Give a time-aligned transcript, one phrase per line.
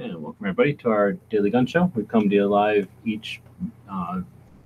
[0.00, 1.92] And welcome everybody to our daily gun show.
[1.94, 3.42] We come to you live each
[3.86, 4.22] uh,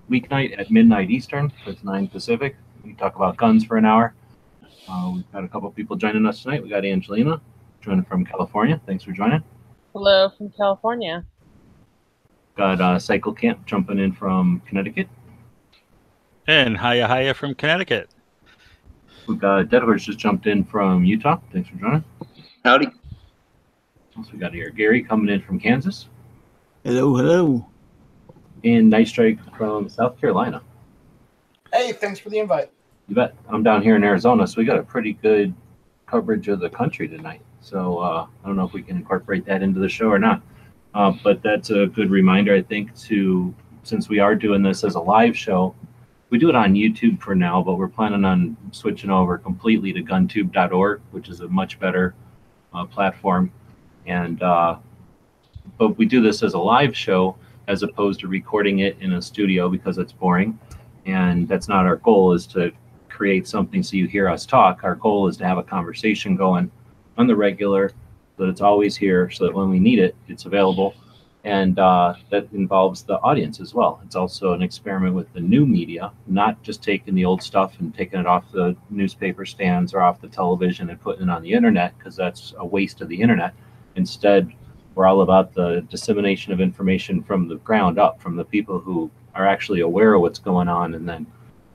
[0.08, 1.52] weeknight at midnight Eastern.
[1.64, 2.54] So it's nine Pacific.
[2.84, 4.14] We talk about guns for an hour.
[4.88, 6.62] Uh, we've got a couple of people joining us tonight.
[6.62, 7.40] We got Angelina
[7.80, 8.80] joining from California.
[8.86, 9.42] Thanks for joining.
[9.92, 11.24] Hello from California.
[12.56, 15.08] Got uh, Cycle Camp jumping in from Connecticut.
[16.46, 18.08] And hiya hiya from Connecticut.
[19.26, 21.40] We've got Dead Horse just jumped in from Utah.
[21.52, 22.04] Thanks for joining.
[22.64, 22.86] Howdy.
[24.16, 26.08] Also, we got here Gary coming in from Kansas
[26.84, 27.66] Hello, hello.
[28.62, 30.62] and Night Strike from South Carolina.
[31.72, 32.70] Hey, thanks for the invite.
[33.08, 33.34] You bet.
[33.48, 35.52] I'm down here in Arizona, so we got a pretty good
[36.06, 37.40] coverage of the country tonight.
[37.60, 40.42] So uh, I don't know if we can incorporate that into the show or not.
[40.94, 44.94] Uh, but that's a good reminder, I think, to since we are doing this as
[44.94, 45.74] a live show,
[46.30, 50.02] we do it on YouTube for now, but we're planning on switching over completely to
[50.02, 52.14] guntube.org, which is a much better
[52.72, 53.52] uh, platform.
[54.06, 54.76] And uh,
[55.78, 59.22] but we do this as a live show as opposed to recording it in a
[59.22, 60.58] studio because it's boring.
[61.06, 62.72] And that's not our goal is to
[63.08, 64.84] create something so you hear us talk.
[64.84, 66.70] Our goal is to have a conversation going
[67.16, 67.90] on the regular,
[68.36, 70.94] so that it's always here, so that when we need it, it's available.
[71.44, 74.00] And uh, that involves the audience as well.
[74.04, 77.94] It's also an experiment with the new media, not just taking the old stuff and
[77.94, 81.52] taking it off the newspaper stands or off the television and putting it on the
[81.52, 83.54] internet, because that's a waste of the internet.
[83.96, 84.52] Instead,
[84.94, 89.10] we're all about the dissemination of information from the ground up, from the people who
[89.34, 91.26] are actually aware of what's going on, and then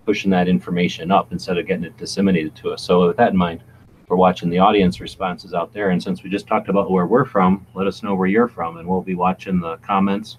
[0.06, 2.82] pushing that information up instead of getting it disseminated to us.
[2.82, 3.62] So with that in mind,
[4.08, 5.92] we're watching the audience responses out there.
[5.92, 8.78] And since we just talked about where we're from, let us know where you're from,
[8.78, 10.38] and we'll be watching the comments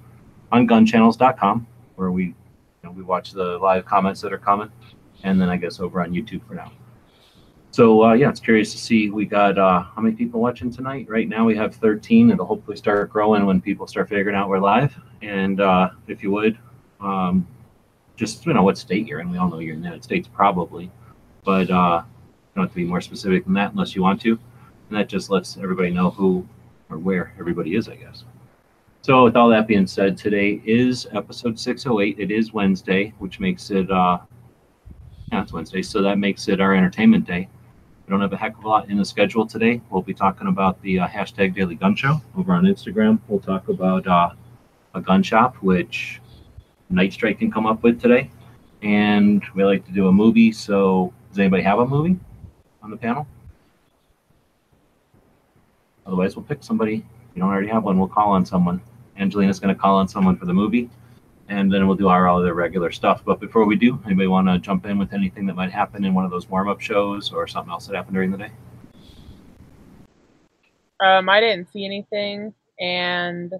[0.51, 2.35] on gunchannels.com, where we you
[2.83, 4.71] know, we watch the live comments that are coming,
[5.23, 6.73] and then I guess over on YouTube for now.
[7.81, 9.09] So uh, yeah, it's curious to see.
[9.09, 11.07] We got uh, how many people watching tonight?
[11.09, 12.31] Right now we have 13.
[12.31, 14.95] It'll hopefully start growing when people start figuring out we're live.
[15.23, 16.59] And uh, if you would,
[17.01, 17.49] um,
[18.17, 19.31] just you know what state you're in.
[19.31, 20.91] We all know you're in the United States probably,
[21.43, 24.33] but uh, you don't have to be more specific than that unless you want to.
[24.91, 26.47] And that just lets everybody know who
[26.91, 28.25] or where everybody is, I guess.
[29.01, 32.19] So with all that being said, today is episode 608.
[32.19, 34.19] It is Wednesday, which makes it uh,
[35.33, 37.49] yeah, it's Wednesday, so that makes it our entertainment day.
[38.11, 39.81] We don't have a heck of a lot in the schedule today.
[39.89, 43.21] We'll be talking about the uh, hashtag Daily Gun Show over on Instagram.
[43.29, 44.31] We'll talk about uh,
[44.97, 46.21] a gun shop, which
[46.89, 48.29] Night Strike can come up with today.
[48.83, 50.51] And we like to do a movie.
[50.51, 52.19] So, does anybody have a movie
[52.83, 53.29] on the panel?
[56.05, 56.97] Otherwise, we'll pick somebody.
[56.97, 58.81] If you don't already have one, we'll call on someone.
[59.19, 60.91] Angelina's going to call on someone for the movie.
[61.51, 63.23] And then we'll do our other regular stuff.
[63.25, 66.15] But before we do, anybody want to jump in with anything that might happen in
[66.15, 68.53] one of those warm up shows or something else that happened during the day?
[71.01, 73.53] Um, I didn't see anything, and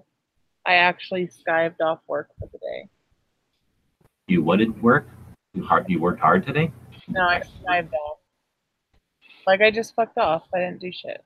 [0.65, 2.89] I actually skived off work for the day.
[4.27, 5.07] You what did work?
[5.53, 5.89] You hard?
[5.89, 6.71] You worked hard today?
[7.09, 8.19] No, I skived off.
[9.45, 10.43] Like I just fucked off.
[10.55, 11.25] I didn't do shit.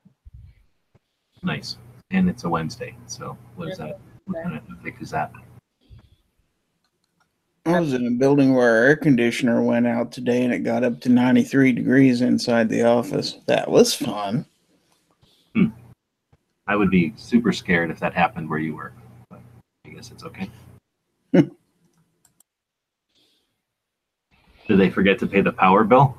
[1.44, 1.76] Nice.
[2.10, 2.96] And it's a Wednesday.
[3.06, 4.00] So what is that?
[4.24, 5.30] What kind of ethic is that?
[7.66, 10.84] I was in a building where our air conditioner went out today and it got
[10.84, 13.38] up to 93 degrees inside the office.
[13.46, 14.46] That was fun.
[16.68, 18.94] I would be super scared if that happened where you work.
[19.30, 19.40] But
[19.84, 20.48] I guess it's okay.
[21.32, 21.50] Did
[24.68, 26.16] they forget to pay the power bill?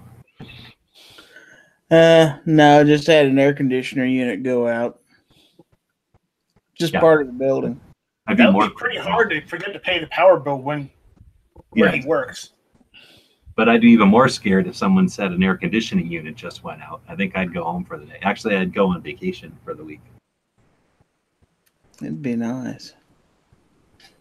[1.92, 5.00] Uh, no, just had an air conditioner unit go out.
[6.76, 7.00] Just Yeah.
[7.02, 7.80] part of the building.
[8.28, 10.62] I'd be That more would be pretty hard to forget to pay the power bill
[10.62, 10.90] when
[11.78, 12.02] where Yeah.
[12.02, 12.54] he works.
[13.56, 16.82] But I'd be even more scared if someone said an air conditioning unit just went
[16.82, 17.02] out.
[17.08, 18.20] I think I'd go home for the day.
[18.22, 20.02] Actually, I'd go on vacation for the week.
[22.02, 22.94] It'd be nice.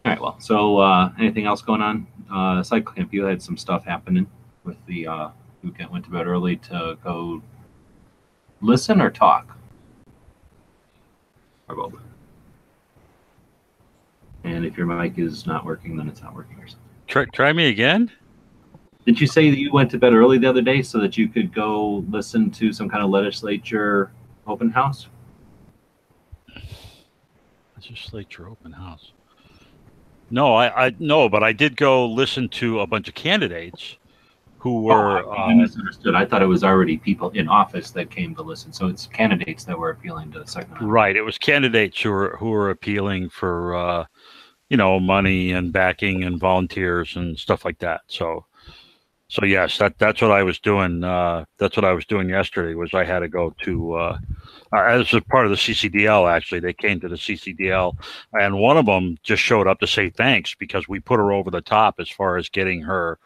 [0.04, 0.20] All right.
[0.20, 2.06] Well, so uh, anything else going on?
[2.32, 4.26] Uh, Cycle Camp, you had some stuff happening
[4.64, 5.06] with the.
[5.06, 5.28] Uh,
[5.62, 7.42] you get- went to bed early to go
[8.60, 9.56] listen or talk.
[11.68, 11.94] Or both.
[14.44, 16.85] And if your mic is not working, then it's not working or something.
[17.06, 18.10] Try, try me again?
[19.06, 21.28] Did you say that you went to bed early the other day so that you
[21.28, 24.10] could go listen to some kind of legislature
[24.46, 25.06] open house?
[27.76, 29.12] Legislature open house.
[30.30, 33.96] No, I, I no, but I did go listen to a bunch of candidates
[34.58, 35.24] who were.
[35.24, 36.16] Oh, I uh, misunderstood.
[36.16, 38.72] I thought it was already people in office that came to listen.
[38.72, 40.80] So it's candidates that were appealing to the second.
[40.80, 41.14] Right.
[41.14, 44.06] It was candidates who were who were appealing for uh,
[44.68, 48.02] you know money and backing and volunteers and stuff like that.
[48.08, 48.44] So
[49.28, 51.02] so yes, that that's what I was doing.
[51.02, 52.74] Uh, that's what I was doing yesterday.
[52.74, 54.18] Was I had to go to uh,
[54.72, 56.30] uh, as a part of the CCDL.
[56.30, 57.96] Actually, they came to the CCDL,
[58.34, 61.50] and one of them just showed up to say thanks because we put her over
[61.50, 63.18] the top as far as getting her.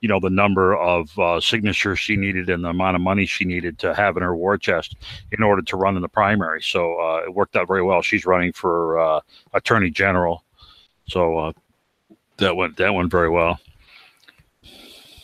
[0.00, 3.44] You know the number of uh, signatures she needed and the amount of money she
[3.44, 4.96] needed to have in her war chest
[5.30, 6.60] in order to run in the primary.
[6.60, 8.02] So uh, it worked out very well.
[8.02, 9.20] She's running for uh,
[9.54, 10.42] attorney general,
[11.12, 11.52] so uh,
[12.38, 13.58] that went that went very well.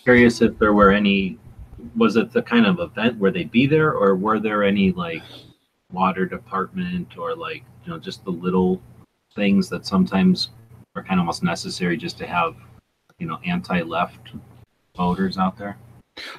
[0.04, 1.38] Curious if there were any.
[1.96, 5.22] Was it the kind of event where they'd be there, or were there any like
[5.92, 8.80] water department or like you know just the little
[9.34, 10.50] things that sometimes
[10.96, 12.56] are kind of almost necessary just to have
[13.18, 14.32] you know anti-left
[14.96, 15.78] voters out there?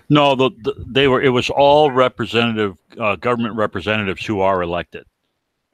[0.10, 1.22] No, the, the they were.
[1.22, 5.06] It was all representative uh, government representatives who are elected.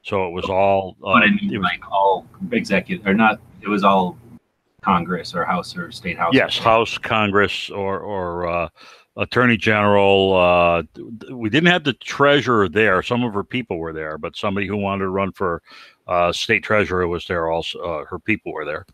[0.04, 0.96] So it was all.
[1.02, 3.40] Uh, But I mean, it was- like all executive or not?
[3.62, 4.18] It was all
[4.82, 6.32] Congress or House or State House.
[6.34, 8.68] yes, House, Congress, or or uh,
[9.16, 10.34] Attorney General.
[10.34, 10.82] Uh,
[11.32, 13.02] we didn't have the treasurer there.
[13.02, 15.62] Some of her people were there, but somebody who wanted to run for
[16.06, 17.50] uh, state treasurer was there.
[17.50, 18.86] Also, uh, her people were there.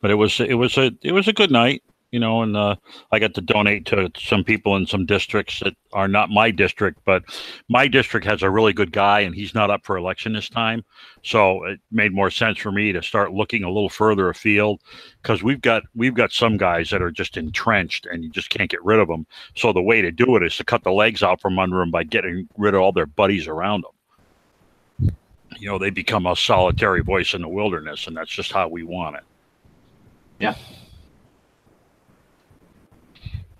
[0.00, 2.76] But it was it was a it was a good night, you know, and uh,
[3.12, 7.00] I got to donate to some people in some districts that are not my district,
[7.04, 7.22] but
[7.68, 10.84] my district has a really good guy, and he's not up for election this time.
[11.22, 14.80] So it made more sense for me to start looking a little further afield
[15.22, 18.70] because we've got we've got some guys that are just entrenched, and you just can't
[18.70, 19.26] get rid of them.
[19.54, 21.90] So the way to do it is to cut the legs out from under them
[21.90, 25.12] by getting rid of all their buddies around them.
[25.58, 28.82] You know, they become a solitary voice in the wilderness, and that's just how we
[28.82, 29.22] want it.
[30.38, 30.54] Yeah.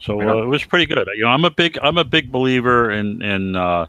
[0.01, 1.09] So Right uh, it was pretty good.
[1.15, 3.87] You know, I'm a big I'm a big believer in in uh,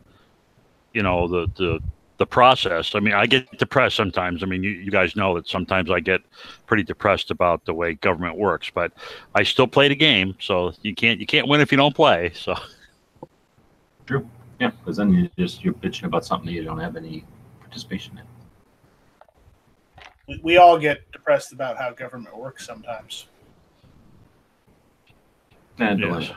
[0.93, 1.79] you know the the
[2.17, 2.93] the process.
[2.93, 4.43] I mean, I get depressed sometimes.
[4.43, 6.21] I mean, you, you guys know that sometimes I get
[6.67, 8.91] pretty depressed about the way government works, but
[9.33, 10.35] I still play the game.
[10.39, 12.31] So you can't you can't win if you don't play.
[12.35, 12.55] So
[14.05, 14.29] true.
[14.59, 17.23] Yeah, because then you just you're bitching about something that you don't have any
[17.59, 18.25] participation in.
[20.27, 23.25] We, we all get depressed about how government works sometimes.
[25.81, 26.31] Yes.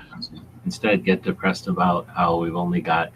[0.65, 3.13] instead, get depressed about how we've only got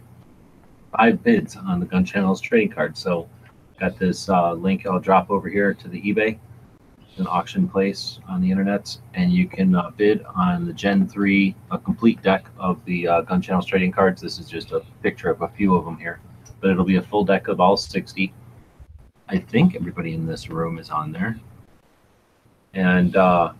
[0.95, 2.99] five bids on the Gun Channels trading card.
[2.99, 3.29] So,
[3.81, 6.39] got this uh, link I'll drop over here to the eBay,
[7.17, 11.55] an auction place on the internet, and you can uh, bid on the Gen 3,
[11.71, 14.21] a complete deck of the uh, Gun Channels trading cards.
[14.21, 16.21] This is just a picture of a few of them here,
[16.61, 18.33] but it'll be a full deck of all 60.
[19.31, 21.39] I think everybody in this room is on there.
[22.75, 23.53] And uh,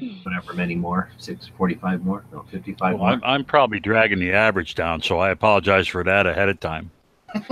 [0.22, 3.08] whatever, many more, 645 more, no, 55 well, more.
[3.08, 5.02] I'm I'm probably dragging the average down.
[5.02, 6.90] So I apologize for that ahead of time.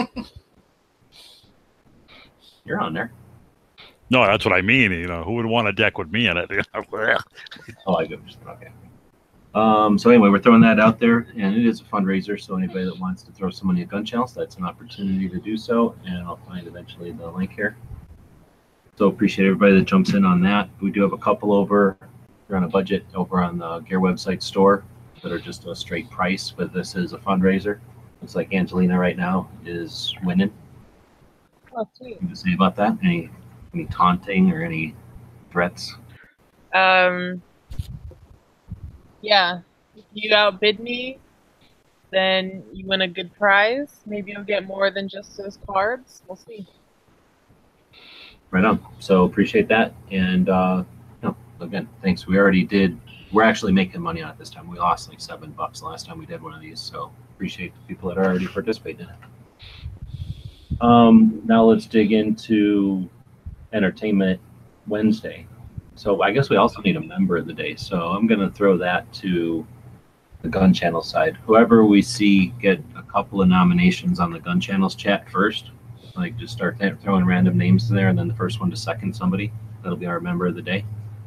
[2.65, 3.13] You're on there.
[4.11, 4.93] No, that's what I mean.
[4.93, 6.51] You know, who would want a deck with me in it?
[7.87, 8.21] Oh, I it.
[8.49, 8.69] Okay.
[9.55, 12.39] Um, so anyway, we're throwing that out there, and it is a fundraiser.
[12.39, 15.39] So anybody that wants to throw some money at gun channels, that's an opportunity to
[15.39, 15.95] do so.
[16.07, 17.77] And I'll find eventually the link here.
[18.99, 20.69] So appreciate everybody that jumps in on that.
[20.81, 21.97] We do have a couple over.
[22.49, 24.85] We're on a budget over on the Gear website store
[25.23, 27.81] that are just a straight price, but this is a fundraiser.
[28.21, 30.53] Looks like Angelina right now is winning.
[31.77, 32.13] Oh, sweet.
[32.13, 32.97] Anything to say about that?
[33.03, 33.31] Any
[33.75, 34.95] any taunting or any
[35.51, 35.97] threats?
[36.73, 37.43] Um,
[39.21, 39.61] yeah.
[39.97, 41.19] If you outbid me,
[42.11, 44.01] then you win a good prize.
[44.07, 46.23] Maybe you'll get more than just those cards.
[46.29, 46.67] We'll see.
[48.51, 48.81] Right on.
[49.01, 49.95] So appreciate that.
[50.11, 50.85] And uh
[51.61, 52.27] again, thanks.
[52.27, 52.99] We already did
[53.33, 54.69] we're actually making money on it this time.
[54.71, 56.81] We lost like seven bucks the last time we did one of these.
[56.81, 60.83] So appreciate the people that are already participating in it.
[60.83, 63.09] Um now let's dig into
[63.73, 64.41] entertainment
[64.87, 65.47] Wednesday.
[65.97, 67.75] So I guess we also need a member of the day.
[67.75, 69.67] So I'm gonna throw that to
[70.43, 71.37] the gun channel side.
[71.47, 75.71] Whoever we see get a couple of nominations on the gun channels chat first
[76.17, 79.15] like just start throwing random names in there and then the first one to second
[79.15, 80.85] somebody that'll be our member of the day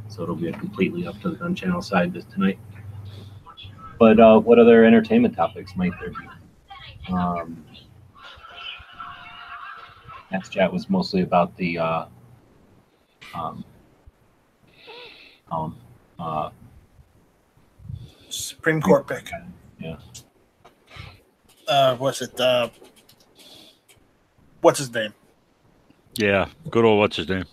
[0.09, 2.59] so it'll be completely up to the gun channel side this tonight
[3.97, 7.65] but uh, what other entertainment topics might there be um,
[10.31, 12.05] next chat was mostly about the uh,
[13.33, 13.63] um,
[15.51, 15.77] um,
[16.19, 16.49] uh,
[18.29, 19.31] Supreme Court pick.
[19.79, 19.97] Yeah.
[21.67, 22.69] Uh, was it uh,
[24.61, 25.13] what's his name?
[26.15, 27.45] Yeah, good old what's his name?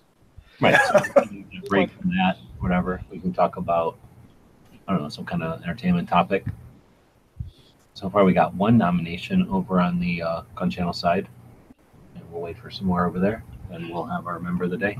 [0.60, 0.78] Right.
[0.86, 3.02] So we can get a break from that, whatever.
[3.10, 3.98] We can talk about,
[4.86, 6.44] I don't know, some kind of entertainment topic.
[7.94, 11.28] So far, we got one nomination over on the uh, Gun Channel side.
[12.14, 14.76] And we'll wait for some more over there, and we'll have our member of the
[14.76, 14.98] day.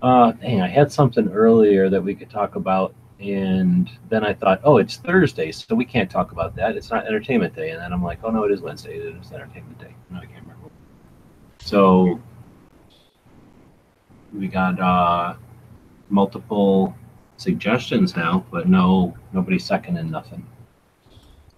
[0.00, 4.60] Uh, dang, I had something earlier that we could talk about, and then I thought,
[4.64, 6.76] oh, it's Thursday, so we can't talk about that.
[6.76, 7.70] It's not Entertainment Day.
[7.70, 8.96] And then I'm like, oh, no, it is Wednesday.
[8.96, 9.94] It is Entertainment Day.
[10.10, 10.70] No, I can't remember.
[11.60, 12.20] So
[14.34, 15.34] we got uh,
[16.08, 16.94] multiple
[17.36, 20.46] suggestions now, but no, nobody seconding nothing.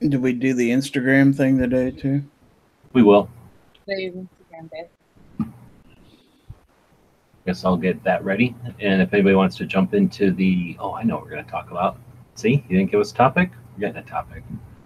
[0.01, 2.25] Did we do the Instagram thing today too?
[2.93, 3.29] We will.
[3.87, 4.89] Today's Instagram day.
[7.47, 8.55] Guess I'll get that ready.
[8.81, 11.51] And if anybody wants to jump into the, oh, I know what we're going to
[11.51, 11.99] talk about.
[12.35, 13.51] See, you didn't give us a topic.
[13.75, 14.43] We're getting a topic.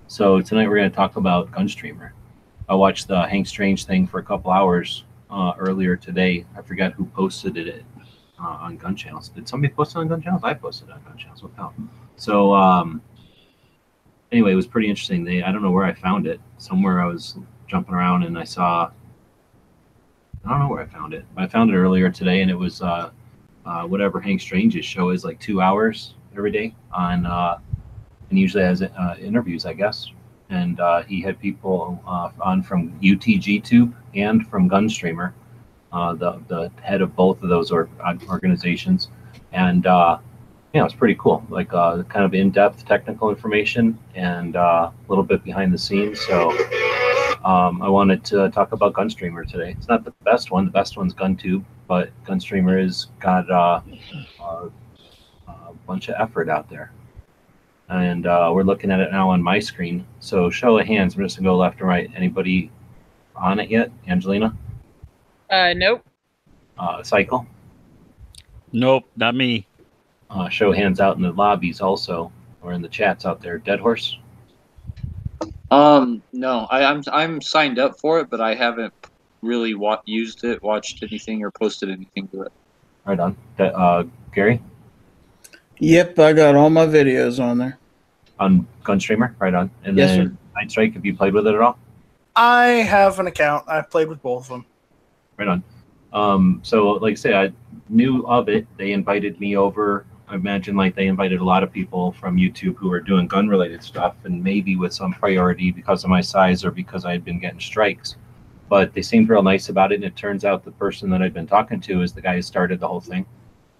[0.08, 2.10] So tonight we're going to talk about Gunstreamer.
[2.68, 6.44] I watched the Hank Strange thing for a couple hours uh, earlier today.
[6.56, 7.84] I forgot who posted it
[8.40, 9.28] uh, on Gun Channels.
[9.28, 10.42] Did somebody post it on Gun Channels?
[10.44, 11.42] I posted it on Gun Channels.
[11.42, 11.74] What the hell?
[12.16, 13.02] So um,
[14.32, 15.24] anyway, it was pretty interesting.
[15.24, 16.40] They I don't know where I found it.
[16.58, 18.90] Somewhere I was jumping around and I saw.
[20.44, 21.24] I don't know where I found it.
[21.36, 23.10] I found it earlier today, and it was uh,
[23.66, 27.58] uh, whatever Hank Strange's show is, like two hours every day on, uh,
[28.30, 30.10] and usually has uh, interviews, I guess.
[30.50, 35.32] And uh, he had people uh, on from UGETube and from Gunstreamer,
[35.92, 37.88] uh, the the head of both of those or,
[38.30, 39.08] organizations,
[39.52, 40.18] and uh,
[40.72, 41.44] yeah, it's pretty cool.
[41.50, 46.20] Like uh, kind of in-depth technical information and uh, a little bit behind the scenes.
[46.20, 46.50] So
[47.44, 49.74] um, I wanted to talk about Gunstreamer today.
[49.76, 50.64] It's not the best one.
[50.64, 53.80] The best one's GunTube, but Gunstreamer has got uh,
[54.40, 56.92] a bunch of effort out there.
[57.88, 60.06] And uh, we're looking at it now on my screen.
[60.20, 61.14] So show of hands.
[61.14, 62.10] I'm just gonna go left and right.
[62.14, 62.70] Anybody
[63.34, 63.90] on it yet?
[64.06, 64.54] Angelina?
[65.50, 66.04] Uh, nope.
[66.78, 67.46] Uh, Cycle?
[68.72, 69.66] Nope, not me.
[70.30, 72.30] Uh, show hands out in the lobbies also,
[72.60, 73.58] or in the chats out there.
[73.58, 74.18] Dead Horse?
[75.70, 78.92] Um, no, I, I'm I'm signed up for it, but I haven't
[79.42, 82.52] really wa- used it, watched anything, or posted anything to it.
[83.06, 83.36] Right on.
[83.56, 84.04] De- uh,
[84.34, 84.60] Gary?
[85.80, 87.78] Yep, I got all my videos on there.
[88.40, 89.34] On Gunstreamer?
[89.38, 89.70] Right on.
[89.84, 91.78] And Yes, then Night Strike, have you played with it at all?
[92.36, 93.64] I have an account.
[93.68, 94.66] I've played with both of them.
[95.36, 95.64] Right on.
[96.12, 97.52] Um, so, like I say, I
[97.88, 98.66] knew of it.
[98.76, 100.06] They invited me over.
[100.28, 103.48] I imagine like they invited a lot of people from YouTube who are doing gun
[103.48, 107.24] related stuff, and maybe with some priority because of my size or because I had
[107.24, 108.16] been getting strikes.
[108.68, 109.96] But they seemed real nice about it.
[109.96, 112.42] And it turns out the person that I'd been talking to is the guy who
[112.42, 113.24] started the whole thing.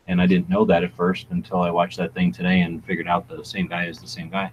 [0.08, 3.06] And I didn't know that at first until I watched that thing today and figured
[3.06, 4.50] out the same guy is the same guy.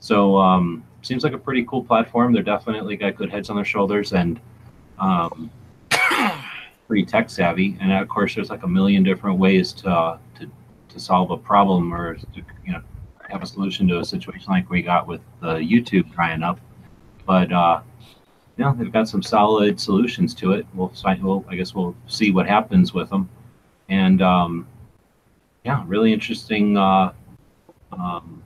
[0.00, 2.32] So, um, seems like a pretty cool platform.
[2.32, 4.40] They're definitely got good heads on their shoulders and
[4.98, 5.50] um,
[6.88, 7.76] pretty tech savvy.
[7.80, 10.50] And of course, there's like a million different ways to uh, to
[10.88, 12.82] to solve a problem or to, you know
[13.28, 16.60] have a solution to a situation like we got with the YouTube drying up.
[17.24, 17.80] But uh,
[18.62, 20.66] know, they've got some solid solutions to it.
[20.74, 23.28] We'll, we'll I guess we'll see what happens with them.
[23.88, 24.66] And um,
[25.64, 26.76] yeah, really interesting.
[26.76, 27.12] Uh,
[27.92, 28.42] um,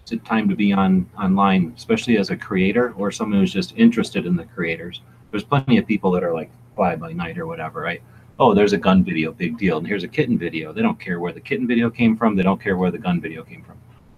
[0.00, 4.24] it's time to be on online, especially as a creator or someone who's just interested
[4.26, 5.02] in the creators.
[5.30, 8.02] There's plenty of people that are like fly by night or whatever, right?
[8.38, 9.78] Oh, there's a gun video, big deal.
[9.78, 10.72] And here's a kitten video.
[10.72, 12.36] They don't care where the kitten video came from.
[12.36, 13.76] They don't care where the gun video came from.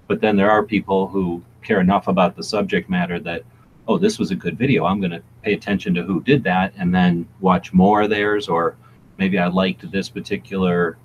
[0.09, 3.43] But then there are people who care enough about the subject matter that,
[3.89, 4.85] oh, this was a good video.
[4.85, 8.47] I'm going to pay attention to who did that and then watch more of theirs.
[8.47, 8.77] Or
[9.17, 10.99] maybe I liked this particular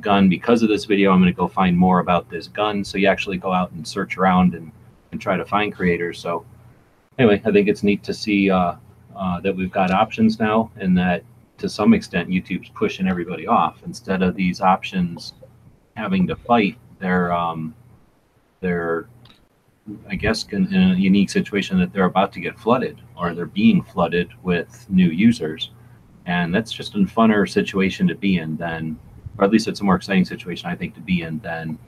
[0.00, 1.12] gun because of this video.
[1.12, 2.84] I'm going to go find more about this gun.
[2.84, 4.72] So you actually go out and search around and,
[5.12, 6.18] and try to find creators.
[6.18, 6.44] So
[7.18, 8.74] anyway, I think it's neat to see uh,
[9.14, 11.22] uh, that we've got options now and that
[11.58, 15.34] to some extent YouTube's pushing everybody off instead of these options
[15.96, 16.76] having to fight.
[16.98, 17.74] They're um,
[20.08, 23.82] I guess in a unique situation that they're about to get flooded or they're being
[23.82, 25.70] flooded with new users,
[26.26, 28.98] and that's just a funner situation to be in than,
[29.38, 31.78] or at least it's a more exciting situation I think to be in than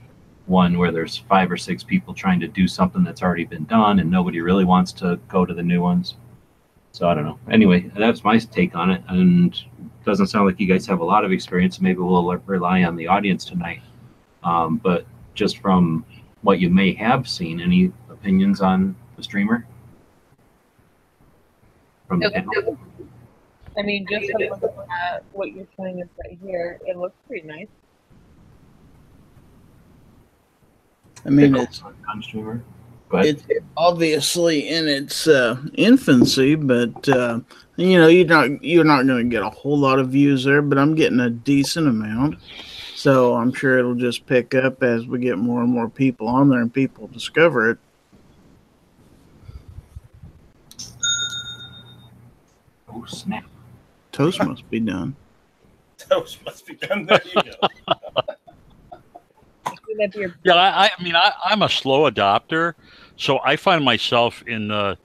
[0.47, 3.99] one where there's five or six people trying to do something that's already been done
[3.99, 6.17] and nobody really wants to go to the new ones.
[6.97, 7.39] So I don't know.
[7.51, 11.05] Anyway, that's my take on it, and it doesn't sound like you guys have a
[11.05, 11.79] lot of experience.
[11.79, 13.83] Maybe we'll rely on the audience tonight.
[14.43, 16.07] Um, but just from
[16.41, 19.67] what you may have seen, any opinions on the streamer?
[22.09, 22.79] From the panel?
[23.79, 24.71] I mean, just from looking
[25.11, 27.67] at what you're showing us right here, it looks pretty nice.
[31.25, 32.63] I mean, it's gun streamer.
[33.09, 33.45] But it's
[33.77, 37.41] obviously in its uh, infancy, but uh,
[37.77, 40.63] you know you're not you're not going to get a whole lot of views there.
[40.63, 42.39] But I'm getting a decent amount,
[42.95, 46.49] so I'm sure it'll just pick up as we get more and more people on
[46.49, 47.79] there and people discover it.
[52.89, 53.45] oh snap!
[54.17, 55.15] Toast must be done.
[55.99, 57.07] Toast must be done.
[57.07, 57.69] There you go.
[59.65, 62.75] Clean up your- Yeah, I, I mean, I, I'm a slow adopter,
[63.17, 64.97] so I find myself in the,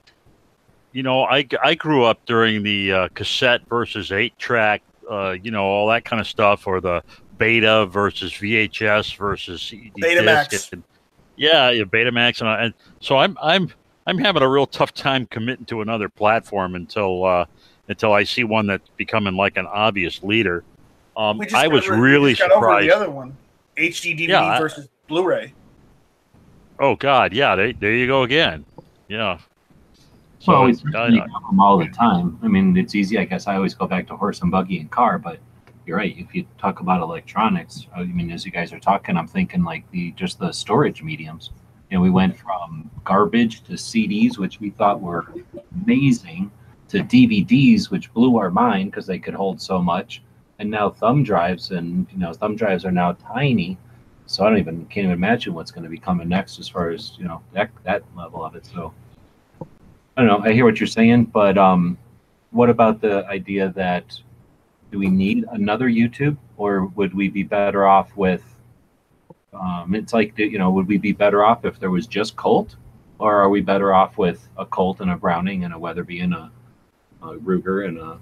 [0.92, 5.50] you know, I, I grew up during the uh, cassette versus eight track, uh, you
[5.50, 7.02] know, all that kind of stuff, or the
[7.38, 10.48] beta versus VHS versus CD Betamax.
[10.48, 10.72] disc.
[10.72, 10.82] And,
[11.36, 13.72] yeah, yeah, Betamax, and, I- and so I'm I'm
[14.06, 17.46] I'm having a real tough time committing to another platform until uh,
[17.92, 20.64] until I see one that's becoming like an obvious leader.
[21.16, 22.88] Um, I got was rid- we really just got over surprised.
[22.90, 23.36] the other one,
[23.76, 25.52] HD DVD Yeah, I- versus Blu-ray.
[26.80, 28.64] Oh God, yeah, there, there you go again.
[29.08, 29.38] Yeah.
[30.40, 32.38] So well, we it's- I- certainly I- have them all the time.
[32.42, 33.18] I mean, it's easy.
[33.18, 35.38] I guess I always go back to horse and buggy and car, but
[35.86, 36.16] you're right.
[36.16, 39.88] If you talk about electronics, I mean, as you guys are talking, I'm thinking like
[39.90, 41.50] the just the storage mediums.
[41.90, 45.26] You know, we went from garbage to CDs, which we thought were
[45.84, 46.50] amazing,
[46.92, 50.22] to DVDs, which blew our mind because they could hold so much,
[50.58, 53.78] and now thumb drives, and you know, thumb drives are now tiny.
[54.26, 56.90] So I don't even can't even imagine what's going to be coming next as far
[56.90, 58.66] as you know that that level of it.
[58.66, 58.92] So
[60.16, 60.46] I don't know.
[60.48, 61.96] I hear what you're saying, but um,
[62.50, 64.20] what about the idea that
[64.90, 68.44] do we need another YouTube, or would we be better off with?
[69.54, 72.76] Um, it's like you know, would we be better off if there was just Colt,
[73.18, 76.34] or are we better off with a Colt and a Browning and a Weatherby and
[76.34, 76.61] a, a
[77.22, 78.16] Uh, Ruger and uh,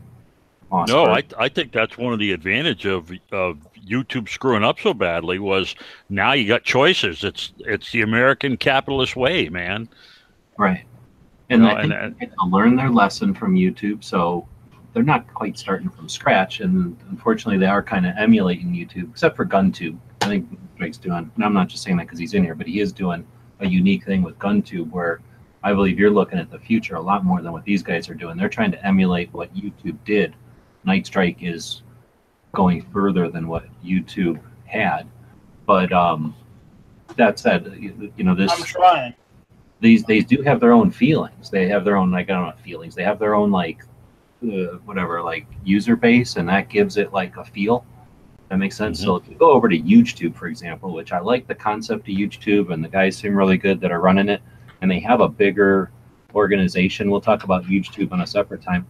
[0.73, 0.87] a?
[0.87, 4.93] No, I, I think that's one of the advantage of of YouTube screwing up so
[4.95, 5.75] badly was
[6.09, 7.25] now you got choices.
[7.25, 9.89] It's it's the American capitalist way, man.
[10.59, 10.85] Right.
[11.49, 14.47] And You I think and- they to learn their lesson from YouTube, so
[14.93, 16.61] they're not quite starting from scratch.
[16.61, 19.99] And unfortunately, they are kind of emulating YouTube, except for GunTube.
[20.23, 20.47] I think
[20.79, 22.93] Drake's doing, and I'm not just saying that because he's in here, but he is
[22.93, 23.27] doing
[23.61, 25.21] a unique thing with GunTube where
[25.62, 28.14] I believe you're looking at the future a lot more than what these guys are
[28.14, 28.37] doing.
[28.37, 30.35] They're trying to emulate what YouTube did.
[30.85, 31.83] Night Strike is
[32.53, 35.07] going further than what YouTube had.
[35.66, 36.35] But um,
[37.16, 39.14] that said, you, you know, this I'm trying.
[39.81, 41.51] these they do have their own feelings.
[41.51, 42.94] They have their own like I don't know feelings.
[42.94, 43.85] They have their own like
[44.42, 47.85] uh, whatever like user base, and that gives it like a feel.
[48.49, 49.01] That makes sense.
[49.01, 52.14] So if you go over to UGETube, for example, which I like the concept of
[52.14, 54.42] UGETube, and the guys seem really good that are running it,
[54.83, 55.90] and they have a bigger
[56.35, 57.11] organization.
[57.11, 58.87] We'll talk about UGETube on a separate time.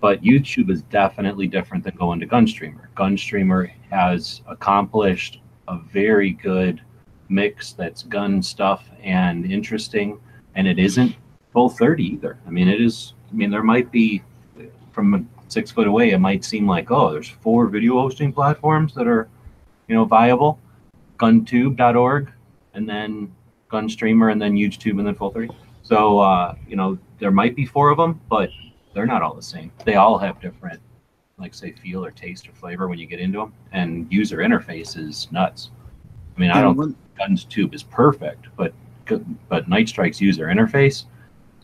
[0.00, 2.88] But UGETube is definitely different than going to Gunstreamer.
[2.96, 6.82] Gunstreamer has accomplished a very good
[7.28, 10.20] mix that's gun stuff and interesting
[10.54, 11.16] and it isn't
[11.54, 14.22] Full30 either i mean it is i mean there might be
[14.92, 19.06] from six foot away it might seem like oh there's four video hosting platforms that
[19.06, 19.28] are
[19.88, 20.58] you know viable
[21.18, 22.30] guntube.org
[22.74, 23.32] and then
[23.72, 27.90] gunstreamer and then youtube and then Full30 so uh, you know there might be four
[27.90, 28.50] of them but
[28.94, 30.80] they're not all the same they all have different
[31.38, 34.96] like say feel or taste or flavor when you get into them and user interface
[34.96, 35.70] is nuts
[36.36, 38.72] i mean i don't one- Guns Tube is perfect, but
[39.48, 41.04] but Night Strike's user interface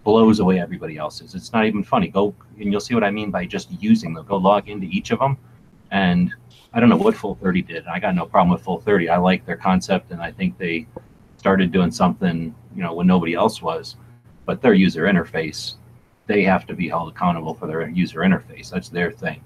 [0.04, 1.34] blows away everybody else's.
[1.34, 2.08] It's not even funny.
[2.08, 4.26] Go and you'll see what I mean by just using them.
[4.26, 5.36] Go log into each of them,
[5.90, 6.32] and
[6.72, 7.86] I don't know what Full30 did.
[7.86, 9.10] I got no problem with Full30.
[9.10, 10.86] I like their concept, and I think they
[11.48, 13.96] started doing something you know when nobody else was.
[14.44, 15.74] But their user interface,
[16.26, 18.70] they have to be held accountable for their user interface.
[18.70, 19.40] That's their thing.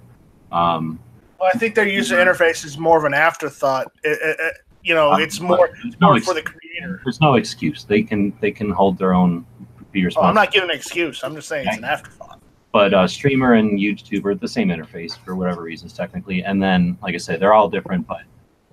[0.51, 0.99] Um,
[1.39, 3.87] Well, I think their user interface is more of an afterthought.
[4.05, 7.01] It, it, it- you know, it's more, there's no more for the creator.
[7.05, 7.85] there's no excuse.
[7.85, 9.47] They can they can hold their own.
[9.93, 10.29] Be Oh, responsible.
[10.31, 11.23] I'm not giving an excuse.
[11.23, 12.41] I'm just saying it's an afterthought.
[12.73, 16.43] but uh, streamer and UGETube are the same interface for whatever reasons technically.
[16.43, 18.09] And then, like I said, they're all different.
[18.09, 18.23] But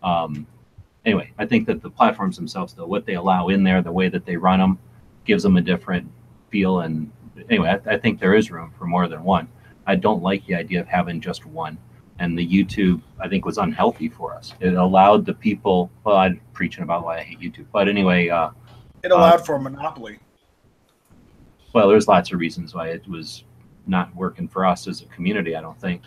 [0.01, 0.47] um,
[1.05, 4.09] anyway, I think that the platforms themselves, though, what they allow in there, the way
[4.09, 4.79] that they run them,
[5.25, 6.09] gives them a different
[6.49, 6.81] feel.
[6.81, 7.11] And
[7.49, 9.47] anyway, I, I think there is room for more than one.
[9.87, 11.77] I don't like the idea of having just one.
[12.19, 14.53] And the YouTube, I think, was unhealthy for us.
[14.59, 15.89] It allowed the people.
[16.03, 18.49] Well, I'm preaching about why I hate YouTube, but anyway, uh,
[19.03, 20.19] It allowed for a monopoly.
[21.73, 23.45] well, there's lots of reasons why it was
[23.87, 25.55] not working for us as a community.
[25.55, 26.01] I don't think,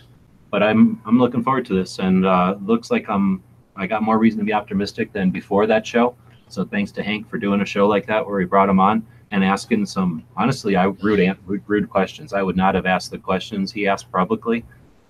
[0.51, 3.43] but I'm I'm looking forward to this, and uh, looks like I'm
[3.77, 6.15] I got more reason to be optimistic than before that show.
[6.49, 9.07] So thanks to Hank for doing a show like that where he brought him on
[9.31, 12.33] and asking some honestly I rude rude, rude questions.
[12.33, 14.65] I would not have asked the questions he asked publicly,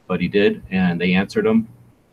[0.07, 1.67] but he did, and they answered them.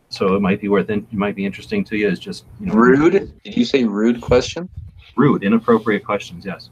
[0.10, 1.04] So it might be worth it.
[1.12, 2.08] It might be interesting to you.
[2.08, 3.40] Is just you know Rude?
[3.44, 4.68] Did you say rude question?
[5.16, 6.46] rude, inappropriate questions.
[6.46, 6.70] Yes.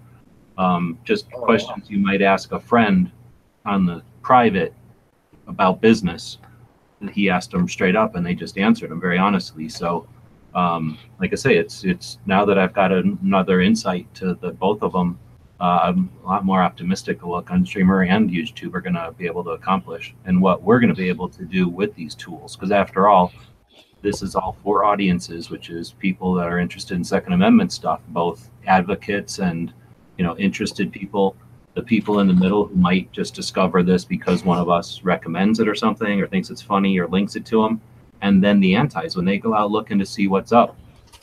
[0.57, 1.45] Um, just Oh, wow.
[1.45, 3.11] questions you might ask a friend
[3.65, 4.73] on the private
[5.47, 6.37] about business.
[7.11, 9.69] He asked them straight up, and they just answered him very honestly.
[9.69, 10.07] So,
[10.55, 14.81] um, like I say, it's it's now that I've got another insight to the both
[14.81, 15.19] of them.
[15.59, 19.25] Uh, I'm a lot more optimistic of what Gunstreamer and UGETube are going to be
[19.25, 22.55] able to accomplish, and what we're going to be able to do with these tools.
[22.55, 23.31] Because after all,
[24.01, 28.01] this is all for audiences, which is people that are interested in Second Amendment stuff,
[28.09, 29.73] both advocates and
[30.17, 31.35] you know interested people
[31.77, 35.59] the people in the middle who might just discover this because one of us recommends
[35.59, 37.79] it or something or thinks it's funny or links it to them
[38.23, 40.75] and then the antis when they go out looking to see what's up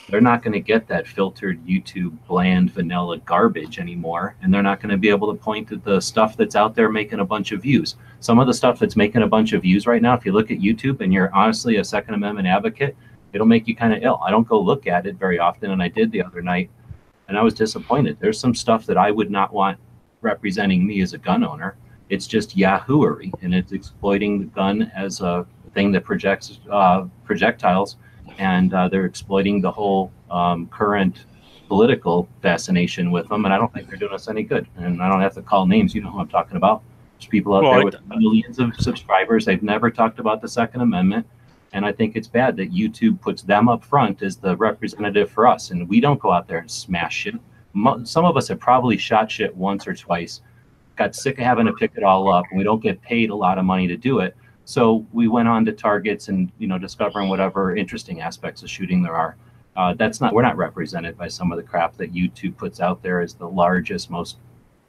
[0.09, 4.79] they're not going to get that filtered youtube bland vanilla garbage anymore and they're not
[4.79, 7.51] going to be able to point to the stuff that's out there making a bunch
[7.51, 7.97] of views.
[8.21, 10.53] Some of the stuff that's making a bunch of views right now if you look
[10.53, 12.97] at youtube and you're honestly a second amendment advocate
[13.33, 14.21] it'll make you kind of ill.
[14.25, 16.71] I don't go look at it very often and i did the other night
[17.27, 18.19] and I was disappointed.
[18.21, 19.79] There's some stuff that I would not want
[20.25, 21.77] representing me as a gun owner.
[22.09, 27.97] It's just yahooery, and it's exploiting the gun as a thing that projects uh, projectiles,
[28.39, 31.25] and uh, they're exploiting the whole um, current
[31.69, 33.45] political fascination with them.
[33.45, 34.67] And I don't think they're doing us any good.
[34.77, 35.95] And I don't have to call names.
[35.95, 36.83] You know who I'm talking about.
[37.19, 39.45] There's people out Well, there with millions of subscribers.
[39.45, 41.27] They've never talked about the Second Amendment.
[41.73, 45.47] And I think it's bad that YouTube puts them up front as the representative for
[45.47, 45.71] us.
[45.71, 47.35] And we don't go out there and smash shit.
[48.05, 50.41] Some of us have probably shot shit once or twice,
[50.97, 53.35] got sick of having to pick it all up, and we don't get paid a
[53.35, 54.37] lot of money to do it.
[54.65, 59.03] So we went on to targets and you know discovering whatever interesting aspects of shooting
[59.03, 59.37] there are.
[59.77, 63.03] Uh, that's not we're not represented by some of the crap that YouTube puts out
[63.03, 64.39] there as the largest, most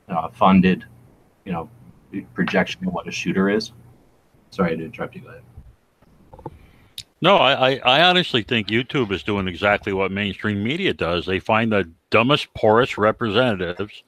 [0.10, 0.86] uh, funded,
[1.44, 1.70] you know,
[2.34, 3.72] projection of what a shooter is.
[4.52, 5.22] Sorry to interrupt you.
[5.22, 5.42] Go ahead.
[7.22, 11.26] No, I, I, I honestly think YouTube is doing exactly what mainstream media does.
[11.26, 14.02] They find the dumbest, poorest representatives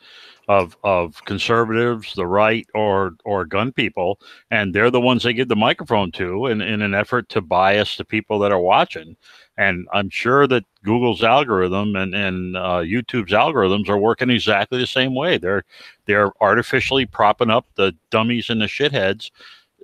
[0.48, 4.17] of of conservatives, the right, or or gun people,
[4.50, 7.98] and they're the ones they give the microphone to in, in an effort to bias
[7.98, 9.17] the people that are watching.
[9.58, 14.88] And I'm sure that Google's algorithm and, and uh, YouTube's algorithms are working exactly the
[14.88, 15.38] same way.
[15.38, 15.65] They're
[16.06, 19.32] they're artificially propping up the dummies and the shitheads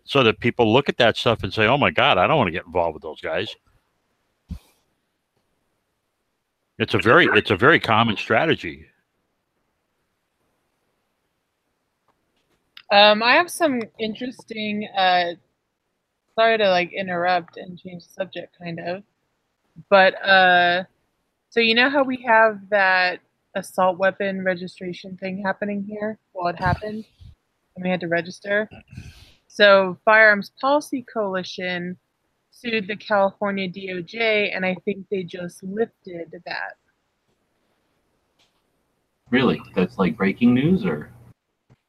[0.06, 2.48] so that people look at that stuff and say, "Oh my God, I don't want
[2.48, 3.54] to get involved with those guys."
[6.80, 8.86] It's a very it's a very common strategy.
[12.92, 14.88] Um, I have some interesting.
[14.98, 15.34] Uh,
[16.36, 19.04] sorry to like interrupt and change the subject, kind of,
[19.90, 20.84] but uh,
[21.50, 23.20] so you know how we have that
[23.56, 26.18] assault weapon registration thing happening here?
[26.34, 27.06] Well, it happened,
[27.76, 28.70] and we had to register.
[29.48, 31.98] So, Firearms Policy Coalition
[32.63, 36.73] sued the California DOJ, and I think they just lifted that.
[39.30, 41.10] Really, that's like breaking news, or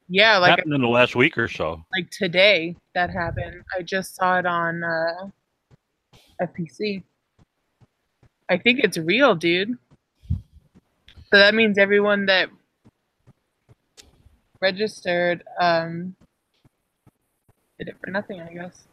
[0.09, 1.85] Yeah, like Happened in the last week or so.
[1.93, 3.63] like today that happened.
[3.77, 5.27] I just saw it on uh,
[6.43, 7.03] FPC.
[8.49, 9.77] I think it's real, dude.
[11.31, 12.49] So that means everyone that
[14.61, 16.15] registered um,
[17.79, 18.85] did it for nothing, I guess.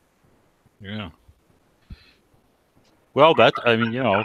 [0.82, 1.10] Yeah.
[3.14, 4.24] Well, that I mean, you know,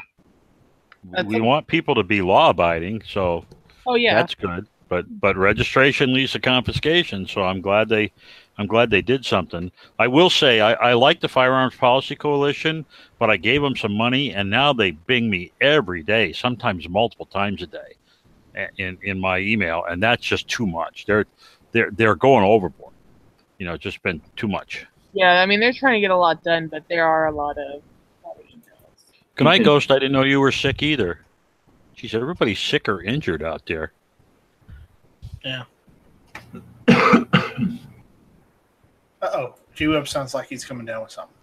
[1.13, 3.45] That's we a- want people to be law abiding, so
[3.87, 4.67] Oh yeah, that's good.
[4.89, 8.13] But but registration leads to confiscation, so I'm glad they
[8.59, 9.73] I'm glad they did something.
[9.99, 12.87] I will say I, I like the Firearms Policy Coalition,
[13.19, 17.27] but I gave them some money, and now they bing me every day, sometimes multiple
[17.27, 17.95] times a day,
[18.57, 21.05] a- in in my email, and that's just too much.
[21.07, 21.27] They're
[21.73, 22.95] they're they're going overboard.
[23.59, 24.87] You know, it's just been too much.
[25.13, 25.41] yeah.
[25.43, 27.65] I mean, they're trying to get a lot done, but there are a lot of,
[27.65, 27.96] lot of emails.
[29.37, 29.91] Good night, Ghost.
[29.91, 31.21] I didn't know you were sick either.
[31.95, 33.93] She said everybody's sick or injured out there.
[35.45, 35.65] Yeah.
[36.89, 37.35] uh
[39.23, 39.55] oh.
[39.75, 41.35] G Web sounds like he's coming down with something.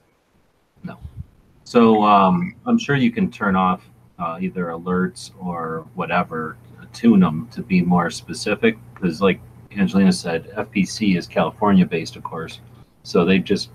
[0.83, 0.97] No.
[1.65, 3.83] So um, I'm sure you can turn off
[4.17, 6.57] uh, either alerts or whatever,
[6.93, 8.75] tune them to be more specific.
[8.95, 9.39] Because, like
[9.77, 12.59] Angelina said, FPC is California based, of course.
[13.03, 13.69] So they just,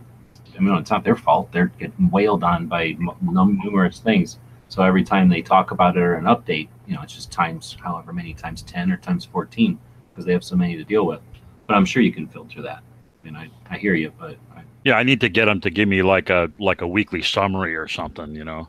[0.58, 1.52] I mean, it's not their fault.
[1.52, 4.38] They're getting wailed on by m- numerous things.
[4.68, 7.76] So every time they talk about it or an update, you know, it's just times
[7.80, 9.78] however many times 10 or times 14
[10.10, 11.20] because they have so many to deal with.
[11.66, 12.82] But I'm sure you can filter that.
[12.82, 15.70] I mean, I, I hear you, but I, Yeah, I need to get them to
[15.70, 18.34] give me like a like a weekly summary or something.
[18.34, 18.68] You know.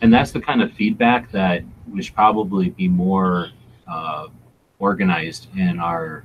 [0.00, 3.50] and that's the kind of feedback that we should probably be more
[3.86, 4.26] uh,
[4.78, 6.24] organized in our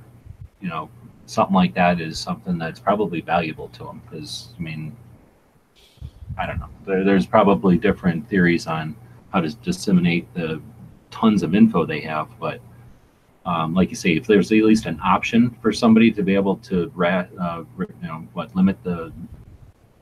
[0.60, 0.90] you know
[1.26, 4.96] something like that is something that's probably valuable to them because i mean
[6.38, 8.96] i don't know there, there's probably different theories on
[9.32, 10.60] how to disseminate the
[11.10, 12.60] tons of info they have but
[13.44, 16.56] um, like you say, if there's at least an option for somebody to be able
[16.58, 19.12] to, ra- uh, you know, what limit the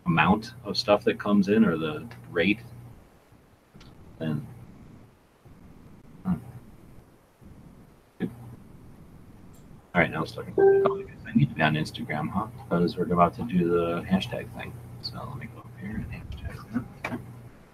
[0.06, 2.60] amount of stuff that comes in or the rate,
[4.18, 4.46] then.
[6.24, 6.34] hmm.
[9.94, 10.54] All right, now it's starting.
[11.30, 12.46] I I need to be on Instagram, huh?
[12.68, 14.72] Because we're about to do the hashtag thing.
[15.02, 16.84] So let me go up here and hashtag.
[17.04, 17.20] that.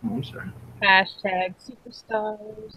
[0.05, 0.51] Oh, I'm sorry.
[0.83, 2.77] Hashtag superstars.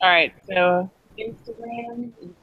[0.00, 2.34] All right, so Instagram, Instagram,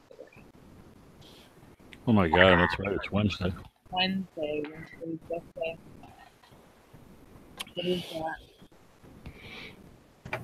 [2.06, 2.92] Oh my god, that's right.
[2.92, 3.52] It's Wednesday.
[3.92, 4.62] Wednesday,
[5.04, 5.76] Wednesday,
[7.82, 8.06] Wednesday.
[8.12, 8.52] What is
[10.30, 10.40] that?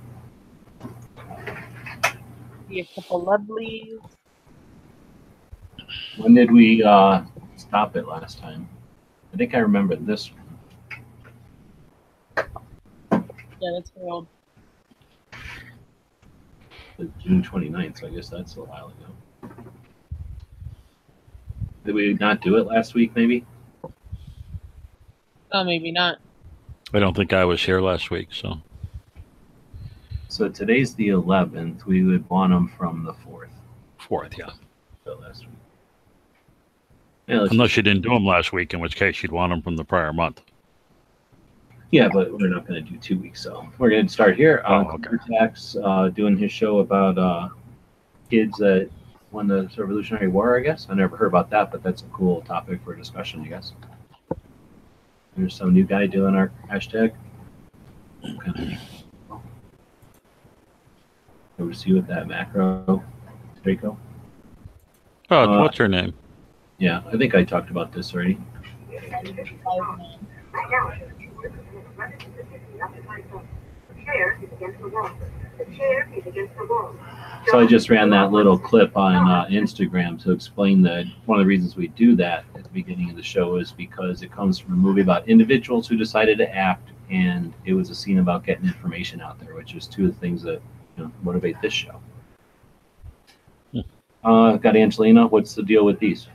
[2.69, 4.01] See a couple lovelies.
[6.17, 7.23] When did we uh,
[7.57, 8.69] stop it last time?
[9.33, 10.43] I think I remember this one.
[13.61, 14.27] Yeah, that's very old.
[17.23, 19.53] June 29th, so I guess that's a while ago.
[21.85, 23.45] Did we not do it last week, maybe?
[25.53, 26.19] Oh, maybe not.
[26.95, 28.61] I don't think I was here last week, so
[30.29, 31.85] So today's the 11th.
[31.85, 33.49] We would want them from the 4th.
[33.99, 34.51] fourth, yeah.
[35.05, 35.51] So last week.
[37.27, 39.77] Yeah, Unless you didn't do them last week, in which case you'd want them from
[39.77, 40.43] the prior month.
[41.91, 44.63] yeah, but we're not going to do two weeks, so we're going to start here.
[44.65, 45.17] Uh, Oh, okay.
[45.39, 47.49] Tax uh, doing his show about uh,
[48.31, 48.89] kids that
[49.33, 50.87] won the Revolutionary War, I guess.
[50.89, 53.73] I never heard about that, but that's a cool topic for discussion, I guess.
[55.37, 57.13] There's some new guy doing our hashtag.
[58.23, 58.79] Kind
[59.31, 59.41] of
[61.59, 63.05] Over see with that macro,
[63.63, 63.99] Draco.
[65.31, 66.15] Oh, Uh, what's her name?
[66.79, 68.39] Yeah, I think I talked about this already.
[77.49, 81.45] So I just ran that little clip on uh, Instagram to explain that one of
[81.45, 84.59] the reasons we do that at the beginning of the show is because it comes
[84.59, 88.45] from a movie about individuals who decided to act, and it was a scene about
[88.45, 90.61] getting information out there, which is two of the things that
[90.97, 92.01] you know, motivate this show.
[93.73, 93.81] Hmm.
[94.25, 95.27] Uh, got Angelina.
[95.27, 96.29] What's the deal with these?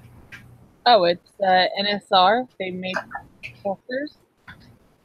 [0.85, 2.47] Oh, it's uh, NSR.
[2.57, 2.95] They make
[3.63, 4.15] posters.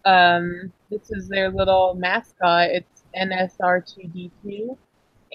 [0.06, 2.70] Um, this is their little mascot.
[2.70, 4.78] It's NSR2D2.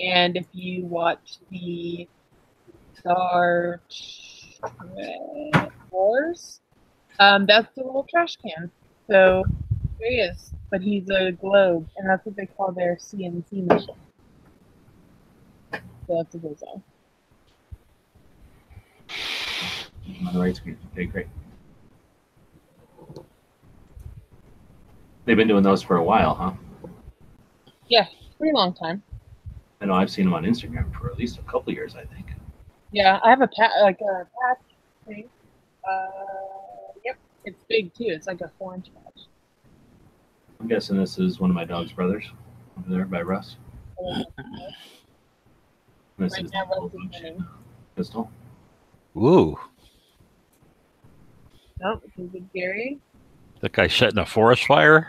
[0.01, 2.07] And if you watch the
[2.97, 3.81] Star
[5.91, 6.61] Wars,
[7.19, 8.71] um, that's the little trash can.
[9.09, 9.43] So
[9.99, 10.53] there he is.
[10.69, 13.95] But he's a globe, and that's what they call their CNC machine.
[16.07, 16.81] So that's a Gizzo.
[20.25, 20.77] on the right screen.
[20.93, 21.27] Okay, great.
[25.25, 26.53] They've been doing those for a while, huh?
[27.87, 28.05] Yeah,
[28.37, 29.03] pretty long time.
[29.81, 32.27] I know I've seen them on Instagram for at least a couple years, I think.
[32.91, 34.59] Yeah, I have a pat like a patch
[35.07, 35.29] thing.
[35.89, 36.07] Uh,
[37.05, 38.05] yep, it's big too.
[38.07, 39.23] It's like a four inch patch.
[40.59, 42.29] I'm guessing this is one of my dog's brothers
[42.77, 43.57] over there by Russ.
[46.17, 47.45] This Right is now, the Russ Gold is Rush winning.
[47.95, 48.31] pistol.
[49.17, 49.57] Ooh,
[51.79, 52.99] Nope, it's a good Gary.
[53.61, 55.07] That guy setting a forest fire.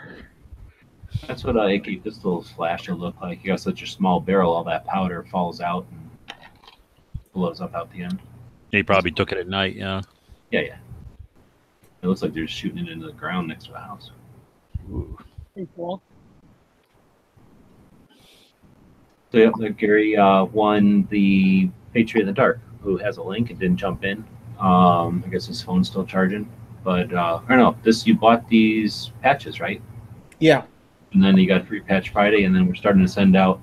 [1.27, 3.43] That's what a AK pistol flasher look like.
[3.43, 6.37] You got such a small barrel, all that powder falls out and
[7.33, 8.19] blows up out the end.
[8.71, 9.75] He probably took it at night.
[9.75, 10.01] Yeah.
[10.51, 10.77] Yeah, yeah.
[12.01, 14.11] It looks like they're shooting it into the ground next to a house.
[14.91, 15.17] Ooh.
[15.53, 16.01] Pretty cool.
[19.31, 23.49] So yeah, like Gary uh, won the Patriot in the Dark, who has a link
[23.49, 24.23] and didn't jump in.
[24.59, 26.49] Um, I guess his phone's still charging.
[26.83, 27.75] But uh, I don't know.
[27.83, 29.81] This you bought these patches, right?
[30.39, 30.63] Yeah.
[31.13, 33.61] And then you got free patch Friday, and then we're starting to send out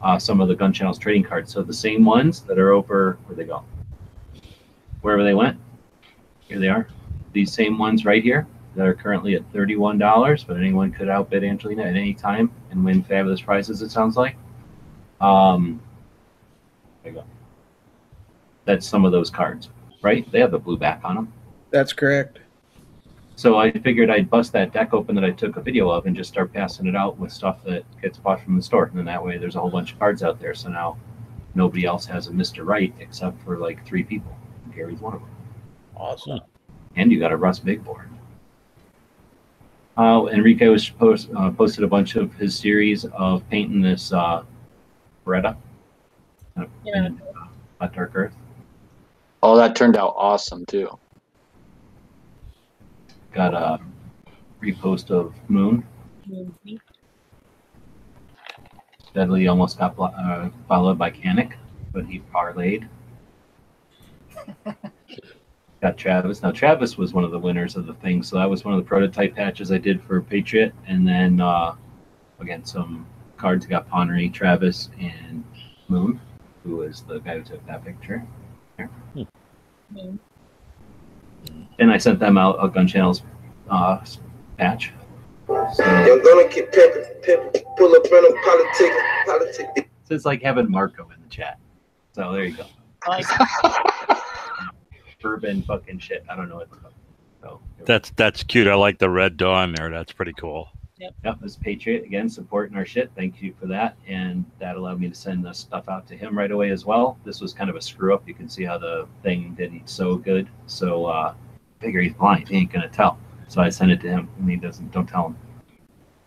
[0.00, 1.52] uh, some of the gun channels trading cards.
[1.52, 3.64] So the same ones that are over where they go,
[5.02, 5.58] wherever they went.
[6.40, 6.88] Here they are.
[7.32, 11.44] These same ones right here that are currently at thirty-one dollars, but anyone could outbid
[11.44, 13.82] Angelina at any time and win fabulous prizes.
[13.82, 14.36] It sounds like.
[15.20, 15.80] Um,
[17.02, 17.24] there you go.
[18.64, 19.70] That's some of those cards,
[20.02, 20.30] right?
[20.30, 21.32] They have the blue back on them.
[21.70, 22.38] That's correct.
[23.36, 26.14] So I figured I'd bust that deck open that I took a video of and
[26.14, 28.84] just start passing it out with stuff that gets bought from the store.
[28.84, 30.54] And then that way there's a whole bunch of cards out there.
[30.54, 30.98] So now
[31.54, 32.64] nobody else has a Mr.
[32.64, 34.36] Right except for like three people.
[34.74, 35.30] Gary's one of them.
[35.96, 36.40] Awesome.
[36.96, 38.08] And you got a Russ Big Board.
[39.96, 44.42] Uh, Enrique was post, uh, posted a bunch of his series of painting this uh,
[45.26, 45.56] Beretta.
[46.56, 47.06] Yeah.
[47.06, 47.20] in,
[47.80, 48.34] uh, Dark Earth.
[49.42, 50.98] Oh, that turned out awesome too.
[53.32, 53.80] Got a
[54.62, 55.86] repost of Moon.
[56.28, 56.80] Moonsie.
[59.08, 61.54] Steadily almost got blo- uh, followed by Canic,
[61.92, 62.88] but he parlayed.
[65.82, 66.42] got Travis.
[66.42, 68.80] Now Travis was one of the winners of the thing, so that was one of
[68.80, 71.74] the prototype patches I did for Patriot, and then uh,
[72.40, 75.44] again some cards got Ponnery, Travis, and
[75.88, 76.20] Moon,
[76.62, 78.26] who was the guy who took that picture.
[79.90, 80.18] Moon.
[81.78, 83.22] And I sent them out a Gun Channels
[83.70, 84.04] uh,
[84.58, 84.92] patch.
[85.46, 89.90] So, I'm gonna keep pimping, pimping, pull up random politics, politics.
[90.04, 91.58] so it's like having Marco in the chat.
[92.12, 92.64] So there you go.
[93.08, 93.26] Like
[95.22, 96.24] Bourbon fucking shit.
[96.30, 96.94] I don't know what it's called.
[97.42, 98.68] So That's that's cute.
[98.68, 99.90] I like the red dawn there.
[99.90, 100.68] That's pretty cool.
[101.24, 103.10] Yep, this Patriot again supporting our shit.
[103.16, 106.38] Thank you for that, and that allowed me to send the stuff out to him
[106.38, 107.18] right away as well.
[107.24, 108.22] This was kind of a screw up.
[108.28, 110.48] You can see how the thing didn't so good.
[110.66, 111.34] So uh,
[111.82, 112.48] figure he's blind.
[112.48, 113.18] He ain't gonna tell.
[113.48, 114.92] So I sent it to him, and he doesn't.
[114.92, 115.36] Don't tell him.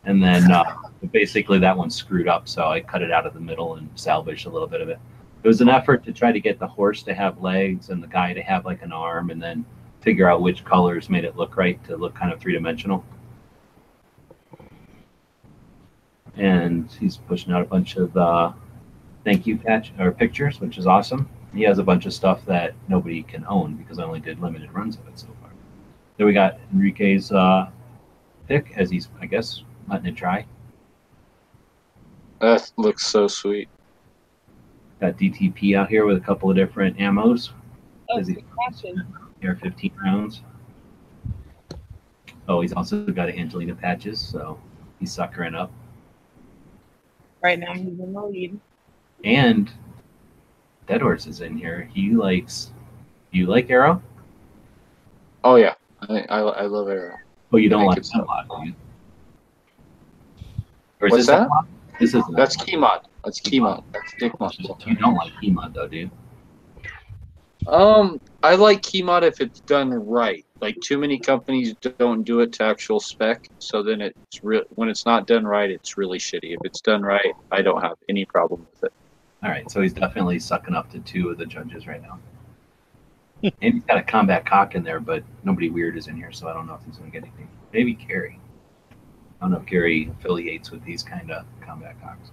[0.03, 0.63] And then uh,
[1.11, 2.47] basically that one screwed up.
[2.47, 4.99] So I cut it out of the middle and salvaged a little bit of it.
[5.43, 8.07] It was an effort to try to get the horse to have legs and the
[8.07, 9.65] guy to have like an arm, and then
[10.01, 13.03] figure out which colors made it look right to look kind of three dimensional.
[16.37, 18.51] and he's pushing out a bunch of uh,
[19.23, 21.29] thank you patch or pictures, which is awesome.
[21.53, 24.71] He has a bunch of stuff that nobody can own because I only did limited
[24.73, 25.27] runs of it so.
[26.17, 27.69] Then we got Enrique's uh,
[28.47, 30.45] pick as he's, I guess, letting it dry.
[32.39, 33.69] That looks so sweet.
[35.01, 37.51] Got DTP out here with a couple of different ammos.
[38.09, 39.05] oh, Is he- question.
[39.41, 40.41] Here, 15 rounds.
[42.47, 44.59] Oh, he's also got Angelina patches, so
[44.99, 45.71] he's suckering up.
[47.41, 48.59] Right now he's in the lead.
[49.23, 49.71] And
[50.87, 51.89] Dead Horse is in here.
[51.93, 52.71] He likes.
[53.31, 54.01] You like Arrow?
[55.43, 55.73] Oh yeah,
[56.09, 57.17] I I, I love Arrow.
[57.51, 57.97] Oh, you don't like.
[57.97, 58.75] M-LOK, do you?
[61.01, 61.49] Or is What's this that?
[61.99, 63.05] This is That's Keymod.
[63.23, 63.83] That's Keymod.
[63.93, 64.79] That's Dick Muscle.
[64.85, 66.11] You don't like M-LOK, though, do you?
[67.67, 70.45] Um, I like Keymod if it's done right.
[70.61, 74.63] Like too many companies don't do it to actual spec, so then it's real.
[74.75, 76.53] When it's not done right, it's really shitty.
[76.53, 78.93] If it's done right, I don't have any problem with it.
[79.43, 82.19] All right, so he's definitely sucking up to two of the judges right now.
[83.61, 86.47] And he's got a combat cock in there, but nobody weird is in here, so
[86.47, 87.47] I don't know if he's going to get anything.
[87.73, 88.39] Maybe Carrie.
[88.91, 88.95] I
[89.45, 92.29] don't know if Carrie affiliates with these kind of combat cocks.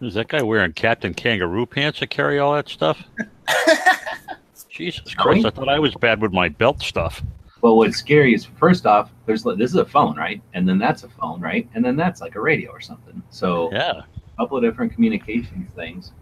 [0.00, 3.02] Is that guy wearing Captain Kangaroo pants to carry all that stuff?
[4.68, 5.46] Jesus Christ!
[5.46, 7.22] I thought I was bad with my belt stuff.
[7.60, 10.40] Well, what's scary is first off, there's this is a phone, right?
[10.54, 11.68] And then that's a phone, right?
[11.74, 13.20] And then that's like a radio or something.
[13.30, 14.02] So Yeah.
[14.02, 16.12] a couple of different communications things.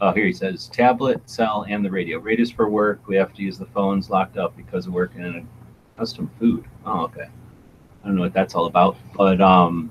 [0.00, 2.18] Oh, here he says tablet, cell, and the radio.
[2.18, 3.06] Radio's for work.
[3.08, 6.64] We have to use the phones locked up because of working in a custom food.
[6.86, 7.28] Oh, okay.
[8.02, 9.90] I don't know what that's all about, but um,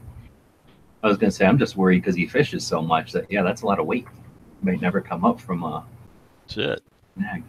[1.03, 3.63] I was gonna say I'm just worried because he fishes so much that yeah, that's
[3.63, 4.07] a lot of weight.
[4.61, 5.85] Might never come up from a
[6.47, 6.69] shit.
[6.69, 6.83] it.
[7.15, 7.43] snag.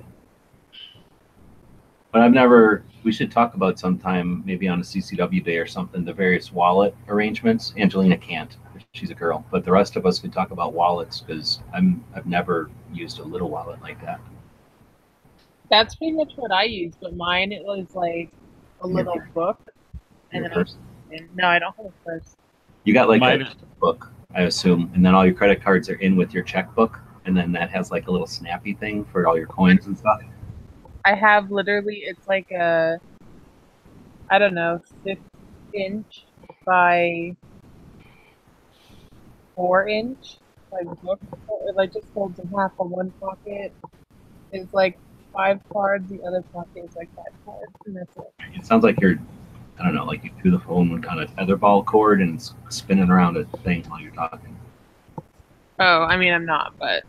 [2.11, 2.85] But I've never.
[3.05, 6.95] We should talk about sometime, maybe on a CCW day or something, the various wallet
[7.09, 7.73] arrangements.
[7.77, 8.57] Angelina can't;
[8.93, 9.45] she's a girl.
[9.51, 13.25] But the rest of us can talk about wallets because I'm I've never used a
[13.25, 14.21] little wallet like that.
[15.71, 18.31] That's pretty much what I use, but mine it was like
[18.83, 19.31] a Your little purse?
[19.35, 19.61] book.
[20.33, 20.77] And then I purse?
[21.13, 22.35] and no, I don't have a purse.
[22.85, 25.89] You got like Mine a is- book, I assume, and then all your credit cards
[25.91, 29.27] are in with your checkbook, and then that has like a little snappy thing for
[29.27, 30.21] all your coins and stuff.
[31.05, 32.99] I have literally it's like a
[34.31, 35.21] I don't know, six
[35.75, 36.25] inch
[36.67, 37.35] by
[39.59, 40.37] four inch
[40.71, 41.21] like book.
[41.67, 43.75] It like just folds in half on one pocket.
[44.53, 44.97] It's like
[45.33, 48.33] five cards, the other pocket is like five cards, and that's it.
[48.55, 49.19] It sounds like you're,
[49.81, 52.55] I don't know, like you threw the phone with kind of tetherball cord and it's
[52.69, 54.57] spinning around a thing while you're talking.
[55.81, 57.03] Oh, I mean I'm not, but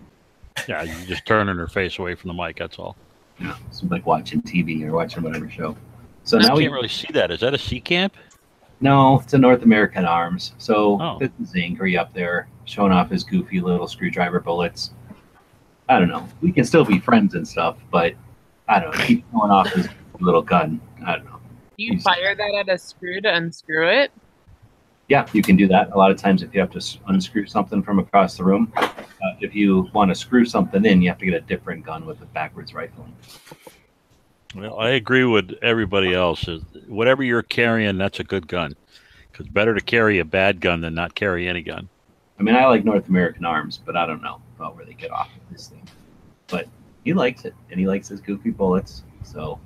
[0.67, 2.57] Yeah, you're just turning her face away from the mic.
[2.57, 2.97] That's all.
[3.39, 5.77] Yeah, it's like watching TV or watching whatever show.
[6.23, 7.29] So I now can't we really see that.
[7.31, 8.15] Is that a sea camp?
[8.81, 10.53] No, it's a North American Arms.
[10.57, 11.17] So Oh.
[11.19, 14.91] this is Angry up there showing off his goofy little screwdriver bullets.
[15.89, 16.27] I don't know.
[16.41, 18.13] We can still be friends and stuff, but
[18.67, 19.03] I don't know.
[19.05, 19.87] Keep showing off his
[20.19, 20.79] little gun.
[21.05, 21.39] I don't know.
[21.77, 24.11] do you He's- fire that at a screw to unscrew it?
[25.07, 25.89] Yeah, you can do that.
[25.93, 28.87] A lot of times, if you have to unscrew something from across the room, uh,
[29.39, 32.21] if you want to screw something in, you have to get a different gun with
[32.21, 33.15] a backwards rifling.
[34.55, 36.47] Well, I agree with everybody else.
[36.47, 38.75] Is Whatever you're carrying, that's a good gun.
[39.31, 41.87] Because better to carry a bad gun than not carry any gun.
[42.39, 45.11] I mean, I like North American Arms, but I don't know about where they get
[45.11, 45.83] off of this thing.
[46.47, 46.67] But
[47.03, 49.03] he likes it, and he likes his goofy bullets.
[49.23, 49.59] So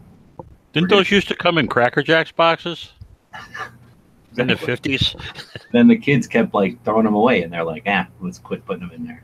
[0.73, 2.91] Didn't those used to come in Cracker Jacks boxes
[4.37, 5.15] in the fifties?
[5.71, 8.87] Then the kids kept like throwing them away, and they're like, "Ah, let's quit putting
[8.87, 9.23] them in there."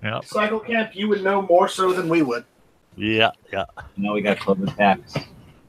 [0.00, 2.44] Yeah, Cycle Camp, you would know more so than we would.
[2.98, 3.64] Yeah, yeah.
[3.96, 5.14] Now we got Clover packs.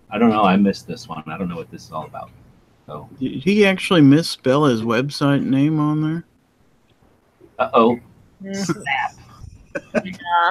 [0.10, 0.44] I don't know.
[0.44, 1.24] I missed this one.
[1.28, 2.32] I don't know what this is all about.
[2.88, 6.26] So, Did he actually misspell his website name on there?
[7.60, 8.00] uh oh,
[8.42, 8.54] yeah.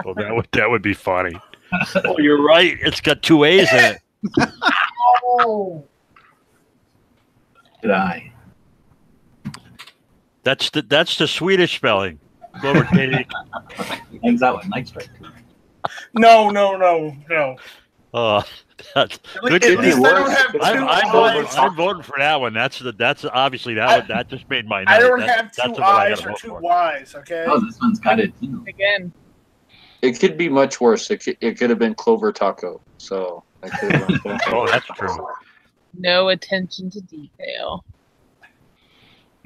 [0.05, 1.35] Well, that would that would be funny.
[2.05, 2.77] oh, you're right.
[2.81, 4.01] It's got two A's in it.
[5.41, 5.85] Oh,
[7.83, 8.33] did I?
[10.43, 12.19] That's the that's the Swedish spelling.
[12.61, 13.27] Clover Katie.
[14.25, 15.09] Hangs out with Night Strike.
[16.15, 17.57] No, no, no, no.
[18.15, 18.43] Oh,
[18.95, 21.47] that's Good at least be they don't have two I'm, I'm, voting.
[21.59, 22.55] I'm voting for that one.
[22.55, 24.97] That's the that's obviously that I- one, that just made my night.
[24.97, 26.97] I don't That's- have that's two the one I eyes or two for.
[27.03, 27.45] Ys, okay?
[27.47, 28.65] Oh, this one's got it too.
[28.67, 29.13] Again,
[30.01, 31.11] It could be much worse.
[31.11, 32.81] It could, it could have been Clover Taco.
[32.99, 35.27] So I could have Oh, that's true.
[35.99, 37.85] no attention to detail.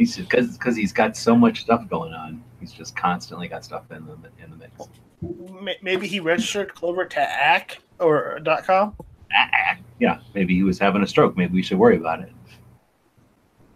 [0.03, 2.43] He's because because he's got so much stuff going on.
[2.59, 4.89] He's just constantly got stuff in the in the mix.
[5.81, 8.97] Maybe he registered Clover to ACK or dot .com.
[9.33, 11.37] Ah, yeah, maybe he was having a stroke.
[11.37, 12.33] Maybe we should worry about it.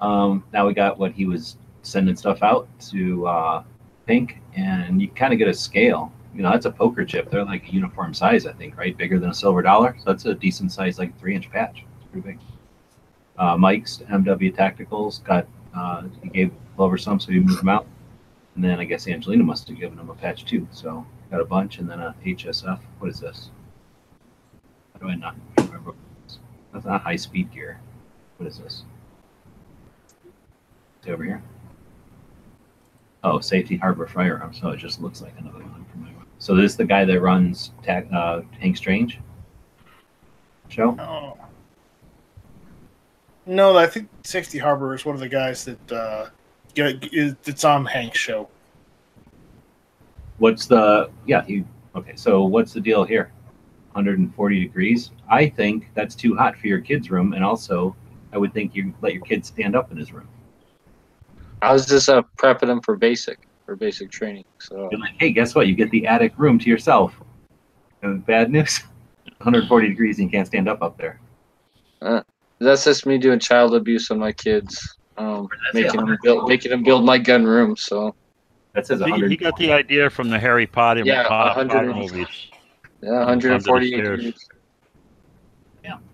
[0.00, 3.62] Um, now we got what he was sending stuff out to uh,
[4.08, 6.12] Pink, and you kind of get a scale.
[6.34, 7.30] You know, that's a poker chip.
[7.30, 8.96] They're like a uniform size, I think, right?
[8.96, 9.94] Bigger than a silver dollar.
[9.98, 11.84] So that's a decent size, like three inch patch.
[12.00, 12.40] It's pretty big.
[13.38, 15.46] Uh, Mike's MW Tacticals got,
[15.76, 17.86] uh, he gave Clover some, so he moved them out.
[18.54, 20.66] And then I guess Angelina must have given him a patch too.
[20.70, 22.80] So got a bunch, and then a HSF.
[22.98, 23.50] What is this?
[24.94, 25.92] How do I not remember?
[26.72, 27.80] That's not high speed gear.
[28.38, 28.84] What is this?
[31.06, 31.42] Over here?
[33.22, 34.52] Oh, safety harbor firearm.
[34.52, 36.10] So it just looks like another one from my.
[36.38, 39.20] So this is the guy that runs tac, uh, Hank Strange
[40.68, 40.96] show.
[40.98, 41.45] Oh.
[43.46, 46.26] No, I think Safety Harbor is one of the guys that uh,
[46.74, 48.48] get, is, on Hank's show.
[50.38, 51.44] What's the yeah?
[51.44, 52.16] He okay.
[52.16, 53.32] So what's the deal here?
[53.92, 55.12] 140 degrees.
[55.30, 57.96] I think that's too hot for your kid's room, and also
[58.32, 60.28] I would think you let your kid stand up in his room.
[61.62, 64.44] I was just uh, prepping him for basic for basic training.
[64.58, 65.66] So You're like, hey, guess what?
[65.66, 67.14] You get the attic room to yourself.
[68.02, 68.82] And bad news,
[69.38, 71.20] 140 degrees and you can't stand up up there.
[72.60, 74.78] That's just me doing child abuse on my kids,
[75.16, 77.76] um, making them build making them build my gun room.
[77.76, 78.14] So
[78.74, 82.46] That says He, got the idea from the Harry Potter, Yeah, Potter, 100 Potter movies.
[83.02, 84.18] yeah, 148 stairs.
[84.18, 84.48] degrees.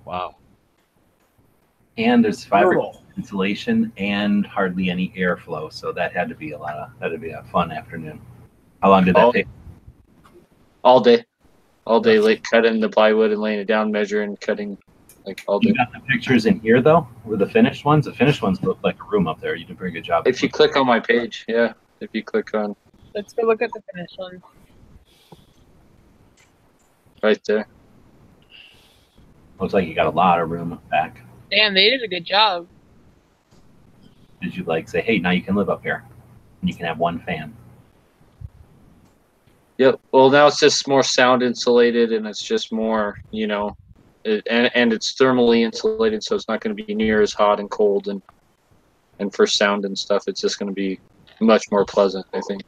[0.04, 0.36] Wow.
[1.98, 2.80] and there's fiber
[3.16, 7.20] insulation and hardly any airflow, so that had to be a lot of that would
[7.20, 8.20] be a fun afternoon.
[8.82, 9.32] How long did that Oh.
[9.32, 9.46] take?
[10.84, 11.24] all day,
[11.86, 14.76] all day, like cutting the plywood and laying it down, measuring, cutting,
[15.24, 18.06] like all You got the pictures in here though, were the finished ones?
[18.06, 19.54] The finished ones look like a room up there.
[19.54, 20.26] You did a very good job.
[20.26, 22.74] If you click on my page, yeah, if you click on
[23.14, 24.42] Let's go look at the finished one.
[27.22, 27.68] right there,
[29.60, 31.20] looks like you got a lot of room back.
[31.50, 32.66] Damn, they did a good job.
[34.40, 36.02] Did you like say, hey, now you can live up here,
[36.60, 37.54] and you can have one fan?
[39.78, 40.00] Yep.
[40.12, 43.76] Well, now it's just more sound insulated, and it's just more, you know,
[44.24, 47.60] it, and and it's thermally insulated, so it's not going to be near as hot
[47.60, 48.22] and cold, and
[49.18, 50.98] and for sound and stuff, it's just going to be
[51.40, 52.26] much more pleasant.
[52.32, 52.62] I think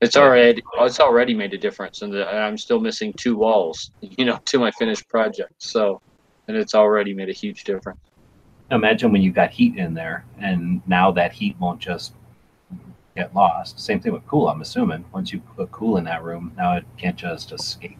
[0.00, 4.24] it's already it's already made a difference, and uh, I'm still missing two walls, you
[4.24, 5.54] know, to my finished project.
[5.58, 6.00] So,
[6.48, 8.00] and it's already made a huge difference.
[8.70, 12.12] Imagine when you got heat in there, and now that heat won't just
[13.16, 13.80] get lost.
[13.80, 14.48] Same thing with cool.
[14.48, 17.98] I'm assuming once you put cool in that room, now it can't just escape.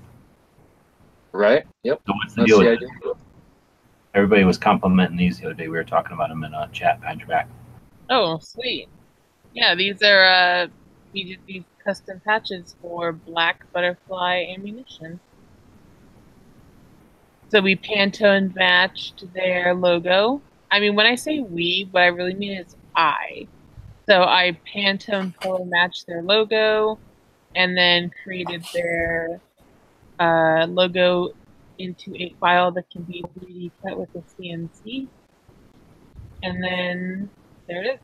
[1.36, 1.64] Right?
[1.82, 2.00] Yep.
[2.06, 2.60] So what's the That's deal?
[2.60, 3.12] the With idea.
[4.14, 5.68] Everybody was complimenting these the other day.
[5.68, 7.48] We were talking about them in a chat behind your back.
[8.08, 8.88] Oh, sweet.
[9.52, 10.66] Yeah, these are uh
[11.12, 15.20] we did these custom patches for black butterfly ammunition.
[17.50, 20.40] So we Pantone matched their logo.
[20.70, 23.46] I mean, when I say we, what I really mean is I.
[24.08, 26.98] So I Pantone color matched their logo,
[27.54, 29.40] and then created their
[30.18, 31.32] uh, logo
[31.78, 35.08] into a file that can be 3D cut with a CNC.
[36.42, 37.30] And then
[37.66, 38.00] there it is.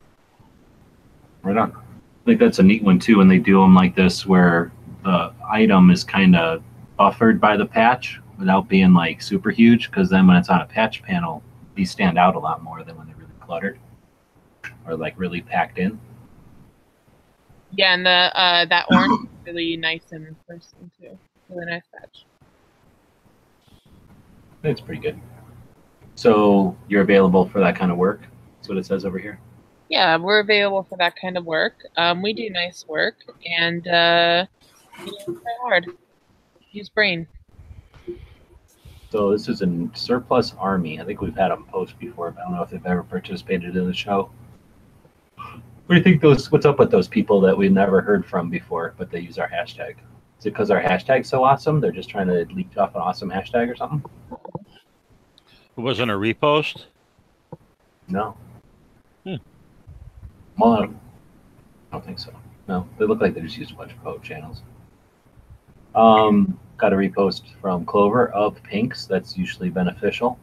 [1.41, 1.71] Right on.
[1.71, 4.71] I think that's a neat one too when they do them like this, where
[5.03, 6.63] the item is kind of
[6.97, 9.89] buffered by the patch without being like super huge.
[9.89, 11.43] Because then when it's on a patch panel,
[11.75, 13.79] these stand out a lot more than when they're really cluttered
[14.87, 15.99] or like really packed in.
[17.75, 18.09] Yeah, and the
[18.39, 21.17] uh, that orange is really nice in person too.
[21.49, 22.25] Really nice patch.
[24.63, 25.19] It's pretty good.
[26.15, 28.21] So you're available for that kind of work.
[28.57, 29.39] That's what it says over here.
[29.89, 31.75] Yeah, we're available for that kind of work.
[31.97, 34.45] Um, we do nice work and uh,
[35.61, 35.87] hard.
[36.71, 37.27] Use brain.
[39.09, 40.99] So this is a surplus army.
[40.99, 43.75] I think we've had them post before, but I don't know if they've ever participated
[43.75, 44.31] in the show.
[45.35, 46.51] What do you think those?
[46.51, 49.49] What's up with those people that we've never heard from before, but they use our
[49.49, 49.95] hashtag?
[50.43, 51.79] Is it because our hashtag's so awesome?
[51.79, 54.03] They're just trying to leech off an awesome hashtag or something?
[54.29, 56.87] It wasn't a repost.
[58.09, 58.35] No.
[59.23, 59.35] Hmm.
[60.57, 60.99] Well, I don't,
[61.89, 62.33] I don't think so.
[62.67, 64.63] No, they look like they just used a bunch of code channels.
[65.95, 69.05] Um, got a repost from Clover of pinks.
[69.05, 70.37] That's usually beneficial.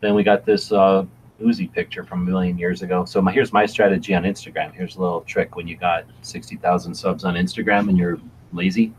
[0.00, 1.04] Then we got this uh,
[1.40, 3.04] Uzi picture from a million years ago.
[3.04, 4.74] So my, here's my strategy on Instagram.
[4.74, 8.18] Here's a little trick when you got 60,000 subs on Instagram and you're
[8.52, 8.92] lazy.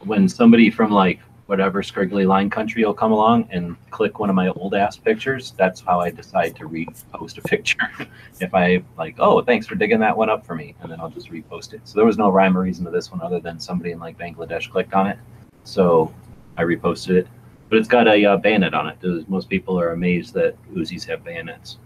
[0.00, 4.36] When somebody from like whatever scriggly line country will come along and click one of
[4.36, 7.90] my old ass pictures, that's how I decide to repost a picture.
[8.40, 11.10] if I like, oh, thanks for digging that one up for me, and then I'll
[11.10, 11.82] just repost it.
[11.84, 14.18] So there was no rhyme or reason to this one other than somebody in like
[14.18, 15.18] Bangladesh clicked on it.
[15.64, 16.14] So
[16.56, 17.28] I reposted it.
[17.68, 19.28] But it's got a uh, bayonet on it.
[19.28, 21.78] Most people are amazed that Uzis have bayonets.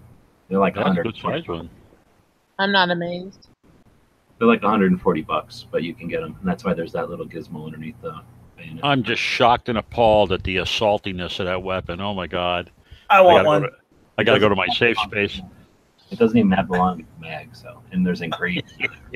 [0.49, 1.03] They're like That's a 100.
[1.05, 1.71] good size one.
[2.59, 3.49] I'm not amazed.
[4.39, 7.27] They're like 140 bucks, but you can get them, and that's why there's that little
[7.27, 8.21] gizmo underneath the
[8.57, 8.85] bayonet.
[8.85, 12.01] I'm just shocked and appalled at the assaultiness of that weapon.
[12.01, 12.71] Oh my god!
[13.11, 13.63] I I want gotta, one.
[13.63, 13.75] go to,
[14.19, 15.41] I gotta go to my safe space.
[16.11, 18.73] It doesn't even have the long mag, so and there's engraved.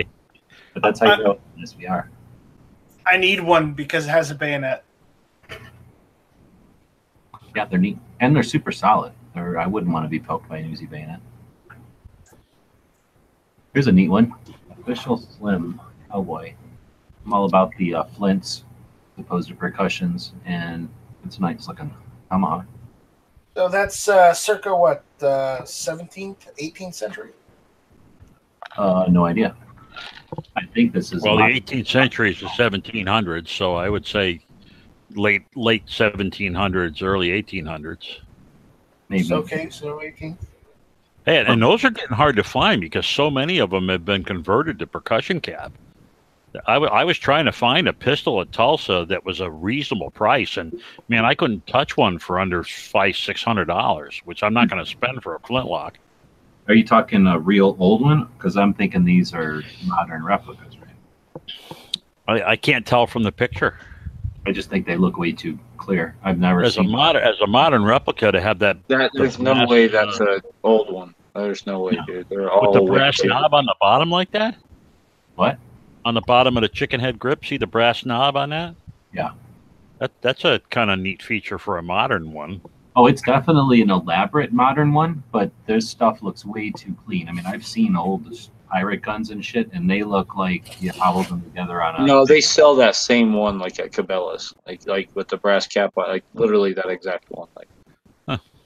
[0.75, 2.09] but that's how you go in this VR.
[3.07, 4.85] I need one because it has a bayonet.
[7.55, 9.13] Yeah, they're neat and they're super solid.
[9.35, 11.21] Or I wouldn't want to be poked by an Uzi bayonet.
[13.73, 14.35] Here's a neat one.
[14.83, 15.81] Official Slim
[16.11, 16.55] Cowboy.
[17.25, 18.65] I'm all about the uh, flints,
[19.17, 20.89] opposed to percussions, and
[21.25, 21.95] it's a nice looking
[22.29, 22.67] tomahawk.
[23.55, 27.31] So that's uh, circa what, the 17th, 18th century?
[28.77, 29.55] Uh, no idea.
[30.57, 34.45] I think this is Well, the 18th century is the 1700s, so I would say
[35.15, 38.21] late late 1700s, early 1800s.
[39.09, 39.23] maybe.
[39.25, 40.39] So, okay, so 18th.
[41.25, 44.25] Hey, and those are getting hard to find because so many of them have been
[44.25, 45.73] converted to percussion cap.
[46.67, 50.11] I, w- I was trying to find a pistol at Tulsa that was a reasonable
[50.11, 54.53] price, and man, I couldn't touch one for under five six hundred dollars, which I'm
[54.53, 55.99] not going to spend for a flintlock.
[56.69, 58.29] Are you talking a real old one?
[58.37, 61.43] Because I'm thinking these are modern replicas, right?
[62.29, 63.79] I, I can't tell from the picture.
[64.47, 66.17] I just think they look way too clear.
[66.23, 69.55] I've never As a modern as a modern replica to have that That there's no
[69.55, 71.15] brass, way that's uh, a old one.
[71.35, 72.29] There's no way, dude.
[72.29, 73.31] They're with all the brass wicked.
[73.31, 74.57] knob on the bottom like that.
[75.37, 75.59] What?
[76.05, 78.75] On the bottom of the chicken head grip, see the brass knob on that?
[79.13, 79.33] Yeah.
[79.99, 82.61] That that's a kind of neat feature for a modern one.
[82.95, 87.29] Oh, it's definitely an elaborate modern one, but this stuff looks way too clean.
[87.29, 88.37] I mean, I've seen old
[88.73, 92.07] pirate guns and shit, and they look like you hobbled them together on a.
[92.07, 95.93] No, they sell that same one like at Cabela's, like like with the brass cap,
[95.97, 97.49] uh, like literally that exact one.
[97.57, 97.69] Like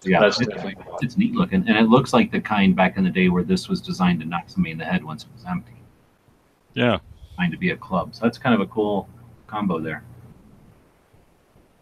[0.05, 3.05] yeah, that's it's, definitely it's neat looking, and it looks like the kind back in
[3.05, 5.45] the day where this was designed to knock somebody in the head once it was
[5.45, 5.73] empty,
[6.75, 6.99] Yeah,
[7.31, 8.15] designed to be a club.
[8.15, 9.09] So that's kind of a cool
[9.49, 10.05] combo there.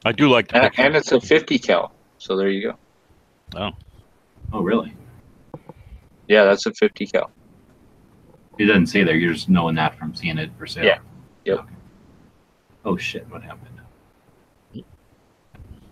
[0.07, 1.93] I do like that, and, and it's a 50 cal.
[2.19, 2.79] So there you go.
[3.57, 3.71] Oh.
[4.53, 4.95] Oh, really?
[6.29, 7.31] Yeah, that's a 50 cal.
[8.59, 9.17] It doesn't say there.
[9.17, 10.85] You're just knowing that from seeing it for sale.
[10.85, 10.99] Yeah.
[11.45, 11.59] Yep.
[11.59, 11.75] Okay.
[12.85, 13.29] Oh shit!
[13.31, 13.71] What happened?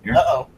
[0.03, 0.15] Here.
[0.17, 0.49] Uh oh.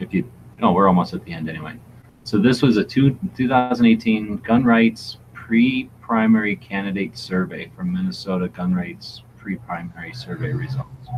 [0.00, 0.28] if you
[0.60, 1.78] no we're almost at the end anyway
[2.24, 9.22] so this was a two, 2018 gun rights pre-primary candidate survey from minnesota gun rights
[9.36, 11.08] pre-primary survey results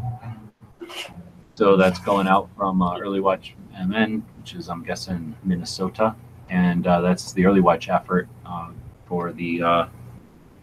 [1.55, 6.15] so that's going out from uh, early watch mn which is i'm guessing minnesota
[6.51, 8.71] and uh, that's the early watch effort uh,
[9.11, 9.87] for the uh,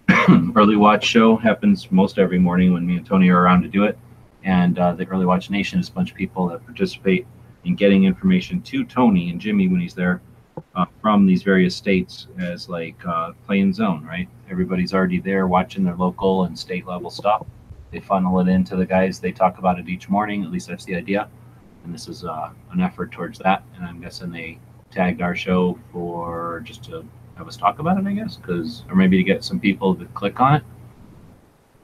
[0.55, 3.83] early watch show happens most every morning when me and tony are around to do
[3.83, 3.95] it
[4.43, 7.27] and uh, the early watch nation is a bunch of people that participate
[7.65, 10.21] in getting information to Tony and Jimmy when he's there
[10.75, 13.33] uh, from these various states as like uh,
[13.73, 14.29] zone, right?
[14.49, 17.45] Everybody's already there watching their local and state level stuff.
[17.91, 19.19] They funnel it into the guys.
[19.19, 20.43] They talk about it each morning.
[20.43, 21.29] At least that's the idea.
[21.83, 23.63] And this is uh, an effort towards that.
[23.75, 24.59] And I'm guessing they
[24.91, 27.05] tagged our show for just to
[27.38, 30.05] have us talk about it, I guess, because or maybe to get some people to
[30.07, 30.63] click on it.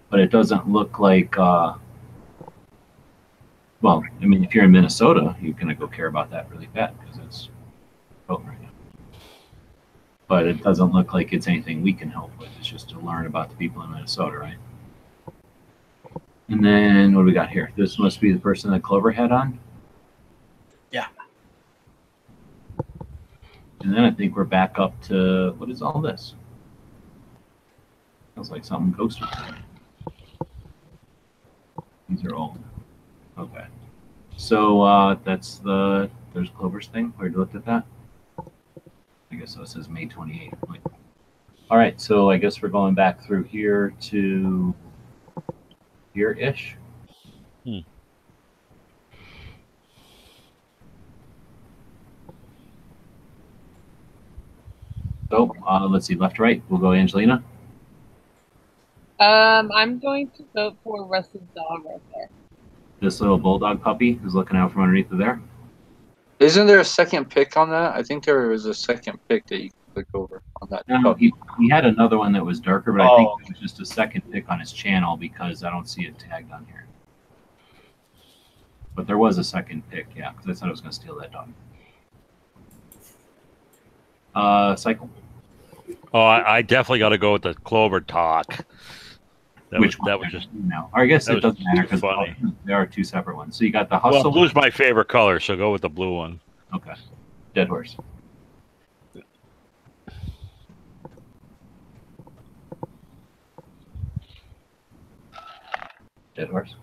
[0.10, 1.38] But it doesn't look like.
[1.38, 1.76] Uh,
[3.82, 6.98] well, I mean, if you're in Minnesota, you're gonna go care about that really bad
[7.00, 7.50] because it's
[8.28, 8.70] voting right now.
[10.28, 12.50] But it doesn't look like it's anything we can help with.
[12.58, 14.58] It's just to learn about the people in Minnesota, right?
[16.50, 17.72] And then what do we got here?
[17.76, 19.60] This must be the person that Clover had on.
[23.84, 26.36] And then I think we're back up to what is all this?
[28.34, 29.28] Sounds like something ghosted.
[32.08, 32.60] These are old.
[33.38, 33.66] Okay.
[34.38, 37.14] So uh, that's the there's Clover's thing.
[37.18, 37.86] We already looked at that.
[38.40, 39.64] I guess so.
[39.64, 40.54] It says May 28th.
[40.70, 40.82] Wait.
[41.70, 42.00] All right.
[42.00, 44.74] So I guess we're going back through here to
[46.14, 46.78] here ish.
[47.66, 47.80] Hmm.
[55.34, 56.62] So uh, let's see, left to right.
[56.70, 57.44] We'll go Angelina.
[59.20, 62.30] Um, I'm going to vote for Russ's dog right there.
[63.00, 65.42] This little bulldog puppy who's looking out from underneath of there.
[66.40, 67.96] Isn't there a second pick on that?
[67.96, 70.84] I think there was a second pick that you could click over on that.
[70.88, 71.34] No, puppy.
[71.58, 73.38] he, he had another one that was darker, but I think Oh.
[73.42, 76.52] it was just a second pick on his channel because I don't see it tagged
[76.52, 76.86] on here.
[78.96, 81.16] But there was a second pick, yeah, because I thought I was going to steal
[81.20, 81.50] that dog.
[84.36, 85.10] Uh, cycle.
[86.14, 88.66] Oh, I, I definitely got to go with the Clover talk.
[89.72, 90.88] That Which was, that was just no.
[90.94, 92.36] Or I guess it doesn't matter because funny.
[92.64, 93.58] there are two separate ones.
[93.58, 94.32] So you got the well, hustle.
[94.32, 96.40] blue's my favorite color, so go with the blue one.
[96.76, 96.94] Okay.
[97.56, 97.98] Dead horse.
[106.36, 106.76] Dead horse.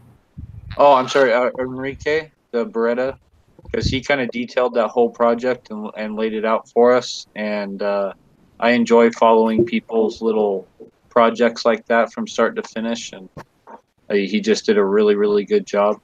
[0.77, 3.17] Oh, I'm sorry, uh, Enrique, the Beretta,
[3.65, 7.27] because he kind of detailed that whole project and, and laid it out for us.
[7.37, 8.13] And uh,
[8.61, 10.69] I enjoy following people's little
[11.09, 13.13] projects like that from start to finish.
[13.13, 13.29] And
[13.67, 16.01] uh, he just did a really, really good job.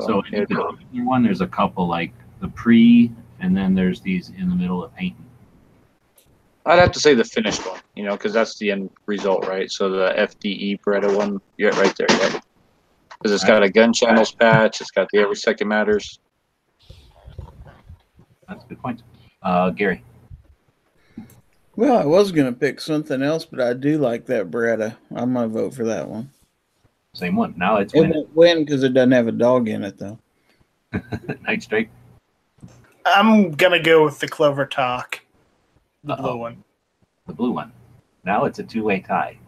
[0.00, 4.30] So yeah, in the one, there's a couple like the pre, and then there's these
[4.30, 5.24] in the middle of painting.
[6.66, 9.70] I'd have to say the finished one, you know, because that's the end result, right?
[9.70, 12.40] So the FDE Beretta one, yeah, right there, yeah.
[13.10, 16.18] Because it's got a gun channels patch, it's got the every second matters.
[18.48, 19.02] That's a good point.
[19.42, 20.02] Uh, Gary.
[21.76, 24.96] Well, I was gonna pick something else, but I do like that Beretta.
[25.14, 26.30] I'm gonna vote for that one.
[27.14, 27.54] Same one.
[27.56, 28.14] Now it's It winning.
[28.16, 30.18] won't win because it doesn't have a dog in it, though.
[31.42, 31.90] Night Strike.
[33.06, 35.20] I'm gonna go with the Clover Talk,
[36.04, 36.22] the Uh-oh.
[36.22, 36.64] blue one.
[37.26, 37.72] the blue one.
[38.24, 39.38] Now it's a two-way tie.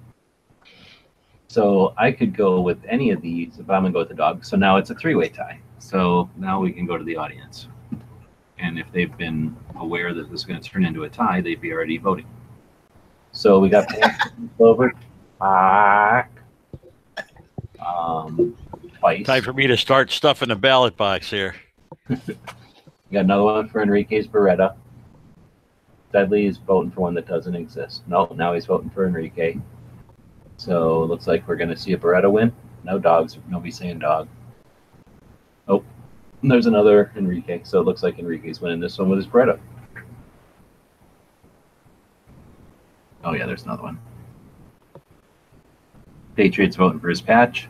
[1.49, 4.45] So I could go with any of these if I'm gonna go with the dog.
[4.45, 5.61] So now it's a three-way tie.
[5.79, 7.69] So now we can go to the audience.
[8.59, 11.73] And if they've been aware that this is gonna turn into a tie, they'd be
[11.73, 12.27] already voting.
[13.33, 13.87] So we got
[14.57, 14.93] Clover,
[15.41, 16.31] Pack,
[17.87, 18.57] um,
[18.99, 19.27] twice.
[19.27, 21.55] Time for me to start stuffing the ballot box here.
[22.09, 22.17] We
[23.13, 24.75] got another one for Enrique's Beretta.
[26.13, 28.03] Dudley is voting for one that doesn't exist.
[28.07, 29.59] No, now he's voting for Enrique.
[30.57, 32.53] So it looks like we're going to see a Beretta win.
[32.85, 33.37] No dogs.
[33.49, 34.29] Nobody's saying dog.
[35.69, 35.85] Oh,
[36.47, 37.61] and there's another Enrique.
[37.65, 39.59] So it looks like Enrique's winning this one with his Beretta.
[43.25, 43.99] Oh, yeah, there's another one.
[46.37, 47.69] Patriots voting for his patch.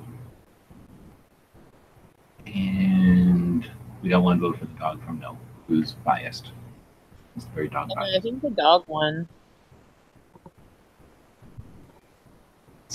[2.44, 3.66] And
[4.02, 6.52] we got one vote for the dog from No, who's biased.
[7.34, 8.18] It's very dog biased.
[8.18, 9.26] I think the dog won.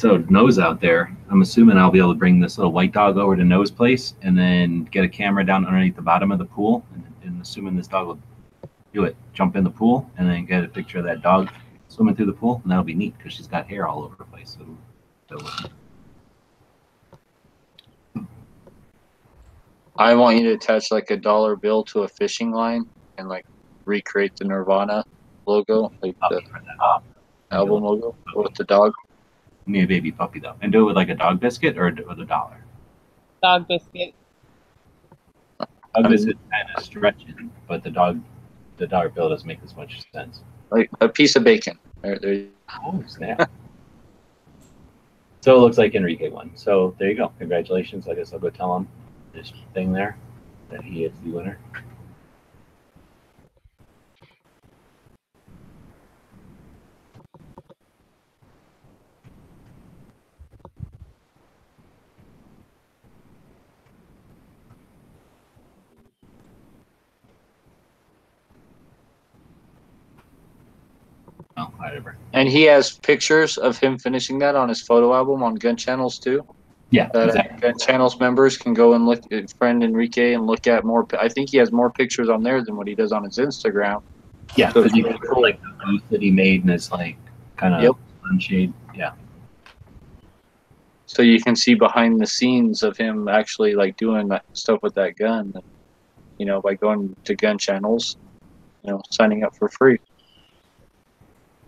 [0.01, 1.15] So nose out there.
[1.29, 4.15] I'm assuming I'll be able to bring this little white dog over to No's place
[4.23, 6.83] and then get a camera down underneath the bottom of the pool.
[6.95, 8.19] And, and assuming this dog will
[8.95, 11.51] do it, jump in the pool and then get a picture of that dog
[11.87, 12.61] swimming through the pool.
[12.63, 14.57] And that'll be neat because she's got hair all over the place.
[14.57, 15.69] So, so
[19.97, 22.89] I want you to attach like a dollar bill to a fishing line
[23.19, 23.45] and like
[23.85, 25.05] recreate the Nirvana
[25.45, 27.03] logo, like the be for that.
[27.51, 28.93] album logo with the dog.
[29.65, 32.19] Me a baby puppy though, and do it with like a dog biscuit or with
[32.19, 32.63] a dollar.
[33.43, 34.13] Dog biscuit.
[35.59, 38.19] Dog biscuit kind of stretching, but the dog,
[38.77, 40.41] the dollar bill doesn't make as much sense.
[40.71, 41.77] Like a piece of bacon.
[42.01, 42.45] There, there.
[42.83, 43.51] Oh snap!
[45.41, 46.51] so it looks like Enrique won.
[46.55, 47.31] So there you go.
[47.37, 48.07] Congratulations.
[48.07, 48.87] I guess I'll go tell him
[49.33, 50.17] this thing there
[50.69, 51.59] that he is the winner.
[71.61, 72.17] Oh, whatever.
[72.33, 76.17] And he has pictures of him finishing that on his photo album on Gun Channels
[76.17, 76.43] too.
[76.89, 77.59] Yeah, That uh, exactly.
[77.61, 81.05] Gun Channels members can go and look at friend Enrique and look at more.
[81.19, 84.01] I think he has more pictures on there than what he does on his Instagram.
[84.55, 86.91] Yeah, So because you it's can put like the booth that he made and it's
[86.91, 87.17] like
[87.57, 87.93] kind of Yep.
[88.23, 88.73] sunshade.
[88.95, 89.11] Yeah.
[91.05, 95.15] So you can see behind the scenes of him actually like doing stuff with that
[95.17, 95.53] gun.
[96.37, 98.17] You know, by going to Gun Channels,
[98.83, 99.99] you know, signing up for free.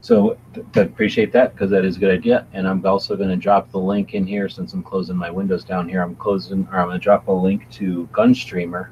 [0.04, 2.46] So th- appreciate that because that is a good idea.
[2.52, 5.64] And I'm also going to drop the link in here since I'm closing my windows
[5.64, 6.04] down here.
[6.04, 8.90] I'm closing, or I'm going to drop a link to Gunstreamer.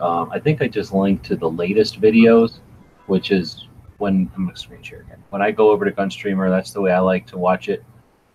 [0.00, 2.60] Um, I think I just linked to the latest videos,
[3.06, 3.66] which is
[3.96, 5.20] when I'm going to screen share again.
[5.30, 7.84] When I go over to Gunstreamer, that's the way I like to watch it.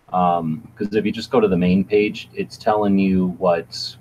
[0.04, 3.96] Because if you just go to the main page, it's telling you what's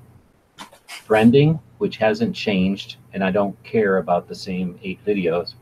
[0.88, 5.54] trending, which hasn't changed, and I don't care about the same eight videos.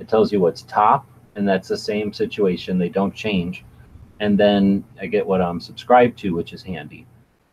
[0.00, 2.78] It tells you what's top, and that's the same situation.
[2.78, 3.64] They don't change.
[4.20, 7.06] And then I get what I'm subscribed to, which is handy.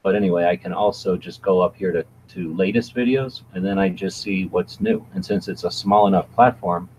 [0.03, 3.77] But anyway, I can also just go up here to, to latest videos, and then
[3.77, 5.05] I just see what's new.
[5.13, 6.89] And since it's a small enough platform,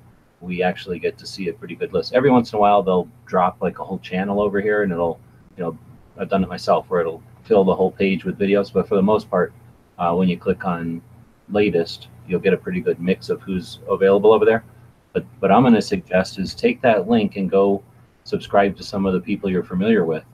[0.40, 2.12] we actually get to see a pretty good list.
[2.12, 5.18] Every once in a while, they'll drop like a whole channel over here, and it'll,
[5.56, 5.78] you know,
[6.18, 8.72] I've done it myself where it'll fill the whole page with videos.
[8.72, 9.52] But for the most part,
[9.98, 11.02] uh, when you click on
[11.48, 14.64] latest, you'll get a pretty good mix of who's available over there.
[15.12, 17.82] But what I'm going to suggest is take that link and go
[18.24, 20.24] subscribe to some of the people you're familiar with.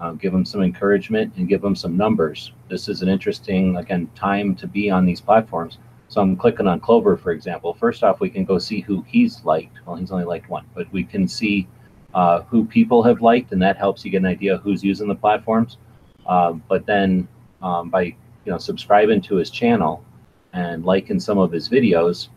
[0.00, 2.52] Uh, give them some encouragement and give them some numbers.
[2.68, 5.78] This is an interesting, again, time to be on these platforms.
[6.08, 7.74] So I'm clicking on Clover, for example.
[7.74, 9.78] First off, we can go see who he's liked.
[9.86, 11.68] Well, he's only liked one, but we can see
[12.12, 15.14] uh, who people have liked, and that helps you get an idea who's using the
[15.14, 15.78] platforms.
[16.26, 17.26] Uh, but then
[17.62, 18.16] um, by you
[18.46, 20.04] know subscribing to his channel
[20.52, 22.28] and liking some of his videos,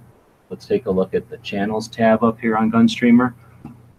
[0.50, 3.34] let's take a look at the channels tab up here on Gunstreamer.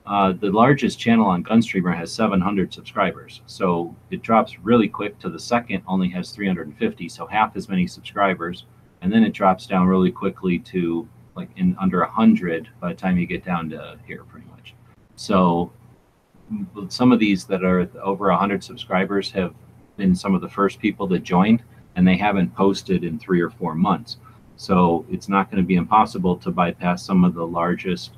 [0.07, 5.28] Uh, the largest channel on Gunstreamer has 700 subscribers, so it drops really quick to
[5.28, 8.64] the second only has 350, so half as many subscribers,
[9.03, 13.18] and then it drops down really quickly to like in under 100 by the time
[13.18, 14.74] you get down to here, pretty much.
[15.16, 15.72] So
[16.88, 19.55] some of these that are over 100 subscribers have
[19.96, 21.62] been some of the first people that joined,
[21.96, 24.16] and they haven't posted in three or four months.
[24.59, 28.11] So it's not going to be impossible to bypass some of the largest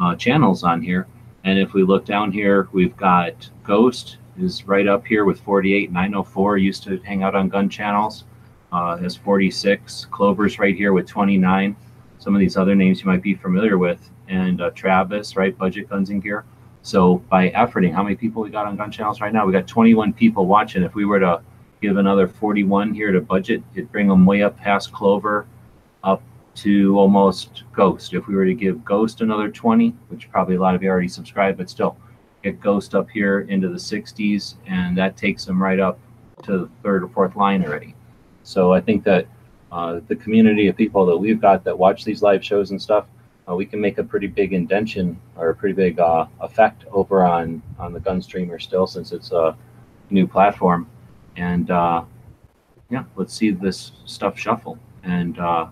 [0.00, 1.06] uh, channels on here.
[1.44, 5.92] And if we look down here, we've got Ghost is right up here with 48.
[5.92, 8.24] 904 used to hang out on gun channels,
[8.72, 10.06] uh, has 46.
[10.10, 11.76] Clover's right here with 29.
[12.18, 14.10] Some of these other names you might be familiar with.
[14.26, 15.56] And uh, Travis, right?
[15.56, 16.44] Budget Guns and Gear.
[16.82, 19.46] So by efforting, how many people we got on gun channels right now?
[19.46, 20.82] We got 21 people watching.
[20.82, 21.40] If we were to
[21.80, 25.46] give another 41 here to budget, it'd bring them way up past Clover,
[26.56, 28.14] to almost Ghost.
[28.14, 31.08] If we were to give Ghost another 20, which probably a lot of you already
[31.08, 31.96] subscribed, but still
[32.42, 35.98] get Ghost up here into the 60s, and that takes them right up
[36.44, 37.94] to the third or fourth line already.
[38.42, 39.26] So I think that
[39.72, 43.06] uh, the community of people that we've got that watch these live shows and stuff,
[43.48, 47.24] uh, we can make a pretty big indention or a pretty big uh, effect over
[47.24, 49.56] on on the gun streamer still, since it's a
[50.10, 50.88] new platform.
[51.36, 52.04] And uh,
[52.90, 54.78] yeah, let's see this stuff shuffle.
[55.02, 55.68] And uh,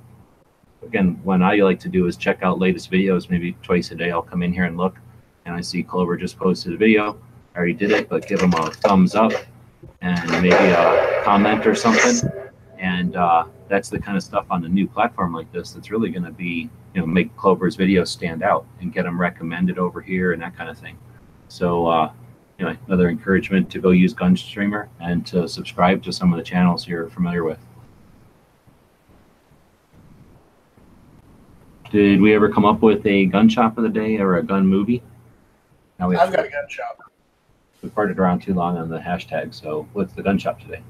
[0.85, 3.31] again, what I like to do is check out latest videos.
[3.31, 4.97] Maybe twice a day, I'll come in here and look,
[5.45, 7.19] and I see Clover just posted a video.
[7.55, 9.33] I already did it, but give them a thumbs up
[10.01, 12.31] and maybe a comment or something.
[12.79, 16.11] And uh, that's the kind of stuff on a new platform like this that's really
[16.11, 20.01] going to be, you know, make Clover's videos stand out and get them recommended over
[20.01, 20.99] here and that kind of thing.
[21.49, 22.13] So, uh,
[22.87, 27.09] another encouragement to go use Gunstreamer and to subscribe to some of the channels you're
[27.09, 27.59] familiar with.
[31.93, 34.67] Did we ever come up with a gun shop of the day or a gun
[34.67, 35.03] movie?
[36.01, 36.99] Now we I've have got a gun shop.
[37.83, 39.53] we parted around too long on the hashtag.
[39.53, 40.83] So what's the gun shop today?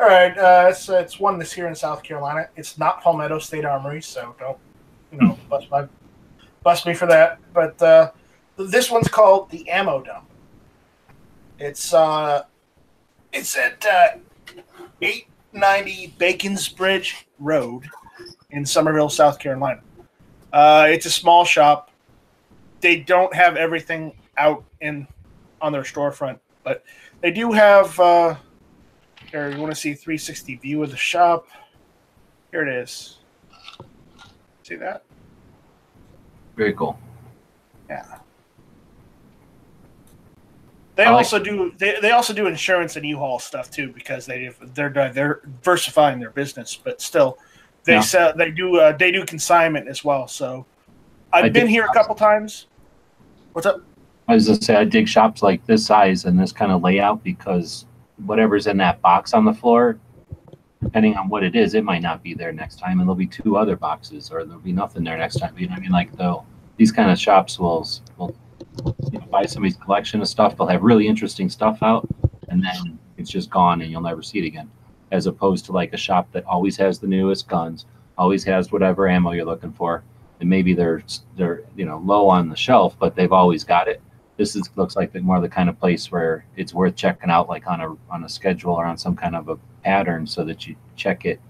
[0.00, 2.48] All right, uh, it's it's one that's here in South Carolina.
[2.56, 4.56] It's not Palmetto State Armory, so don't
[5.12, 5.86] you know bust my
[6.62, 7.38] bust me for that.
[7.52, 8.10] But uh,
[8.56, 10.24] this one's called the Ammo Dump.
[11.58, 12.44] It's uh,
[13.34, 14.08] it's at uh,
[15.02, 17.84] eight ninety Bacon's Bridge Road
[18.54, 19.80] in Summerville, South Carolina.
[20.52, 21.90] Uh, it's a small shop.
[22.80, 25.06] They don't have everything out in
[25.60, 26.84] on their storefront, but
[27.20, 27.98] they do have.
[27.98, 28.36] Uh,
[29.30, 31.48] here, you want to see 360 view of the shop?
[32.52, 33.18] Here it is.
[34.62, 35.02] See that?
[36.56, 36.98] Very cool.
[37.90, 38.18] Yeah.
[40.94, 44.52] They like- also do they, they also do insurance and U-Haul stuff too because they
[44.74, 47.38] they're they're diversifying their business, but still
[47.84, 48.00] they Yeah.
[48.00, 50.26] sell they do uh, they do consignment as well.
[50.26, 50.66] So
[51.32, 52.66] I've I been here a couple times.
[53.52, 53.80] What's up?
[54.26, 57.22] I was gonna say I dig shops like this size and this kind of layout
[57.22, 57.86] because
[58.24, 59.98] whatever's in that box on the floor,
[60.82, 63.26] depending on what it is, it might not be there next time, and there'll be
[63.26, 65.54] two other boxes, or there'll be nothing there next time.
[65.58, 65.92] You know what I mean?
[65.92, 66.44] Like though,
[66.76, 68.34] these kind of shops will will
[69.12, 70.56] you know, buy somebody's collection of stuff.
[70.56, 72.08] They'll have really interesting stuff out,
[72.48, 74.70] and then it's just gone, and you'll never see it again.
[75.12, 77.86] As opposed to like a shop that always has the newest guns,
[78.18, 80.02] always has whatever ammo you're looking for.
[80.40, 81.02] and maybe they're
[81.36, 84.00] they're you know low on the shelf, but they've always got it.
[84.36, 87.48] This is looks like the, more the kind of place where it's worth checking out,
[87.48, 90.66] like on a on a schedule or on some kind of a pattern, so that
[90.66, 91.40] you check it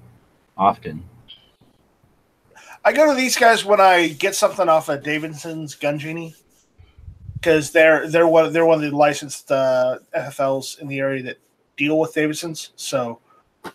[0.56, 1.02] often.
[2.84, 6.34] I go to these guys when I get something off of Davidson's Gun Genie
[7.34, 11.38] because they're they're one they're one of the licensed uh, FFLs in the area that
[11.76, 12.70] deal with Davidsons.
[12.76, 13.20] So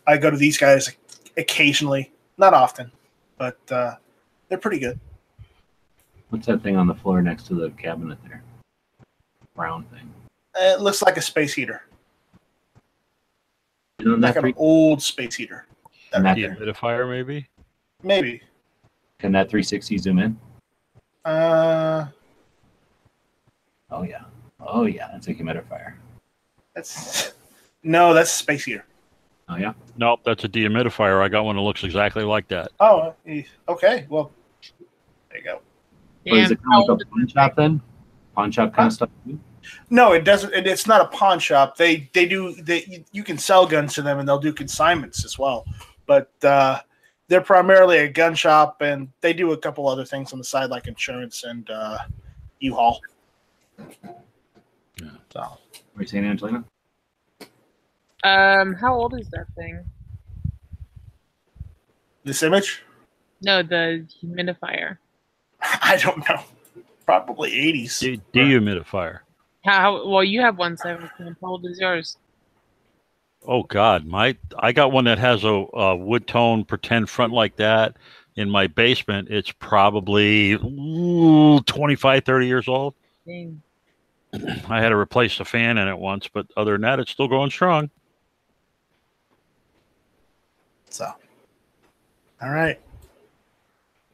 [0.08, 0.96] I go to these guys
[1.38, 2.92] occasionally, not often,
[3.38, 3.96] but uh,
[4.48, 5.00] they're pretty good.
[6.30, 8.44] What's that thing on the floor next to the cabinet there?
[9.56, 10.12] Brown thing.
[10.56, 11.84] It looks like a space heater,
[14.00, 15.66] You know, like that an three, old space heater.
[16.14, 17.48] and that, Humidifier, maybe.
[18.04, 18.42] Maybe.
[19.20, 20.40] can that 360 zoom in?
[21.26, 22.08] Uh,
[23.92, 24.24] Oh yeah.
[24.60, 25.94] Oh yeah, that's a humidifier.
[26.76, 27.34] that's
[27.84, 28.86] no, that's a space heater.
[29.50, 29.74] Oh yeah.
[29.98, 31.22] Nope, that's a dehumidifier.
[31.22, 32.72] I got one that looks exactly like that.
[32.80, 33.16] Oh,
[33.68, 34.06] okay.
[34.10, 34.32] Well,
[35.30, 35.62] there you go.
[36.26, 37.82] What is it kind of like a pawn shop then?
[38.36, 39.10] Pawn shop kind of stuff.
[39.26, 39.40] too?
[39.90, 40.54] No, it doesn't.
[40.54, 41.78] It, it's not a pawn shop.
[41.78, 45.26] They they do they you- you can sell guns to them and they'll do consignments
[45.26, 45.66] as well.
[46.06, 46.80] But uh,
[47.28, 50.70] they're primarily a gun shop and they do a couple other things on the side
[50.70, 51.98] like insurance and uh,
[52.60, 53.00] U-Haul.
[53.78, 55.10] Yeah.
[55.32, 55.60] So What
[55.98, 56.64] are you saying, Angelina?
[58.24, 59.86] Um, how old is that thing?
[62.26, 62.84] this image,
[63.42, 64.98] No, the humidifier.
[65.62, 66.42] I don't know.
[67.06, 68.00] Probably 80s.
[68.00, 69.20] De- dehumidifier.
[69.66, 72.18] How well you have one, so how old is yours?
[73.48, 77.56] Oh God, my I got one that has a, a wood tone pretend front like
[77.56, 77.96] that
[78.36, 79.30] in my basement.
[79.30, 82.96] It's probably ooh, 25, 30 years old.
[83.26, 83.62] Dang.
[84.70, 87.28] I had to replace the fan in it once, but other than that, it's still
[87.28, 87.90] going strong.
[90.90, 91.14] So,
[92.42, 92.80] all right.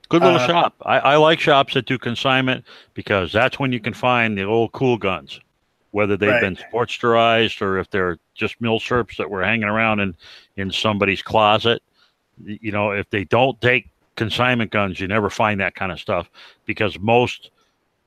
[0.09, 0.75] Good little Uh, shop.
[0.83, 4.71] I, I like shops that do consignment because that's when you can find the old
[4.71, 5.39] cool guns,
[5.91, 6.39] whether they've Right.
[6.39, 10.15] been sportsterized or if they're just milsurps that were hanging around in
[10.57, 11.81] in somebody's closet.
[12.43, 16.29] You know, if they don't take consignment guns, you never find that kind of stuff
[16.65, 17.49] because most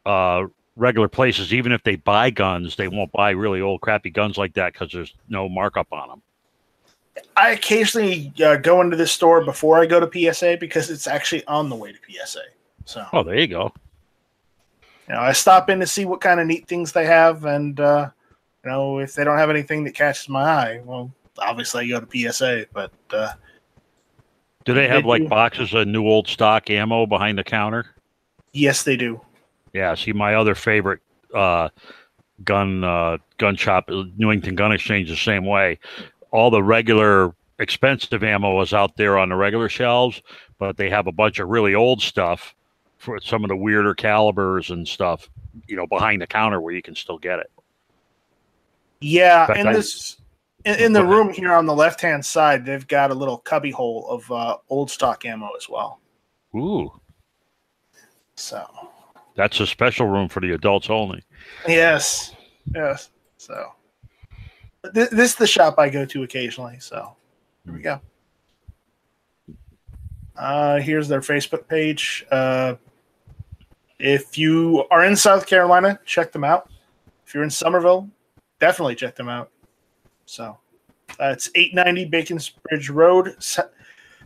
[0.06, 0.44] uh,
[0.76, 4.54] regular places, even if they buy guns, they won't buy really old crappy guns like
[4.54, 6.22] that because there's no markup on them.
[7.36, 11.44] I occasionally uh, go into this store before I go to PSA because it's actually
[11.46, 12.40] on the way to PSA.
[12.84, 13.72] So, Oh, there you go.
[15.08, 17.78] you know, I stop in to see what kind of neat things they have, and
[17.80, 18.10] uh,
[18.64, 22.04] you know, if they don't have anything that catches my eye, well, obviously I go
[22.04, 22.66] to PSA.
[22.72, 23.32] But uh,
[24.64, 25.28] Do they have They like do.
[25.28, 27.86] boxes of new old stock ammo behind the counter?
[28.52, 29.20] yes, they do.
[29.74, 31.00] Yeah, see, my other favorite
[31.34, 31.68] uh,
[32.42, 35.78] gun uh, gun shop, Newington Gun Exchange, the same way.
[36.30, 40.22] All the regular expensive ammo is out there on the regular shelves,
[40.58, 42.54] but they have a bunch of really old stuff
[42.98, 45.28] for some of the weirder calibers and stuff,
[45.66, 47.50] you know, behind the counter where you can still get it.
[49.00, 50.16] Yeah, fact, in I- this
[50.64, 53.70] in, in the room here on the left hand side, they've got a little cubby
[53.70, 56.00] hole of uh, old stock ammo as well.
[56.56, 56.90] Ooh,
[58.34, 58.66] So
[59.36, 61.22] that's a special room for the adults only.
[61.68, 62.34] yes,
[62.74, 63.10] yes.
[63.36, 63.72] So
[64.94, 66.78] th- this is the shop I go to occasionally.
[66.80, 67.14] So
[67.64, 68.00] here we go.
[70.36, 72.24] Uh, here's their Facebook page.
[72.30, 72.76] Uh,
[73.98, 76.70] if you are in South Carolina, check them out.
[77.26, 78.08] If you're in Summerville,
[78.60, 79.50] definitely check them out.
[80.26, 80.56] So
[81.20, 83.36] uh, it's 890 Bacon Bridge Road,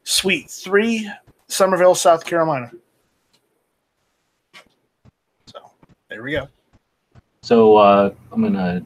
[0.05, 1.11] Suite 3,
[1.49, 2.71] Summerville, South Carolina.
[5.47, 5.59] So
[6.11, 6.49] there we go.
[7.43, 8.85] So uh, I'm gonna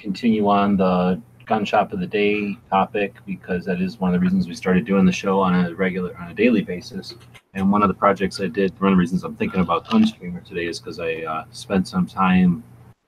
[0.00, 4.24] continue on the gun shop of the day topic because that is one of the
[4.24, 7.14] reasons we started doing the show on a regular, on a daily basis.
[7.54, 10.44] And one of the projects I did, one of the reasons I'm thinking about Gunstreamer
[10.44, 12.62] today is because I uh, spent some time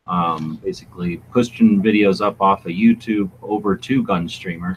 [0.07, 4.77] um, basically pushing videos up off of YouTube over to Gunstreamer,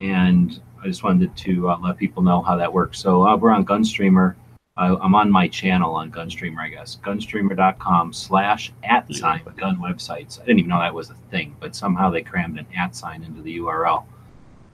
[0.00, 2.98] and I just wanted to uh, let people know how that works.
[2.98, 4.36] So uh, we're on Gunstreamer.
[4.76, 6.98] I, I'm on my channel on Gunstreamer, I guess.
[7.04, 10.40] Gunstreamer.com slash at sign gun websites.
[10.40, 13.22] I didn't even know that was a thing, but somehow they crammed an at sign
[13.22, 14.04] into the URL.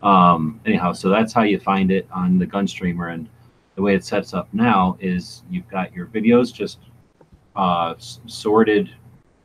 [0.02, 3.12] Um, anyhow, so that's how you find it on the Gunstreamer.
[3.12, 3.28] And
[3.74, 6.78] the way it sets up now is you've got your videos just
[7.56, 8.90] uh, sorted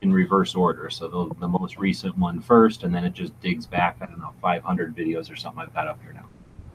[0.04, 0.92] in reverse order.
[0.92, 4.20] So the, the most recent one first, and then it just digs back, I don't
[4.20, 6.28] know, 500 videos or something I've got up here now.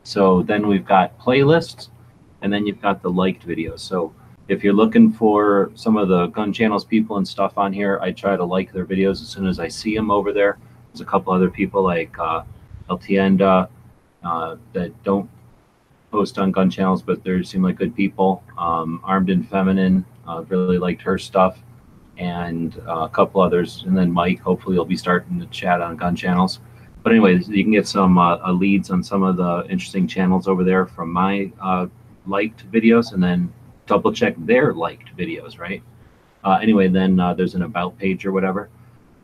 [0.02, 1.90] So then we've got playlists
[2.42, 3.80] and then you've got the liked videos.
[3.80, 4.14] So
[4.48, 8.12] if you're looking for some of the gun channels people and stuff on here, I
[8.12, 10.58] try to like their videos as soon as I see them over there.
[10.92, 12.44] There's a couple other people like uh,
[14.24, 15.28] uh, that don't
[16.10, 18.42] post on gun channels, but they seem like good people.
[18.56, 21.58] Um, Armed and Feminine, uh, really liked her stuff,
[22.16, 23.84] and uh, a couple others.
[23.86, 26.60] And then Mike, hopefully, he'll be starting to chat on gun channels.
[27.02, 30.64] But anyways, you can get some uh, leads on some of the interesting channels over
[30.64, 31.86] there from my uh,
[32.28, 33.52] liked videos, and then
[33.86, 35.82] double check their liked videos, right?
[36.44, 38.68] Uh, anyway, then uh, there's an about page or whatever.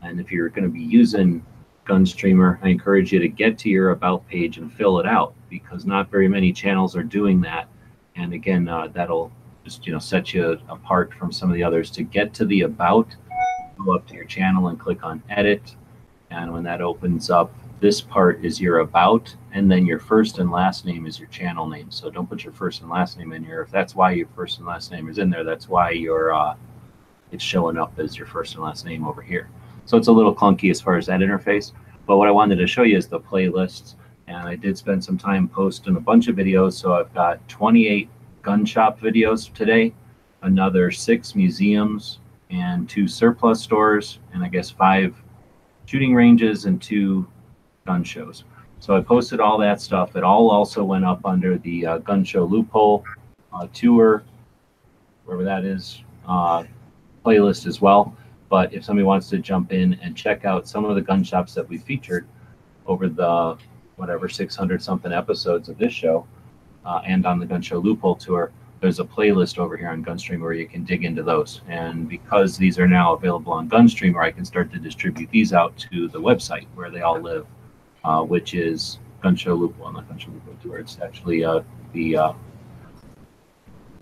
[0.01, 1.45] And if you're going to be using
[1.85, 5.85] Gunstreamer, I encourage you to get to your about page and fill it out because
[5.85, 7.67] not very many channels are doing that.
[8.15, 9.31] And again, uh, that'll
[9.63, 11.89] just you know set you apart from some of the others.
[11.91, 13.15] To get to the about,
[13.83, 15.75] go up to your channel and click on edit.
[16.31, 17.53] And when that opens up,
[17.85, 21.67] this part is your about, and then your first and last name is your channel
[21.67, 21.91] name.
[21.91, 23.61] So don't put your first and last name in here.
[23.61, 26.55] If that's why your first and last name is in there, that's why your uh,
[27.31, 29.51] it's showing up as your first and last name over here.
[29.85, 31.73] So it's a little clunky as far as that interface.
[32.07, 33.93] But what I wanted to show you is the playlists.
[34.25, 36.73] And I did spend some time posting a bunch of videos.
[36.73, 38.09] So I've got 28
[38.41, 39.93] gun shop videos today,
[40.41, 42.17] another six museums
[42.49, 45.21] and two surplus stores, and I guess five
[45.85, 47.27] shooting ranges and two
[47.85, 48.43] gun shows.
[48.79, 50.15] So I posted all that stuff.
[50.15, 53.03] It all also went up under the uh, gun show loophole
[53.53, 54.23] uh, tour,
[55.25, 56.63] wherever that is, uh,
[57.23, 58.15] playlist as well.
[58.49, 61.53] But if somebody wants to jump in and check out some of the gun shops
[61.53, 62.27] that we featured
[62.87, 63.57] over the
[63.97, 66.27] whatever 600 something episodes of this show
[66.85, 70.41] uh, and on the gun show loophole tour, there's a playlist over here on Gunstream
[70.41, 71.61] where you can dig into those.
[71.67, 75.53] And because these are now available on Gunstream, where I can start to distribute these
[75.53, 77.47] out to the website where they all live,
[78.05, 80.77] uh, which is Gun Show Loophole, not Gun Show Loophole Tour.
[80.77, 81.61] It's actually uh,
[81.93, 82.33] the uh,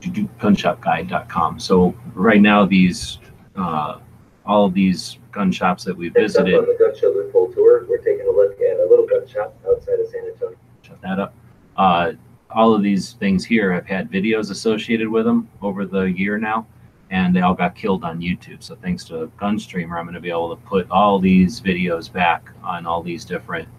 [0.01, 1.59] gunshopguide.com.
[1.59, 3.19] So right now, these
[3.55, 3.99] uh,
[4.45, 6.53] all of these gun shops that we visited.
[6.55, 9.55] on the gun show loophole tour, we're taking a look at a little gun shop
[9.65, 10.57] outside of San Antonio.
[10.81, 11.33] shut that up.
[11.77, 12.11] Uh,
[12.49, 16.67] all of these things here have had videos associated with them over the year now,
[17.09, 18.61] and they all got killed on YouTube.
[18.61, 22.49] So thanks to Gunstreamer, I'm going to be able to put all these videos back
[22.63, 23.69] on all these different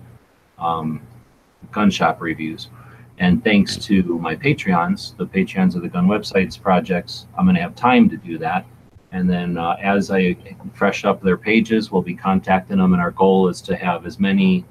[0.59, 1.00] um,
[1.72, 2.68] gun shop reviews.
[3.18, 7.62] And thanks to my Patreons, the Patreons of the Gun Websites projects, I'm going to
[7.62, 8.66] have time to do that.
[9.12, 10.36] And then uh, as I
[10.74, 12.92] fresh up their pages, we'll be contacting them.
[12.92, 14.64] And our goal is to have as many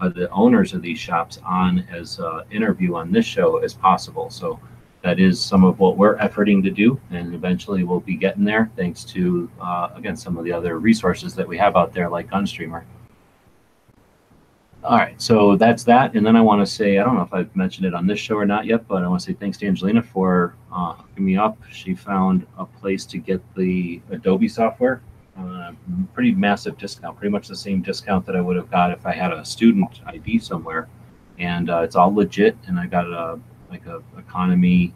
[0.00, 4.30] of the owners of these shops on as uh, interview on this show as possible.
[4.30, 4.58] So
[5.02, 8.70] that is some of what we're efforting to do, and eventually we'll be getting there
[8.76, 12.30] thanks to uh, again some of the other resources that we have out there like
[12.30, 12.84] Gunstreamer.
[14.82, 17.34] All right, so that's that, and then I want to say I don't know if
[17.34, 19.58] I've mentioned it on this show or not yet, but I want to say thanks
[19.58, 21.58] to Angelina for uh, hooking me up.
[21.70, 25.02] She found a place to get the Adobe software
[25.40, 25.72] uh,
[26.12, 29.12] pretty massive discount, pretty much the same discount that I would have got if I
[29.12, 30.88] had a student ID somewhere.
[31.38, 33.38] And uh, it's all legit, and I got a
[33.70, 34.92] like a economy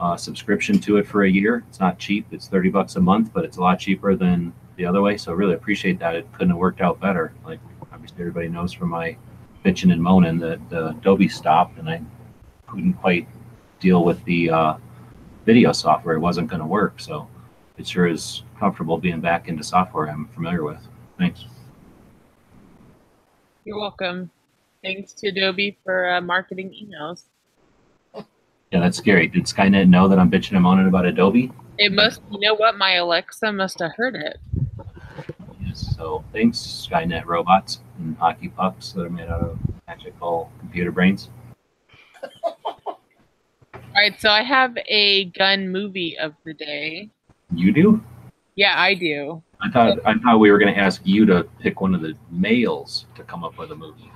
[0.00, 1.64] uh, subscription to it for a year.
[1.68, 4.86] It's not cheap; it's thirty bucks a month, but it's a lot cheaper than the
[4.86, 5.18] other way.
[5.18, 6.14] So I really appreciate that.
[6.14, 7.34] It couldn't have worked out better.
[7.44, 7.60] Like
[8.06, 9.16] obviously everybody knows from my
[9.64, 12.00] bitching and moaning that the Adobe stopped, and I
[12.68, 13.26] couldn't quite
[13.80, 14.74] deal with the uh,
[15.44, 16.14] video software.
[16.14, 17.28] It wasn't going to work, so
[17.76, 20.78] it sure is comfortable being back into software I'm familiar with.
[21.18, 21.46] Thanks.
[23.64, 24.30] You're welcome.
[24.84, 27.24] Thanks to Adobe for uh, marketing emails.
[28.70, 29.26] Yeah, that's scary.
[29.26, 31.50] Did Skynet know that I'm bitching and moaning about Adobe?
[31.78, 32.78] It must, you know what?
[32.78, 34.38] My Alexa must have heard it.
[35.96, 41.30] So thanks, Skynet robots and hockey pucks that are made out of magical computer brains.
[42.44, 43.00] All
[43.94, 47.08] right, so I have a gun movie of the day.
[47.54, 48.04] You do?
[48.56, 49.42] Yeah, I do.
[49.62, 52.14] I thought I thought we were going to ask you to pick one of the
[52.30, 54.10] males to come up with a movie.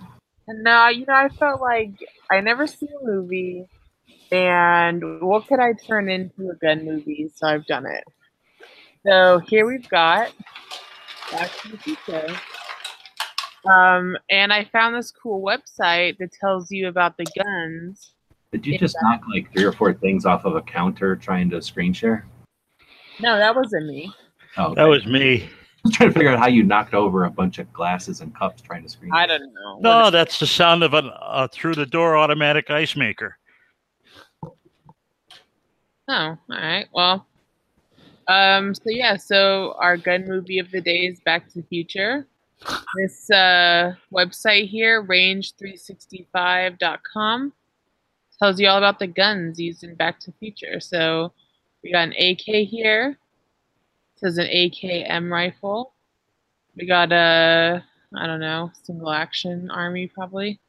[0.49, 1.93] And no, you know, I felt like
[2.31, 3.65] I never see a movie,
[4.31, 7.31] and what could I turn into a gun movie?
[7.35, 8.05] So I've done it.
[9.07, 10.31] So here we've got
[11.33, 12.27] Back to the Future.
[13.71, 18.15] Um, and I found this cool website that tells you about the guns.
[18.53, 21.63] Did you just knock like three or four things off of a counter trying to
[21.63, 22.27] screen share?
[23.21, 24.13] No, that wasn't me.
[24.57, 25.43] Oh, That was me.
[25.85, 28.35] I was trying to figure out how you knocked over a bunch of glasses and
[28.35, 29.13] cups trying to screen.
[29.15, 29.79] I don't know.
[29.81, 33.39] No, that's the sound of a uh, through the door automatic ice maker.
[34.43, 34.53] Oh,
[36.09, 36.87] all right.
[36.93, 37.27] Well,
[38.31, 42.27] um, so yeah, so our gun movie of the day is Back to the Future.
[42.97, 47.53] This uh, website here, range365.com,
[48.39, 50.81] tells you all about the guns used in Back to the Future.
[50.81, 51.33] So
[51.83, 53.19] we got an AK here.
[54.15, 55.93] It says an AKM rifle.
[56.77, 57.85] We got a,
[58.17, 60.61] I don't know, single action army probably.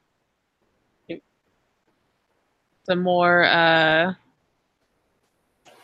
[2.83, 4.15] some more uh,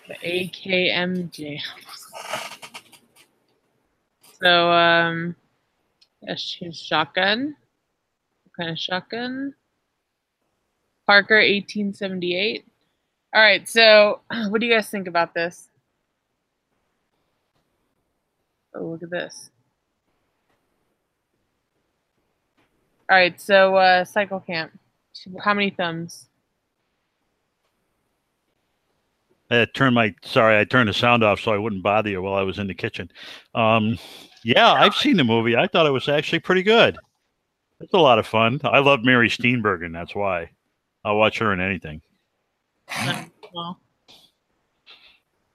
[0.07, 1.31] the AKM
[4.41, 5.35] So, um,
[6.27, 7.55] a sh- shotgun.
[8.43, 9.53] What kind of shotgun?
[11.05, 12.65] Parker, 1878.
[13.33, 15.69] All right, so what do you guys think about this?
[18.75, 19.49] Oh, look at this.
[23.09, 24.71] All right, so uh, cycle camp.
[25.43, 26.27] How many thumbs?
[29.49, 32.35] I turned my sorry, I turned the sound off so I wouldn't bother you while
[32.35, 33.09] I was in the kitchen.
[33.55, 33.97] Um,
[34.43, 35.55] yeah, I've seen the movie.
[35.55, 36.97] I thought it was actually pretty good.
[37.79, 38.59] It's a lot of fun.
[38.63, 39.93] I love Mary Steenburgen.
[39.93, 40.51] That's why
[41.05, 42.01] I'll watch her in anything.
[43.53, 43.79] Well,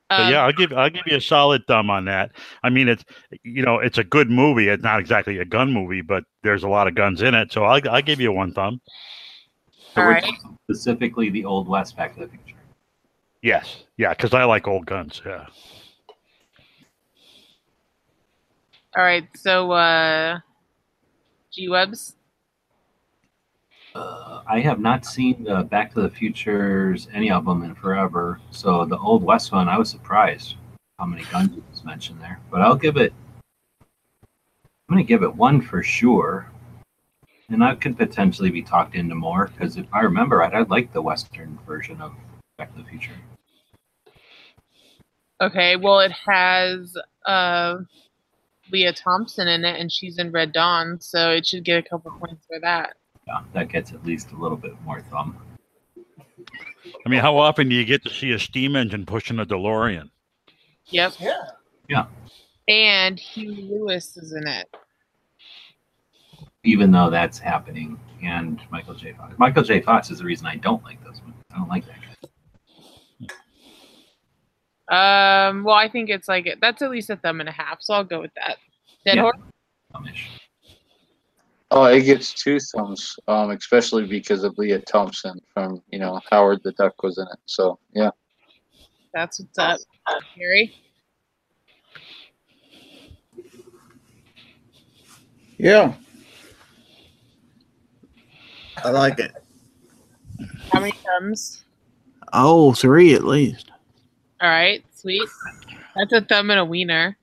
[0.08, 2.32] But um, yeah, I'll give I'll give you a solid thumb on that.
[2.62, 3.04] I mean, it's
[3.42, 4.68] you know it's a good movie.
[4.68, 7.52] It's not exactly a gun movie, but there's a lot of guns in it.
[7.52, 8.80] So I'll I'll give you one thumb.
[9.94, 10.24] So All we're right.
[10.64, 12.56] specifically the old West Back to the Future.
[13.42, 15.20] Yes, yeah, because I like old guns.
[15.26, 15.46] Yeah.
[18.96, 20.38] all right, so uh,
[21.52, 22.14] G Webs.
[23.94, 28.40] Uh, I have not seen the Back to the Futures any of them in forever.
[28.50, 30.54] So the old West one, I was surprised
[30.98, 32.40] how many guns was mentioned there.
[32.50, 33.12] But I'll give it.
[34.88, 36.50] I'm going to give it one for sure.
[37.50, 40.92] And I could potentially be talked into more because if I remember right, I like
[40.92, 42.14] the Western version of
[42.62, 43.10] Back to the Future.
[45.40, 46.96] Okay, well, it has
[47.26, 47.78] uh,
[48.70, 52.12] Lea Thompson in it, and she's in Red Dawn, so it should get a couple
[52.12, 52.94] points for that.
[53.26, 55.36] Yeah, that gets at least a little bit more thumb.
[57.04, 60.10] I mean, how often do you get to see a steam engine pushing a DeLorean?
[60.86, 61.42] Yep, Yeah.
[61.88, 62.04] Yeah.
[62.68, 64.68] and Huey Lewis is in it.
[66.62, 69.14] Even though that's happening, and Michael J.
[69.14, 69.34] Fox.
[69.36, 69.80] Michael J.
[69.80, 71.42] Fox is the reason I don't like those movies.
[71.52, 72.11] I don't like that guy.
[74.90, 77.94] Um, well, I think it's like that's at least a thumb and a half, so
[77.94, 78.58] I'll go with that.
[79.04, 79.22] Dead Yeah.
[79.22, 79.36] horse.
[79.94, 80.26] Thumbish.
[81.70, 86.60] Oh, it gets two thumbs, um, especially because of Lea Thompson from you know Howard
[86.64, 87.38] the Duck was in it.
[87.46, 88.10] So yeah,
[89.14, 90.74] That's what's up, Harry.
[95.56, 95.94] Yeah.
[98.84, 99.32] I like it.
[100.72, 101.64] How many thumbs?
[102.32, 103.71] Oh, three at least.
[104.42, 105.28] All right, sweet.
[105.94, 107.16] That's a thumb and a wiener.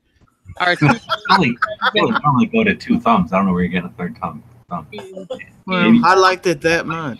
[0.62, 0.88] Or two
[1.30, 1.58] Only,
[1.98, 3.34] only, only go to two thumbs.
[3.34, 4.44] I don't know where you're getting a third thumb.
[4.70, 4.88] thumb.
[5.66, 7.20] Well, I liked it that much.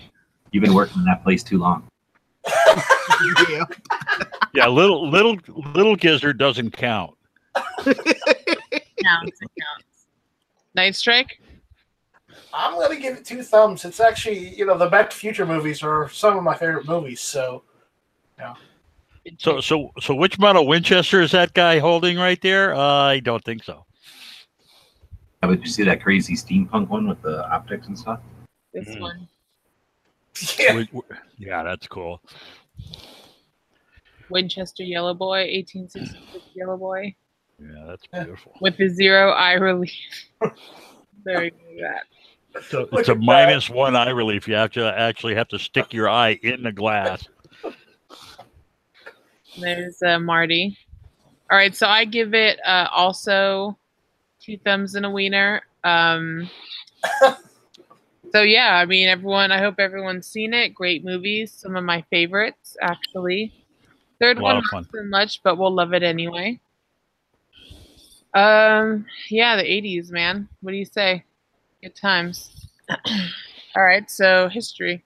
[0.52, 1.88] You've been working in that place too long.
[3.50, 3.66] Yeah.
[4.56, 5.38] Yeah, little little
[5.76, 7.16] little gizzard doesn't count.
[7.56, 7.94] counts.
[7.94, 8.02] It
[9.04, 10.08] counts.
[10.74, 11.40] Night Strike.
[12.52, 13.86] I'm going to give it two thumbs.
[13.86, 17.22] It's actually, you know, the Back to Future movies are some of my favorite movies.
[17.22, 17.62] So,
[19.38, 22.74] So so so which model Winchester is that guy holding right there?
[22.74, 23.86] Uh, I don't think so.
[25.44, 28.20] Yeah, but you see that crazy steampunk one with the optics and stuff?
[28.74, 29.00] This Mhm.
[29.02, 29.28] one.
[30.60, 30.68] yeah.
[30.68, 32.22] Wi- wi- Yeah, that's cool.
[34.30, 37.16] Winchester Yellow Boy, 1866 Yellow Boy,
[37.60, 38.54] Yeah, that's beautiful.
[38.62, 39.92] with the zero eye relief.
[41.24, 42.06] Very good at
[42.54, 42.64] that.
[42.66, 43.24] So Look it's a at that.
[43.24, 44.48] minus one eye relief.
[44.48, 47.28] You have to actually have to stick your eye in the glass.
[49.62, 50.78] There's uh, Marty.
[51.52, 53.78] All right, so I give it uh, also
[54.40, 55.62] two thumbs and a wiener.
[55.84, 56.50] Um,
[58.32, 59.52] so yeah, I mean, everyone.
[59.52, 60.74] I hope everyone's seen it.
[60.74, 61.52] Great movies.
[61.52, 63.54] Some of my favorites, actually.
[64.20, 66.60] Third one not so much, but we'll love it anyway.
[68.34, 70.48] Um, yeah, the '80s, man.
[70.62, 71.24] What do you say?
[71.82, 72.68] Good times.
[73.76, 75.04] All right, so history.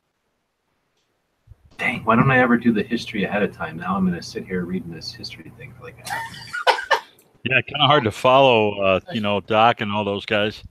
[1.84, 3.76] Dang, why don't I ever do the history ahead of time?
[3.76, 6.22] Now I'm going to sit here reading this history thing for like a half
[7.44, 8.80] Yeah, kind of hard to follow.
[8.82, 10.64] Uh, you know, Doc and all those guys.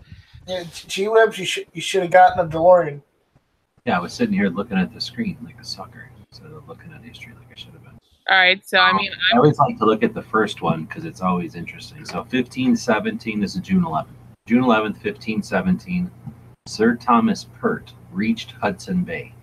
[0.47, 3.03] yeah G Webs, you should you should have gotten a DeLorean.
[3.85, 6.91] Yeah, I was sitting here looking at the screen like a sucker instead of looking
[6.95, 7.99] at history like I should have been.
[8.31, 11.05] All right, so I mean, I always like to look at the first one because
[11.05, 12.07] it's always interesting.
[12.07, 14.07] So 1517, this is June 11th.
[14.47, 16.11] June 11th, 1517,
[16.67, 19.35] Sir Thomas Pert reached Hudson Bay.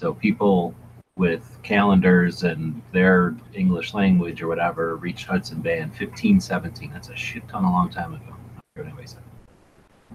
[0.00, 0.76] So people
[1.16, 6.92] with calendars and their English language or whatever reached Hudson Bay in 1517.
[6.92, 8.36] That's a shit ton a long time ago.
[8.78, 9.18] Anyway, so.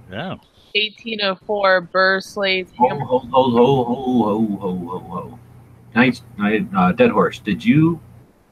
[0.10, 0.36] Yeah.
[0.76, 3.30] 1804, Burr slays Ho, Hamilton.
[3.30, 5.40] ho, ho, ho, ho, ho, ho, ho, ho.
[5.94, 8.00] Night, night, uh, Dead Horse, did you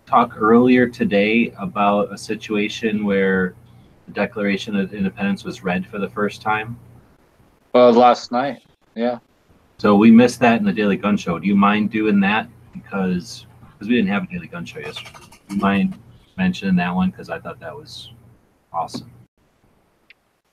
[0.06, 3.56] talk earlier today about a situation where
[4.06, 6.78] the Declaration of Independence was read for the first time?
[7.74, 8.62] uh, last night,
[8.96, 9.20] yeah,
[9.82, 11.40] So we missed that in the Daily Gun Show.
[11.40, 12.48] Do you mind doing that?
[12.72, 15.10] Because because we didn't have a Daily Gun Show yesterday.
[15.50, 15.98] Do you mind
[16.38, 17.10] mentioning that one?
[17.10, 18.12] Because I thought that was
[18.72, 19.10] awesome.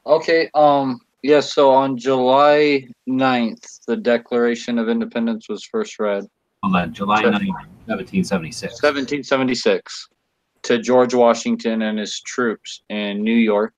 [0.06, 0.48] Okay.
[0.54, 1.00] Um.
[1.22, 1.40] Yeah.
[1.40, 6.24] So on July 9th, the Declaration of Independence was first read.
[6.62, 7.32] Hold on, July Sure.
[7.32, 8.82] 9th, 1776.
[8.82, 10.08] 1776
[10.62, 13.74] to George Washington and his troops in New York.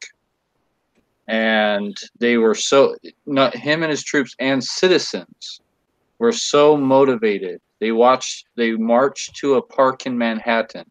[1.30, 5.60] And they were so not him and his troops and citizens
[6.18, 7.60] were so motivated.
[7.78, 10.90] They watched they marched to a park in Manhattan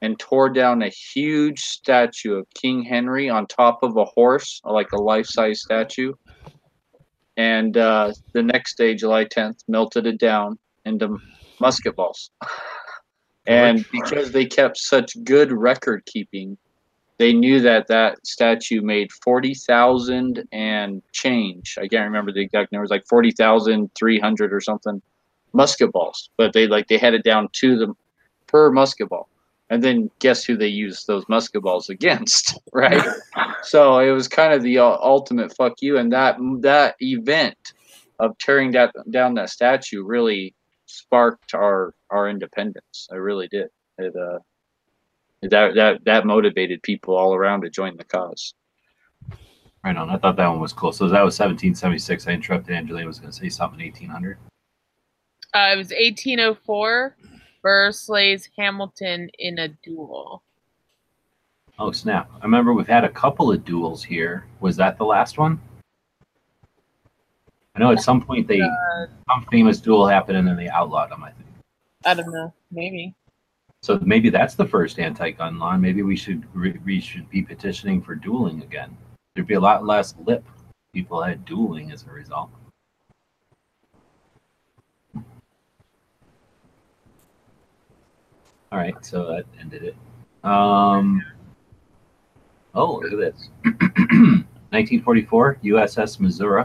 [0.00, 4.92] and tore down a huge statue of King Henry on top of a horse, like
[4.92, 6.14] a life-size statue.
[7.36, 11.18] And uh, the next day, July 10th, melted it down into
[11.60, 12.30] musket balls.
[13.46, 16.56] and because they kept such good record keeping,
[17.18, 21.76] they knew that that statue made 40,000 and change.
[21.78, 25.02] I can't remember the exact numbers, like 40,300 or something
[25.52, 26.30] musket balls.
[26.36, 27.94] But they like they had it down to the
[28.46, 29.28] per musket ball.
[29.70, 33.06] And then guess who they used those musket balls against, right?
[33.62, 37.74] so it was kind of the ultimate fuck you and that that event
[38.18, 40.54] of tearing that down that statue really
[40.86, 43.08] sparked our our independence.
[43.12, 43.68] I really did.
[43.98, 44.38] It uh
[45.42, 48.54] that that that motivated people all around to join the cause.
[49.84, 50.10] Right on.
[50.10, 50.92] I thought that one was cool.
[50.92, 52.26] So that was 1776.
[52.26, 54.36] I interrupted Angelina was going to say something 1800.
[55.54, 57.16] Uh, it was 1804.
[57.62, 60.42] Burr slays Hamilton in a duel.
[61.78, 62.28] Oh, snap.
[62.40, 64.44] I remember we've had a couple of duels here.
[64.60, 65.60] Was that the last one?
[67.76, 71.10] I know at some point they Uh, some famous duel happened and then they outlawed
[71.10, 71.46] them, I think.
[72.04, 72.52] I don't know.
[72.72, 73.14] Maybe.
[73.82, 75.76] So maybe that's the first anti-gun law.
[75.76, 76.44] Maybe we should
[76.84, 78.96] we should be petitioning for dueling again.
[79.34, 80.44] There'd be a lot less lip
[80.92, 82.50] people had dueling as a result.
[88.70, 89.96] All right, so that ended it.
[90.44, 91.24] Um,
[92.74, 93.48] oh, look at this.
[94.70, 96.64] 1944 USS Missouri,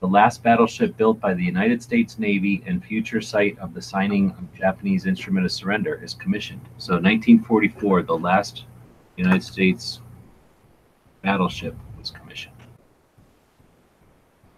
[0.00, 4.30] the last battleship built by the United States Navy and future site of the signing
[4.32, 6.60] of Japanese Instrument of Surrender, is commissioned.
[6.78, 8.64] So 1944, the last
[9.16, 10.00] United States
[11.22, 12.54] battleship was commissioned.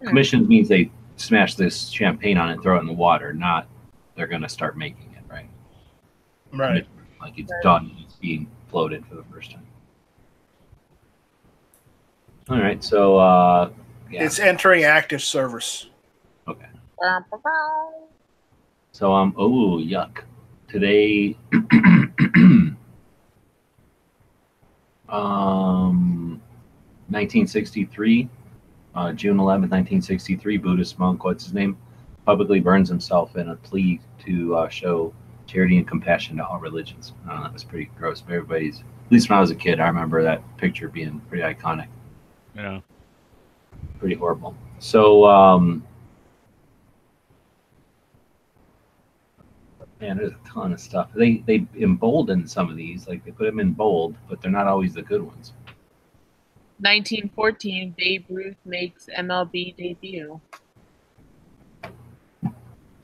[0.01, 0.07] Hmm.
[0.07, 3.67] Commissioned means they smash this champagne on it and throw it in the water, not
[4.15, 5.49] they're going to start making it, right?
[6.53, 6.87] Right.
[7.19, 9.65] Like it's done, it's being floated for the first time.
[12.49, 13.69] All right, so uh,
[14.11, 14.23] yeah.
[14.23, 15.87] It's entering active service.
[16.47, 16.67] Okay.
[18.91, 20.23] So um oh yuck.
[20.67, 21.37] Today
[25.09, 26.41] um
[27.09, 28.29] 1963
[28.93, 31.77] uh, June 11th 1963 Buddhist monk what's his name
[32.25, 35.13] publicly burns himself in a plea to uh, show
[35.47, 37.13] charity and compassion to all religions.
[37.27, 38.21] I that was pretty gross.
[38.21, 41.43] But everybody's at least when I was a kid I remember that picture being pretty
[41.43, 41.87] iconic
[42.55, 42.81] Yeah.
[44.01, 44.55] Pretty horrible.
[44.79, 45.85] So, um,
[50.01, 51.09] man, there's a ton of stuff.
[51.15, 54.67] They they embolden some of these, like they put them in bold, but they're not
[54.67, 55.53] always the good ones.
[56.79, 60.41] 1914, Babe Ruth makes MLB debut.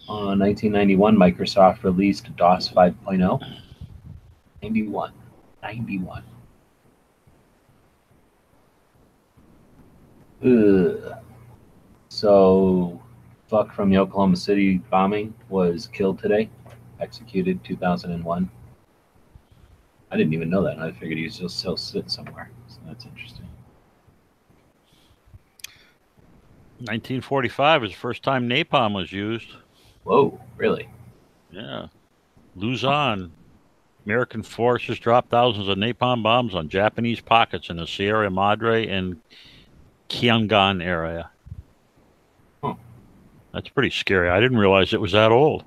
[0.09, 3.39] Uh, 1991, Microsoft released DOS 5.0.
[4.63, 5.13] 91,
[5.61, 6.23] 91.
[10.43, 11.17] Ugh.
[12.09, 13.01] So,
[13.47, 16.49] fuck from the Oklahoma City bombing was killed today,
[16.99, 18.49] executed 2001.
[20.09, 20.79] I didn't even know that.
[20.79, 22.49] I figured he was just still sitting somewhere.
[22.67, 23.47] So that's interesting.
[26.79, 29.49] 1945 was the first time napalm was used.
[30.03, 30.87] Whoa, really?
[31.51, 31.87] Yeah.
[32.55, 33.31] Luzon.
[34.05, 39.19] American forces dropped thousands of napalm bombs on Japanese pockets in the Sierra Madre and
[40.09, 41.29] Kiangan area.
[42.63, 42.75] Huh.
[43.53, 44.29] That's pretty scary.
[44.29, 45.63] I didn't realize it was that old.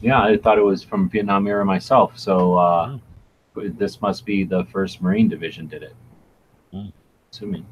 [0.00, 2.18] Yeah, I thought it was from Vietnam era myself.
[2.18, 2.98] So uh,
[3.54, 5.94] this must be the first Marine Division did it.
[6.72, 6.88] Hmm.
[7.32, 7.66] Assuming.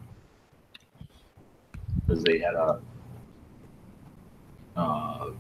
[2.07, 2.81] Because they had a.
[4.77, 5.31] Uh,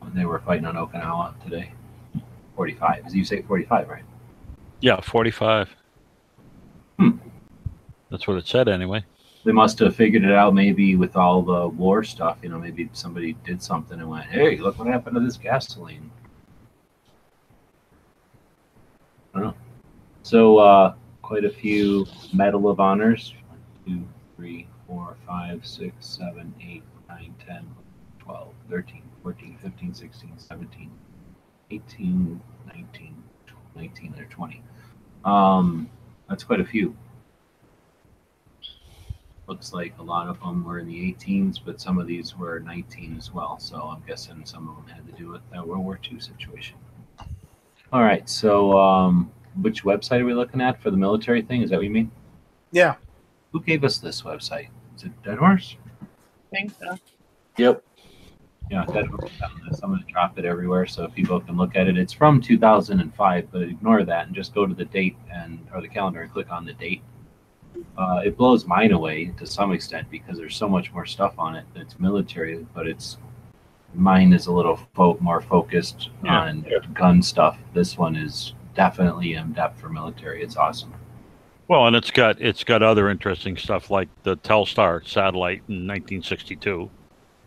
[0.00, 1.72] when they were fighting on Okinawa today.
[2.56, 3.06] 45.
[3.06, 4.02] As you say 45, right?
[4.80, 5.74] Yeah, 45.
[6.98, 7.10] Hmm.
[8.10, 9.04] That's what it said anyway.
[9.44, 12.38] They must have figured it out maybe with all the war stuff.
[12.42, 16.10] You know, maybe somebody did something and went, hey, look what happened to this gasoline.
[19.34, 19.54] I don't know.
[20.22, 23.32] So, uh, quite a few Medal of Honors.
[23.48, 27.66] One, two, three, four, five, six, seven, eight, 9, 10,
[28.18, 30.90] 12, 13, 14, 15, 16, 17,
[31.70, 33.22] 18, 19,
[33.76, 34.62] 19 or 20.
[35.24, 35.88] Um,
[36.28, 36.96] that's quite a few.
[39.50, 42.60] Looks like a lot of them were in the 18s, but some of these were
[42.60, 43.58] 19 as well.
[43.58, 46.76] So I'm guessing some of them had to do with that World War II situation.
[47.92, 48.28] All right.
[48.28, 51.62] So, um, which website are we looking at for the military thing?
[51.62, 52.12] Is that what you mean?
[52.70, 52.94] Yeah.
[53.50, 54.68] Who gave us this website?
[54.96, 55.74] Is it Dead Horse?
[56.00, 56.96] I think so.
[57.56, 57.82] Yep.
[58.70, 59.60] Yeah, Dead Horse found.
[59.82, 61.98] I'm going to drop it everywhere so people can look at it.
[61.98, 65.88] It's from 2005, but ignore that and just go to the date and or the
[65.88, 67.02] calendar and click on the date.
[67.96, 71.54] Uh, it blows mine away to some extent because there's so much more stuff on
[71.56, 73.18] it that's military, but it's
[73.94, 77.58] mine is a little fo- more focused Yeah, on gun stuff.
[77.74, 80.42] This one is definitely in depth for military.
[80.42, 80.94] It's awesome.
[81.68, 86.90] Well, and it's got it's got other interesting stuff like the Telstar satellite in 1962.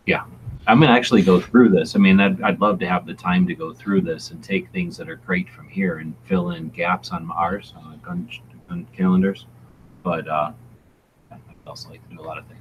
[0.06, 0.24] Yeah,
[0.66, 1.94] I'm gonna actually go through this.
[1.94, 4.70] I mean, I'd, I'd love to have the time to go through this and take
[4.70, 8.28] things that are great from here and fill in gaps on ours on gun,
[8.68, 9.46] gun calendars.
[10.04, 10.52] But uh,
[11.32, 11.36] I
[11.66, 12.60] also like to do a lot of things.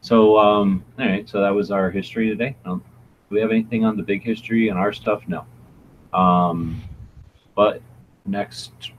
[0.00, 1.28] So, um, all right.
[1.28, 2.56] So that was our history today.
[2.64, 2.82] Um,
[3.28, 5.22] do we have anything on the big history and our stuff?
[5.28, 5.44] No.
[6.12, 6.82] Um,
[7.54, 7.82] but
[8.24, 8.92] next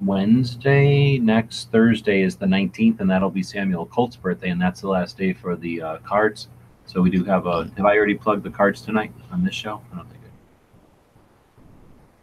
[0.00, 4.88] Wednesday, next Thursday is the 19th, and that'll be Samuel Colt's birthday, and that's the
[4.88, 6.48] last day for the uh, cards.
[6.86, 7.70] So we do have a.
[7.76, 9.80] Have I already plugged the cards tonight on this show?
[9.92, 10.21] I don't think.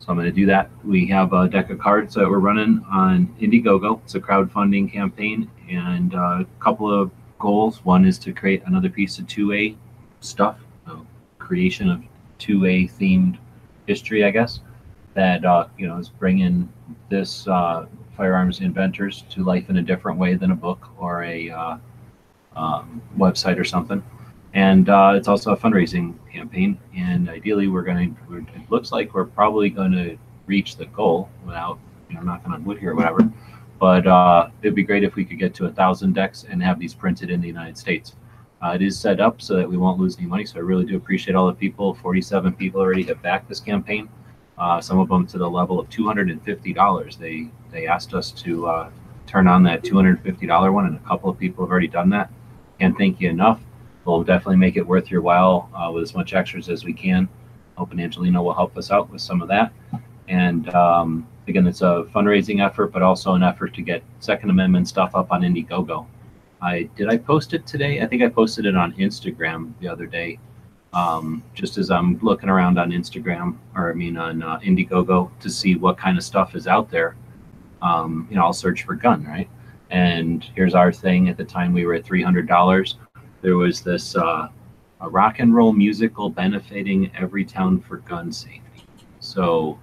[0.10, 0.72] So I'm going to do that.
[0.84, 4.02] We have a deck of cards that we're running on Indiegogo.
[4.06, 7.86] It's a crowdfunding campaign, and uh, a couple of goals.
[7.86, 9.76] One is to create another piece of 2A
[10.22, 10.58] stuff,
[10.88, 11.06] so
[11.38, 12.02] creation of
[12.40, 13.38] 2A themed
[13.86, 14.62] history, I guess.
[15.14, 16.68] That uh, you know is bringing
[17.10, 17.86] this uh,
[18.18, 21.78] firearms inventors to life in a different way than a book or a uh,
[22.56, 24.02] um, website or something
[24.54, 26.80] and uh, it's also a fundraising campaign.
[26.96, 28.38] And ideally, we're going to.
[28.38, 30.18] It looks like we're probably going to
[30.48, 33.32] reach the goal without, you know, knocking on wood here or whatever.
[33.80, 36.80] But uh, it'd be great if we could get to a thousand decks and have
[36.80, 38.16] these printed in the United States.
[38.62, 40.46] Uh, it is set up so that we won't lose any money.
[40.46, 41.94] So I really do appreciate all the people.
[41.94, 44.10] Forty-seven people already have backed this campaign.
[44.58, 47.16] Uh, some of them to the level of two hundred and fifty dollars.
[47.16, 48.90] They they asked us to uh,
[49.28, 51.72] turn on that two hundred and fifty dollar one, and a couple of people have
[51.72, 52.30] already done that.
[52.80, 53.62] Can't thank you enough
[54.06, 57.28] we'll definitely make it worth your while uh, with as much extras as we can.
[57.76, 59.72] Hoping Angelina will help us out with some of that.
[60.28, 64.88] And um, again, it's a fundraising effort, but also an effort to get Second Amendment
[64.88, 66.06] stuff up on Indiegogo.
[66.62, 68.02] I did I post it today?
[68.02, 70.40] I think I posted it on Instagram the other day.
[70.92, 75.50] Um, just as I'm looking around on Instagram, or I mean on uh, Indiegogo, to
[75.50, 77.16] see what kind of stuff is out there.
[77.82, 79.50] Um, you know, I'll search for gun, right?
[79.92, 81.30] And here's our thing.
[81.30, 82.96] At the time, we were at three hundred dollars
[83.42, 84.50] there was this uh,
[85.02, 88.62] a rock and roll musical benefiting every town for gun safety.
[89.20, 89.80] So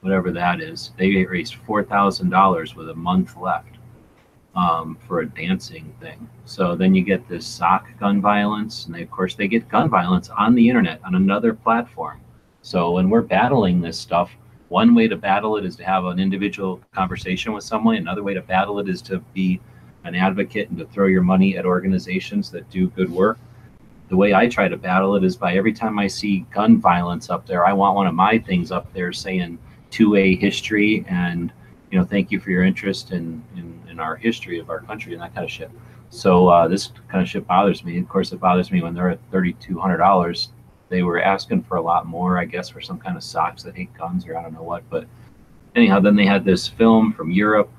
[0.00, 3.78] whatever that is, they raised four thousand dollars with a month left
[4.54, 6.28] um, for a dancing thing.
[6.44, 9.88] So then you get this sock gun violence, and they, of course they get gun
[9.88, 12.20] violence on the internet on another platform.
[12.62, 14.30] So when we're battling this stuff,
[14.68, 17.96] one way to battle it is to have an individual conversation with someone.
[17.96, 19.60] Another way to battle it is to be
[20.06, 23.38] an advocate and to throw your money at organizations that do good work.
[24.08, 27.28] The way I try to battle it is by every time I see gun violence
[27.28, 29.58] up there, I want one of my things up there saying
[29.90, 31.52] 2A history and,
[31.90, 35.12] you know, thank you for your interest in, in, in our history of our country
[35.12, 35.70] and that kind of shit.
[36.10, 37.98] So uh, this kind of shit bothers me.
[37.98, 40.48] Of course, it bothers me when they're at $3,200.
[40.88, 43.74] They were asking for a lot more, I guess, for some kind of socks that
[43.74, 44.88] hate guns or I don't know what.
[44.88, 45.06] But
[45.74, 47.70] anyhow, then they had this film from Europe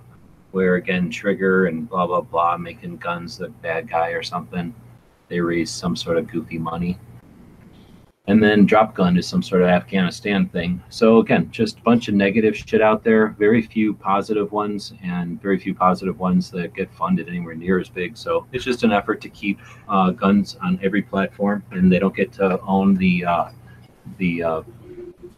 [0.51, 4.73] where again Trigger and blah blah blah making guns the bad guy or something.
[5.27, 6.97] They raise some sort of goofy money.
[8.29, 10.83] And then Drop Gun is some sort of Afghanistan thing.
[10.89, 13.29] So again, just a bunch of negative shit out there.
[13.39, 17.87] Very few positive ones, and very few positive ones that get funded anywhere near as
[17.87, 18.17] big.
[18.17, 22.13] So it's just an effort to keep uh, guns on every platform, and they don't
[22.13, 23.45] get to own the uh,
[24.17, 24.61] the uh,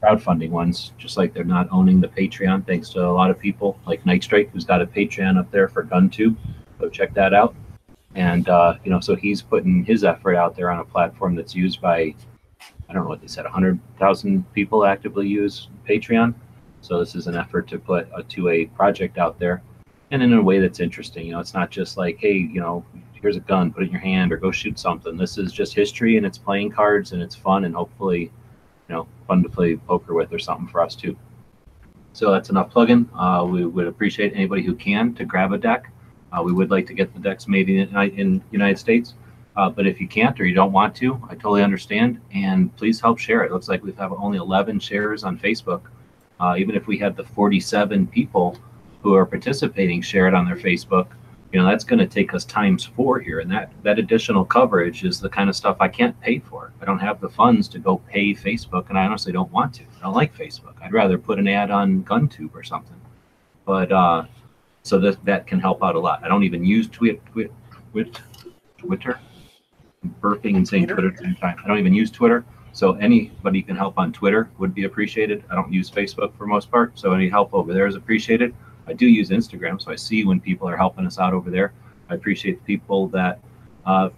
[0.01, 3.79] crowdfunding ones, just like they're not owning the Patreon, thanks to a lot of people
[3.85, 6.35] like Night Strike, who's got a Patreon up there for GunTube.
[6.79, 7.55] Go check that out.
[8.15, 11.53] And uh, you know, so he's putting his effort out there on a platform that's
[11.53, 12.15] used by,
[12.87, 16.33] I don't know what they said, hundred thousand people actively use Patreon.
[16.81, 19.61] So this is an effort to put a two-A project out there,
[20.11, 21.25] and in a way that's interesting.
[21.25, 23.91] You know, it's not just like, hey, you know, here's a gun, put it in
[23.91, 25.17] your hand, or go shoot something.
[25.17, 28.31] This is just history, and it's playing cards, and it's fun, and hopefully
[28.89, 31.15] you know, fun to play poker with or something for us too.
[32.13, 33.09] So that's enough plugging.
[33.15, 35.91] Uh, we would appreciate anybody who can to grab a deck.
[36.31, 39.13] Uh, we would like to get the decks made in the United States.
[39.55, 42.19] Uh, but if you can't or you don't want to, I totally understand.
[42.33, 43.51] And please help share it.
[43.51, 45.81] Looks like we have only 11 shares on Facebook.
[46.39, 48.57] Uh, even if we had the 47 people
[49.01, 51.07] who are participating share it on their Facebook,
[51.51, 53.39] you know that's going to take us times four here.
[53.39, 56.71] And that that additional coverage is the kind of stuff I can't pay for.
[56.81, 59.83] I don't have the funds to go pay Facebook, and I honestly don't want to.
[59.83, 60.81] I don't like Facebook.
[60.81, 62.99] I'd rather put an ad on GunTube or something.
[63.65, 64.25] But uh,
[64.83, 66.23] so that that can help out a lot.
[66.23, 67.51] I don't even use tweet, tweet,
[68.77, 69.19] Twitter.
[70.03, 71.57] I'm burping and saying Twitter at the same time.
[71.63, 72.45] I don't even use Twitter.
[72.71, 75.43] So anybody can help on Twitter would be appreciated.
[75.51, 78.55] I don't use Facebook for most part, so any help over there is appreciated.
[78.89, 81.73] I do use Instagram, so I see when people are helping us out over there.
[82.09, 83.39] I appreciate the people that
[83.85, 84.09] uh,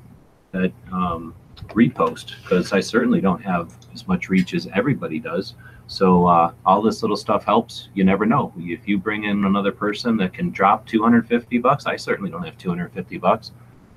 [0.52, 1.36] that um,
[1.70, 5.56] repost because I certainly don't have as much reach as everybody does.
[5.88, 7.90] So uh, all this little stuff helps.
[7.94, 8.54] You never know.
[8.58, 12.58] If you bring in another person that can drop 250 bucks, I certainly don't have
[12.58, 13.52] 250 bucks,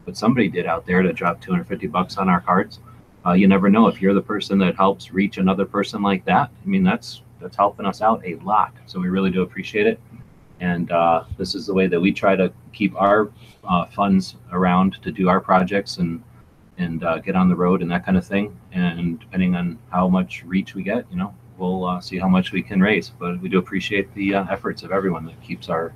[0.04, 2.80] but somebody did out there to drop 250 bucks on our cards.
[3.24, 6.50] Uh, you never know if you're the person that helps reach another person like that.
[6.50, 8.72] I mean, that's that's helping us out a lot.
[8.86, 10.00] So we really do appreciate it.
[10.60, 13.30] And uh, this is the way that we try to keep our
[13.64, 16.22] uh, funds around to do our projects and
[16.76, 18.58] and uh, get on the road and that kind of thing.
[18.72, 22.50] And depending on how much reach we get, you know, we'll uh, see how much
[22.50, 23.10] we can raise.
[23.10, 25.94] But we do appreciate the uh, efforts of everyone that keeps our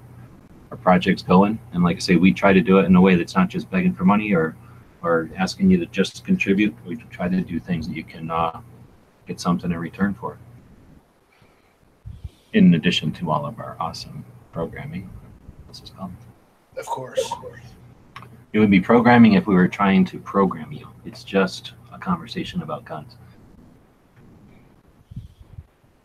[0.70, 1.58] our projects going.
[1.72, 3.70] And like I say, we try to do it in a way that's not just
[3.70, 4.56] begging for money or
[5.02, 6.74] or asking you to just contribute.
[6.84, 8.60] We try to do things that you can uh,
[9.26, 10.38] get something in return for.
[12.52, 14.24] In addition to all of our awesome
[14.58, 15.08] programming,
[15.68, 16.10] this is called.
[16.76, 17.32] Of course.
[18.52, 20.88] It would be programming if we were trying to program you.
[21.04, 23.16] It's just a conversation about guns.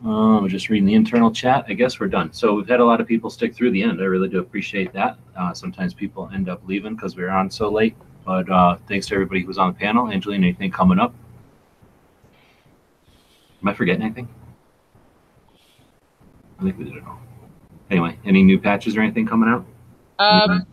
[0.04, 1.64] Um, we're just reading the internal chat.
[1.66, 2.32] I guess we're done.
[2.32, 4.00] So we've had a lot of people stick through the end.
[4.00, 5.18] I really do appreciate that.
[5.36, 7.96] Uh, sometimes people end up leaving because we are on so late.
[8.24, 10.12] But uh, thanks to everybody who was on the panel.
[10.12, 11.12] Angelina, anything coming up?
[13.62, 14.28] Am I forgetting anything?
[16.60, 17.18] I think we did it all.
[17.90, 19.66] Anyway, any new patches or anything coming out?
[20.18, 20.66] Um,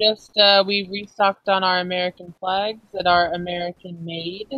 [0.00, 4.52] just uh, we restocked on our American flags that are American made.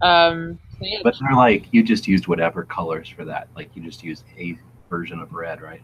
[0.00, 3.48] Um, so yeah, But they're like you just used whatever colors for that.
[3.56, 4.58] Like you just used a
[4.88, 5.82] version of red, right?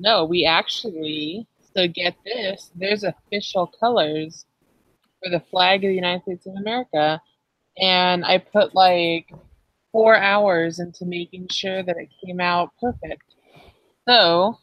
[0.00, 1.46] no, we actually.
[1.76, 4.44] So get this, there's official colors
[5.22, 7.20] for the flag of the United States of America,
[7.78, 9.30] and I put like
[9.92, 13.29] four hours into making sure that it came out perfect.
[14.08, 14.58] So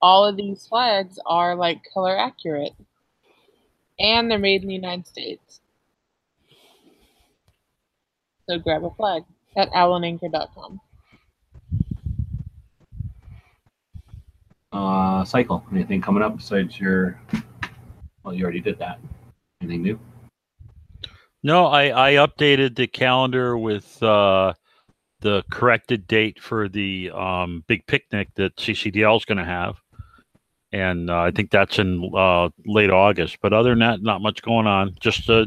[0.00, 2.74] all of these flags are like color accurate,
[3.98, 5.60] and they're made in the United States.
[8.48, 9.24] So grab a flag
[9.56, 10.80] at owlandanchor.com.
[14.72, 15.64] Uh, cycle.
[15.72, 17.20] Anything coming up besides your?
[18.22, 18.98] Well, you already did that.
[19.60, 20.00] Anything new?
[21.42, 24.54] No, I, I updated the calendar with uh,
[25.20, 29.76] the corrected date for the um, big picnic that CCDL is going to have.
[30.70, 33.38] And uh, I think that's in uh, late August.
[33.40, 34.94] But other than that, not much going on.
[35.00, 35.46] Just, uh,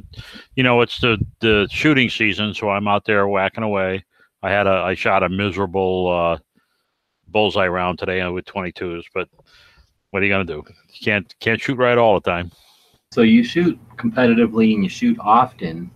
[0.55, 4.03] you know, it's the, the shooting season, so I'm out there whacking away.
[4.43, 6.37] I had a I shot a miserable uh,
[7.27, 9.29] bullseye round today with 22s, but
[10.09, 10.63] what are you gonna do?
[10.65, 12.51] You can't can't shoot right all the time.
[13.11, 15.91] So you shoot competitively and you shoot often,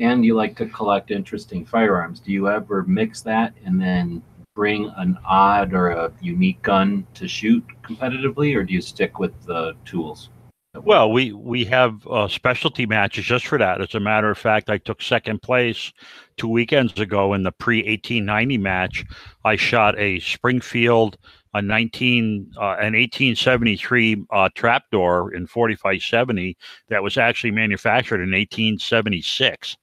[0.00, 2.20] and you like to collect interesting firearms.
[2.20, 4.22] Do you ever mix that and then
[4.54, 9.32] bring an odd or a unique gun to shoot competitively, or do you stick with
[9.44, 10.30] the tools?
[10.74, 13.80] Well, we we have uh, specialty matches just for that.
[13.80, 15.92] As a matter of fact, I took second place
[16.36, 19.04] two weekends ago in the pre 1890 match.
[19.44, 21.18] I shot a Springfield
[21.54, 26.56] a 19 uh, an 1873 uh, trapdoor in 4570
[26.88, 29.76] that was actually manufactured in 1876,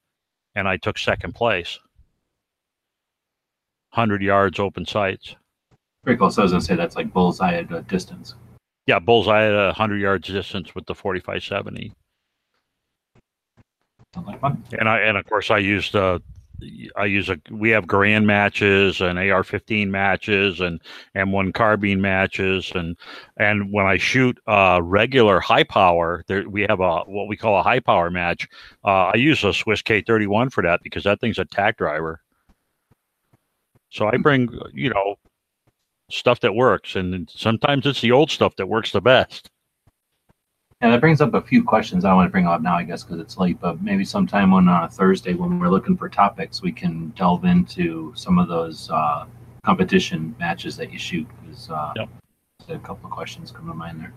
[0.57, 1.77] and I took second place.
[3.91, 5.35] 100 yards open sights.
[6.03, 6.31] Pretty cool.
[6.31, 8.34] So I was gonna say that's like bullseye at a distance.
[8.88, 11.93] Yeah, bullseye at a 100 yards distance with the 4570.
[14.15, 14.63] Sounds like fun.
[14.79, 16.19] and I and of course I used uh
[16.95, 20.81] I use a we have grand matches and AR-15 matches and
[21.15, 22.97] M1 carbine matches and
[23.38, 27.59] and when I shoot uh regular high power there we have a what we call
[27.59, 28.47] a high power match
[28.84, 32.21] uh, I use a Swiss K31 for that because that thing's a tack driver.
[33.89, 35.15] So I bring you know
[36.09, 39.49] stuff that works and sometimes it's the old stuff that works the best
[40.81, 43.03] Yeah, that brings up a few questions I want to bring up now, I guess,
[43.03, 43.59] because it's late.
[43.59, 48.13] But maybe sometime on uh, Thursday, when we're looking for topics, we can delve into
[48.15, 49.25] some of those uh,
[49.65, 51.27] competition matches that you shoot.
[51.41, 52.09] Because uh, Yep.
[52.69, 54.13] a couple of questions come to mind there.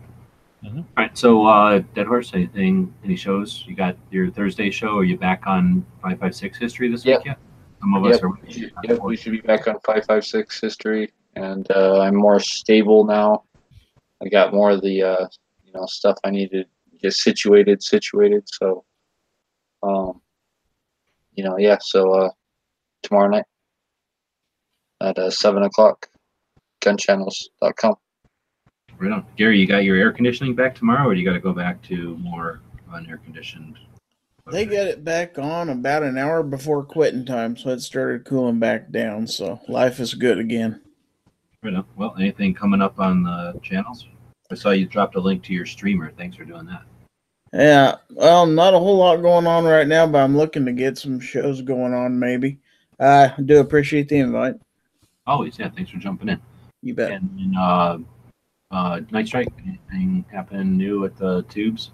[0.66, 1.16] All right.
[1.16, 3.64] So, uh, Dead Horse, anything, any shows?
[3.66, 4.98] You got your Thursday show?
[4.98, 7.20] Are you back on 556 history this Yep.
[7.20, 7.38] week yet?
[7.80, 8.28] Some of us are.
[8.28, 12.14] we should, yep, we should be back on five five six history, and uh, I'm
[12.14, 13.44] more stable now.
[14.22, 15.26] I got more of the uh,
[15.72, 16.64] you know stuff I need to
[17.00, 18.44] get situated, situated.
[18.46, 18.84] So,
[19.82, 20.20] um,
[21.32, 21.78] you know, yeah.
[21.80, 22.30] So uh,
[23.02, 23.44] tomorrow night
[25.00, 26.08] at uh, seven o'clock,
[26.82, 27.94] gunchannels.com.
[28.98, 29.24] Right on.
[29.36, 31.80] Gary, you got your air conditioning back tomorrow, or do you got to go back
[31.84, 32.60] to more
[32.92, 33.78] unair conditioned?
[34.50, 38.58] They got it back on about an hour before quitting time, so it started cooling
[38.58, 39.26] back down.
[39.26, 40.82] So life is good again.
[41.62, 41.84] Right on.
[41.94, 44.06] Well, anything coming up on the channels?
[44.50, 46.12] I saw you dropped a link to your streamer.
[46.16, 46.82] Thanks for doing that.
[47.52, 50.98] Yeah, well, not a whole lot going on right now, but I'm looking to get
[50.98, 52.18] some shows going on.
[52.18, 52.58] Maybe.
[52.98, 54.54] I do appreciate the invite.
[55.26, 55.70] Always, yeah.
[55.70, 56.40] Thanks for jumping in.
[56.82, 57.12] You bet.
[57.12, 57.98] And then, uh,
[58.70, 61.90] uh, Night Strike, anything happen new at the tubes?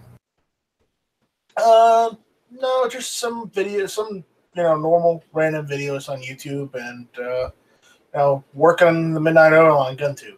[1.57, 2.19] Um,
[2.51, 4.25] no, just some videos, some
[4.55, 7.51] you know normal random videos on YouTube, and uh,
[7.91, 10.37] you know working the Midnight Oil on GunTube.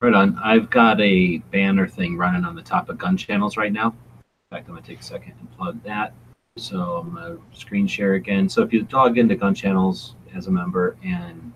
[0.00, 0.38] Right on.
[0.38, 3.88] I've got a banner thing running on the top of gun channels right now.
[3.88, 6.12] In fact, I'm gonna take a second and plug that.
[6.56, 8.48] So I'm gonna screen share again.
[8.48, 11.52] So if you log into gun channels as a member, and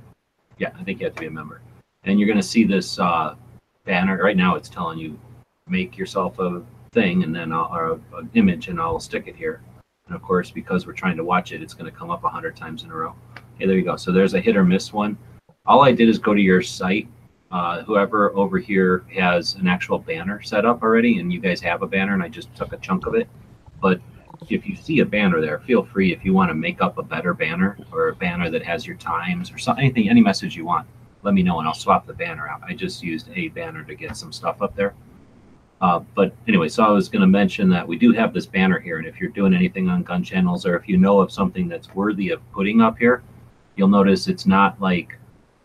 [0.59, 1.60] yeah, I think you have to be a member,
[2.02, 3.36] and you're gonna see this uh,
[3.85, 4.56] banner right now.
[4.56, 5.16] It's telling you
[5.69, 9.62] make yourself a thing, and then I'll, or an image, and I'll stick it here.
[10.09, 12.56] And of course, because we're trying to watch it, it's gonna come up a hundred
[12.56, 13.14] times in a row.
[13.60, 13.94] Hey, there you go.
[13.94, 15.16] So there's a hit or miss one.
[15.64, 17.06] All I did is go to your site
[17.53, 21.83] uh, whoever over here has an actual banner set up already, and you guys have
[21.83, 23.29] a banner, and I just took a chunk of it.
[23.81, 24.01] But
[24.49, 27.03] if you see a banner there, feel free if you want to make up a
[27.03, 30.65] better banner or a banner that has your times or something, anything, any message you
[30.65, 30.87] want,
[31.23, 32.62] let me know, and I'll swap the banner out.
[32.66, 34.95] I just used a banner to get some stuff up there.
[35.83, 38.79] Uh, but anyway, so I was going to mention that we do have this banner
[38.79, 41.69] here, and if you're doing anything on gun channels or if you know of something
[41.69, 43.23] that's worthy of putting up here,
[43.77, 45.19] you'll notice it's not like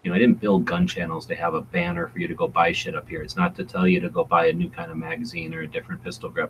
[0.07, 2.47] you know, I didn't build gun channels to have a banner for you to go
[2.47, 3.21] buy shit up here.
[3.21, 5.67] It's not to tell you to go buy a new kind of magazine or a
[5.67, 6.49] different pistol grip,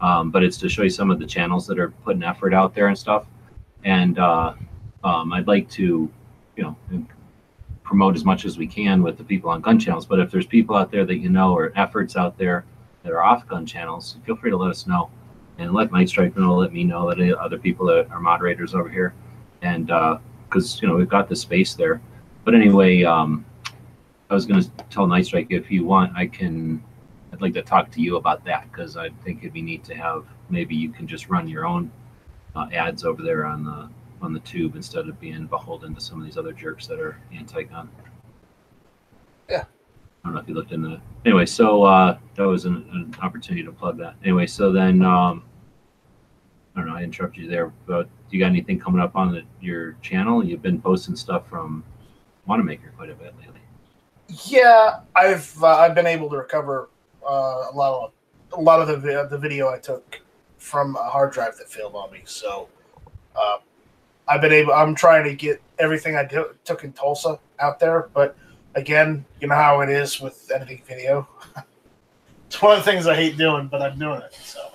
[0.00, 2.74] um, but it's to show you some of the channels that are putting effort out
[2.74, 3.26] there and stuff.
[3.84, 4.54] And uh,
[5.04, 6.10] um, I'd like to,
[6.56, 6.76] you know,
[7.84, 10.04] promote as much as we can with the people on gun channels.
[10.04, 12.64] But if there's people out there that you know or efforts out there
[13.04, 15.08] that are off gun channels, feel free to let us know
[15.58, 18.88] and let Mike Strike know, let me know, let other people that are moderators over
[18.88, 19.14] here.
[19.62, 19.86] And
[20.48, 22.00] because, you know, we've got the space there.
[22.44, 23.44] But anyway, um,
[24.30, 26.82] I was going to tell Night Strike if you want, I can.
[27.32, 29.94] I'd like to talk to you about that because I think it'd be neat to
[29.94, 30.24] have.
[30.48, 31.90] Maybe you can just run your own
[32.56, 33.88] uh, ads over there on the
[34.20, 37.20] on the tube instead of being beholden to some of these other jerks that are
[37.32, 37.88] anti-gun.
[39.48, 39.64] Yeah.
[40.24, 41.00] I don't know if you looked into that.
[41.24, 44.16] Anyway, so uh, that was an, an opportunity to plug that.
[44.24, 45.44] Anyway, so then um,
[46.74, 46.96] I don't know.
[46.96, 50.44] I interrupted you there, but do you got anything coming up on the, your channel?
[50.44, 51.84] You've been posting stuff from
[52.48, 53.60] Wanenmacher quite a bit lately.
[54.46, 56.88] Yeah, I've uh, I've been able to recover
[57.22, 60.20] uh, a lot of a lot of the the video I took
[60.56, 62.22] from a hard drive that failed on me.
[62.24, 62.68] So
[63.36, 63.58] uh,
[64.26, 64.72] I've been able.
[64.72, 68.36] I'm trying to get everything I do, took in Tulsa out there, but
[68.74, 71.28] again, you know how it is with editing video.
[72.46, 74.34] it's one of the things I hate doing, but I'm doing it.
[74.34, 74.70] So,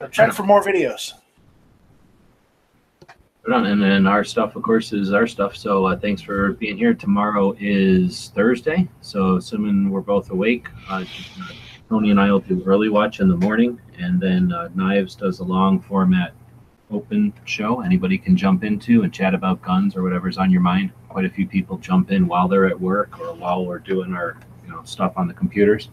[0.00, 1.12] so check for more videos.
[3.46, 5.56] And then our stuff, of course, is our stuff.
[5.56, 6.94] So uh, thanks for being here.
[6.94, 8.88] Tomorrow is Thursday.
[9.00, 11.04] So assuming we're both awake, uh,
[11.88, 13.80] Tony and I will do early watch in the morning.
[13.98, 16.32] And then uh, Knives does a long format
[16.90, 17.80] open show.
[17.80, 20.92] Anybody can jump into and chat about guns or whatever's on your mind.
[21.08, 24.36] Quite a few people jump in while they're at work or while we're doing our
[24.64, 25.88] you know stuff on the computers.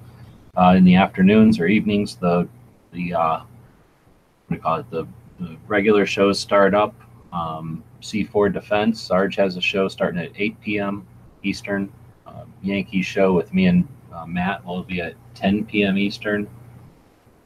[0.55, 2.47] Uh, in the afternoons or evenings, the
[2.91, 3.47] the uh, what
[4.49, 4.89] do you call it?
[4.89, 5.07] The,
[5.39, 6.95] the regular shows start up
[7.33, 9.01] um, C4 Defense.
[9.01, 11.07] Sarge has a show starting at 8 p.m.
[11.43, 11.91] Eastern.
[12.25, 15.97] Uh, Yankee show with me and uh, Matt will be at 10 p.m.
[15.97, 16.47] Eastern.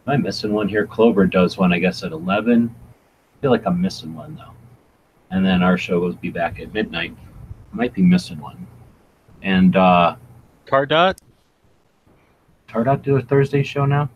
[0.07, 0.87] Am I missing one here?
[0.87, 2.73] Clover does one, I guess, at 11.
[2.73, 4.53] I feel like I'm missing one though.
[5.29, 7.15] And then our show will be back at midnight.
[7.71, 8.67] I might be missing one.
[9.41, 10.15] And uh,
[10.65, 11.17] Cardot?
[12.67, 14.09] Tardot do a Thursday show now?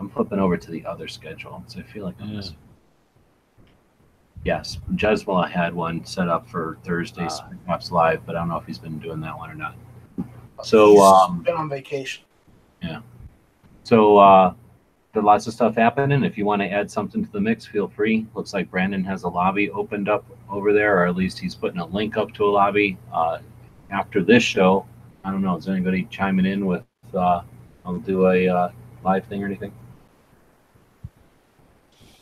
[0.00, 2.36] I'm flipping over to the other schedule, so I feel like I'm Yeah.
[2.36, 2.56] missing.
[4.44, 7.48] Yes, Jeswala had one set up for Thursday Ah.
[7.64, 9.74] perhaps live, but I don't know if he's been doing that one or not.
[10.62, 12.24] So, He's um, been on vacation.
[12.82, 13.00] Yeah.
[13.84, 14.54] So uh,
[15.12, 16.24] there's lots of stuff happening.
[16.24, 18.26] If you want to add something to the mix, feel free.
[18.34, 21.78] Looks like Brandon has a lobby opened up over there, or at least he's putting
[21.80, 22.98] a link up to a lobby.
[23.12, 23.38] Uh,
[23.90, 24.86] after this show,
[25.24, 25.56] I don't know.
[25.56, 26.84] Is anybody chiming in with
[27.14, 27.42] uh,
[27.84, 28.68] I'll do a uh,
[29.04, 29.72] live thing or anything.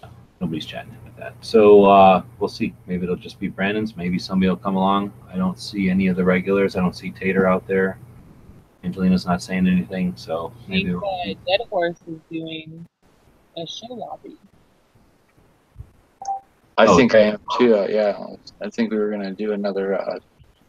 [0.02, 0.08] No,
[0.40, 1.34] nobody's chatting that.
[1.40, 2.74] So uh, we'll see.
[2.86, 3.96] Maybe it'll just be Brandon's.
[3.96, 5.12] Maybe somebody will come along.
[5.32, 6.76] I don't see any of the regulars.
[6.76, 7.98] I don't see Tater out there.
[8.84, 10.90] Angelina's not saying anything, so I maybe.
[10.90, 12.86] think uh, Dead Horse is doing
[13.56, 14.36] a show lobby.
[16.78, 17.74] I Oh, think I am too.
[17.76, 18.16] Uh, yeah,
[18.60, 20.18] I think we were gonna do another uh,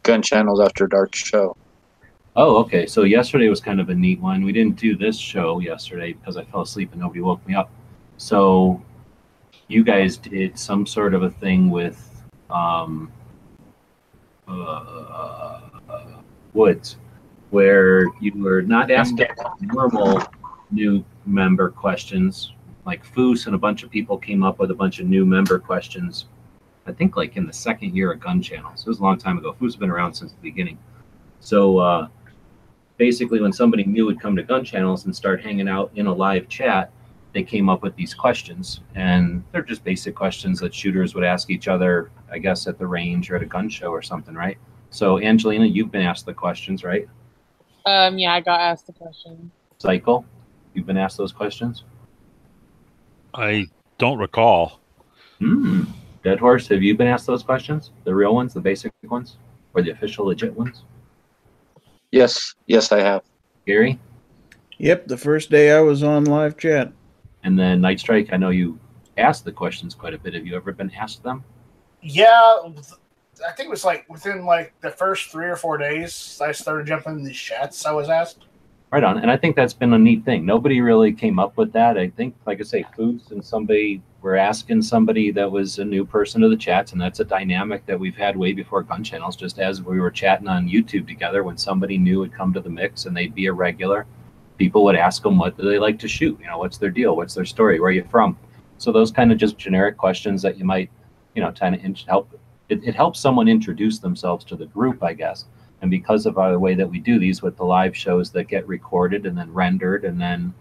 [0.02, 1.56] gun channels after dark show.
[2.34, 2.86] Oh, okay.
[2.86, 4.44] So yesterday was kind of a neat one.
[4.44, 7.70] We didn't do this show yesterday because I fell asleep and nobody woke me up.
[8.16, 8.80] So
[9.68, 13.12] you guys did some sort of a thing with um,
[14.48, 15.60] uh,
[16.54, 16.96] Woods,
[17.50, 19.26] where you were not asking
[19.60, 20.22] normal
[20.70, 22.52] new member questions.
[22.86, 25.58] Like Foos and a bunch of people came up with a bunch of new member
[25.58, 26.26] questions.
[26.86, 28.80] I think like in the second year of Gun Channels.
[28.80, 29.54] It was a long time ago.
[29.60, 30.78] Foos has been around since the beginning.
[31.40, 32.08] So uh,
[32.96, 36.12] basically, when somebody new would come to Gun Channels and start hanging out in a
[36.12, 36.90] live chat,
[37.38, 41.50] they came up with these questions, and they're just basic questions that shooters would ask
[41.50, 44.58] each other, I guess, at the range or at a gun show or something, right?
[44.90, 47.08] So, Angelina, you've been asked the questions, right?
[47.86, 49.52] Um, yeah, I got asked the question.
[49.78, 50.24] Cycle,
[50.74, 51.84] you've been asked those questions.
[53.34, 54.80] I don't recall.
[55.38, 55.84] Hmm.
[56.24, 57.92] Dead Horse, have you been asked those questions?
[58.02, 59.36] The real ones, the basic ones,
[59.74, 60.82] or the official legit ones?
[62.10, 63.22] Yes, yes, I have.
[63.64, 63.96] Gary,
[64.78, 66.92] Yep, the first day I was on live chat.
[67.44, 68.32] And then Night Strike.
[68.32, 68.78] I know you
[69.16, 70.34] asked the questions quite a bit.
[70.34, 71.44] Have you ever been asked them?
[72.02, 72.56] Yeah,
[73.46, 76.86] I think it was like within like the first three or four days I started
[76.86, 77.86] jumping in these chats.
[77.86, 78.44] I was asked.
[78.90, 79.18] Right on.
[79.18, 80.46] And I think that's been a neat thing.
[80.46, 81.98] Nobody really came up with that.
[81.98, 86.06] I think, like I say, Foos and somebody were asking somebody that was a new
[86.06, 89.36] person to the chats, and that's a dynamic that we've had way before gun channels.
[89.36, 92.70] Just as we were chatting on YouTube together, when somebody new would come to the
[92.70, 94.06] mix and they'd be a regular,
[94.58, 96.38] people would ask them what do they like to shoot.
[96.40, 97.16] You know, what's their deal?
[97.16, 97.80] What's their story?
[97.80, 98.36] Where are you from?
[98.76, 100.90] So those kind of just generic questions that you might,
[101.34, 102.38] you know, kind of help.
[102.68, 105.46] It, it helps someone introduce themselves to the group, I guess.
[105.80, 108.44] And because of our, the way that we do these with the live shows that
[108.44, 110.52] get recorded and then rendered and then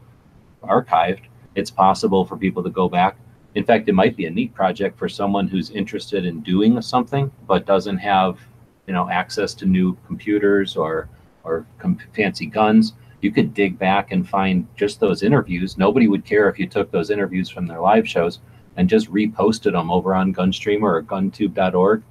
[0.63, 1.23] archived,
[1.55, 3.17] it's possible for people to go back.
[3.55, 7.31] In fact, it might be a neat project for someone who's interested in doing something
[7.47, 8.39] but doesn't have,
[8.85, 11.09] you know, access to new computers or
[11.43, 12.93] or com- fancy guns.
[13.21, 15.77] You could dig back and find just those interviews.
[15.77, 18.39] Nobody would care if you took those interviews from their live shows
[18.75, 22.03] and just reposted them over on Gunstreamer or GunTube.org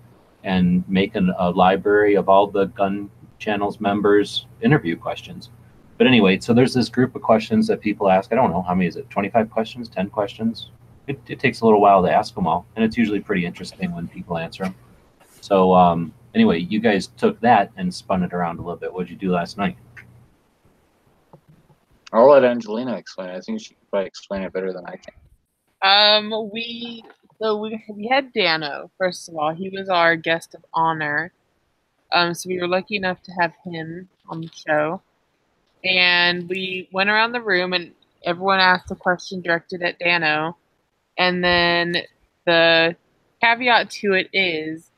[0.43, 5.51] and make an, a library of all the gun channels members interview questions.
[5.99, 8.33] But anyway so there's this group of questions that people ask.
[8.33, 9.09] I don't know how many is it?
[9.11, 9.89] 25 questions?
[9.89, 10.71] 10 questions?
[11.07, 13.95] It, it takes a little while to ask them all and it's usually pretty interesting
[13.95, 14.75] when people answer them
[15.41, 18.93] so um, anyway you guys took that and spun it around a little bit.
[18.93, 19.77] What did you do last night
[22.17, 23.31] I'll let Angelina explain.
[23.31, 25.15] I think she can probably explain it better than I can.
[25.83, 27.05] Um, we
[27.41, 28.91] so we we had Dano.
[28.99, 31.33] First of all, he was our guest of honor.
[32.13, 35.03] Um, so we were lucky enough to have him on the show,
[35.85, 37.93] and we went around the room and
[38.25, 40.57] everyone asked a question directed at Dano,
[41.19, 41.97] and then
[42.47, 42.97] the
[43.43, 44.91] caveat to it is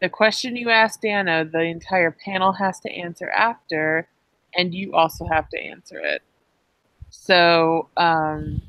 [0.00, 4.06] the question you ask Dano, the entire panel has to answer after,
[4.54, 6.22] and you also have to answer it.
[7.16, 8.60] So, um,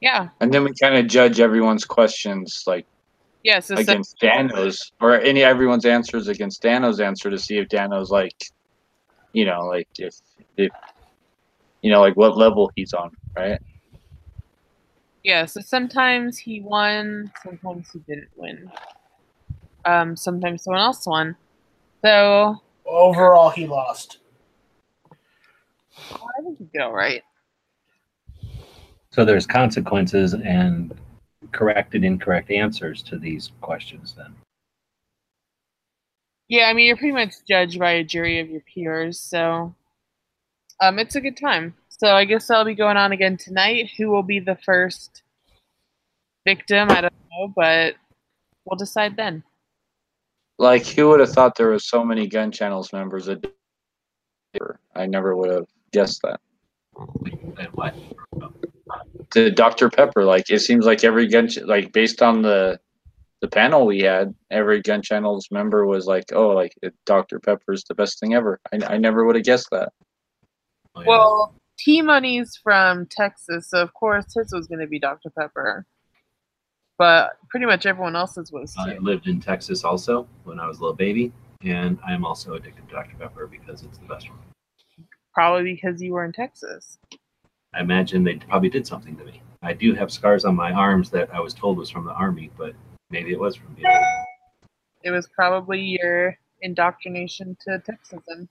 [0.00, 2.86] yeah, And then we kind of judge everyone's questions like
[3.44, 3.60] yeah.
[3.60, 8.10] So, so against Dano's or any everyone's answers against Dano's answer to see if Dano's
[8.10, 8.34] like,
[9.32, 10.16] you know, like if
[10.56, 10.72] if
[11.82, 13.60] you know like what level he's on, right?
[15.22, 18.72] Yeah, so sometimes he won, sometimes he didn't win.
[19.84, 21.36] Um, sometimes someone else won.
[22.02, 24.19] So Overall, he lost.
[25.98, 27.22] I think he did all right.
[29.10, 30.94] so there's consequences and
[31.52, 34.34] correct and incorrect answers to these questions then
[36.48, 39.74] Yeah, I mean you're pretty much judged by a jury of your peers, so
[40.80, 41.74] um, it's a good time.
[41.88, 43.90] So I guess that'll be going on again tonight.
[43.98, 45.22] Who will be the first
[46.46, 46.90] victim?
[46.90, 47.94] I don't know, but
[48.64, 49.44] we'll decide then.
[50.58, 53.44] Like who would have thought there was so many gun channels members that
[54.94, 56.40] I never would have guessed that.
[56.96, 57.94] and what
[59.30, 59.90] To Dr.
[59.90, 62.80] Pepper, like it seems like every gun ch- like based on the
[63.40, 66.74] the panel we had, every gun channels member was like, "Oh, like
[67.06, 67.40] Dr.
[67.40, 69.92] Pepper is the best thing ever." I, I never would have guessed that.
[70.94, 75.30] Well, T Money's from Texas, so of course his was going to be Dr.
[75.30, 75.86] Pepper.
[76.98, 80.82] But pretty much everyone else's was I lived in Texas also when I was a
[80.82, 83.16] little baby, and I am also addicted to Dr.
[83.18, 84.38] Pepper because it's the best one.
[85.32, 86.98] Probably because you were in Texas.
[87.72, 89.42] I imagine they probably did something to me.
[89.62, 92.50] I do have scars on my arms that I was told was from the army,
[92.56, 92.74] but
[93.10, 94.02] maybe it was from Vietnam.
[95.02, 98.48] It was probably your indoctrination to Texasism.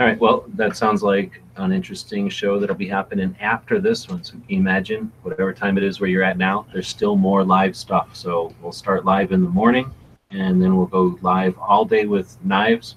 [0.00, 0.18] All right.
[0.18, 4.24] Well, that sounds like an interesting show that'll be happening after this one.
[4.24, 8.16] So imagine whatever time it is where you're at now, there's still more live stuff.
[8.16, 9.92] So we'll start live in the morning
[10.30, 12.96] and then we'll go live all day with knives,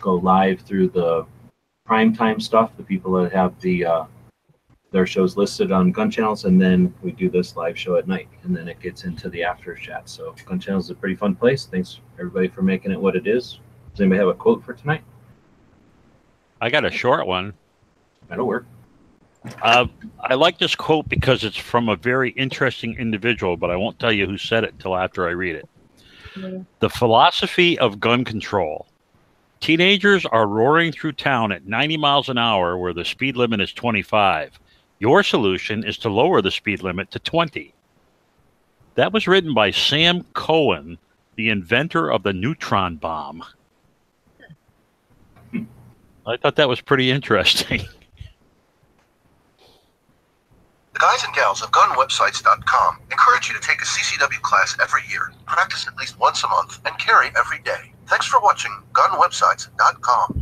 [0.00, 1.26] go live through the
[1.90, 4.04] prime time stuff, the people that have the uh,
[4.92, 8.28] their shows listed on gun channels, and then we do this live show at night,
[8.44, 10.08] and then it gets into the after chat.
[10.08, 11.66] So gun channels is a pretty fun place.
[11.66, 13.58] Thanks everybody for making it what it is.
[13.90, 15.02] Does anybody have a quote for tonight?
[16.60, 17.54] I got a short one.
[18.28, 18.66] That'll work.
[19.60, 19.86] Uh,
[20.20, 24.12] I like this quote because it's from a very interesting individual, but I won't tell
[24.12, 25.68] you who said it until after I read it.
[26.78, 28.86] The philosophy of gun control.
[29.60, 33.72] Teenagers are roaring through town at 90 miles an hour where the speed limit is
[33.72, 34.58] 25.
[34.98, 37.74] Your solution is to lower the speed limit to 20.
[38.94, 40.98] That was written by Sam Cohen,
[41.36, 43.44] the inventor of the neutron bomb.
[46.26, 47.82] I thought that was pretty interesting.
[50.92, 55.32] The guys and gals of gunwebsites.com encourage you to take a CCW class every year,
[55.46, 57.89] practice at least once a month, and carry every day.
[58.10, 60.36] Thanks for watching gunwebsites.com.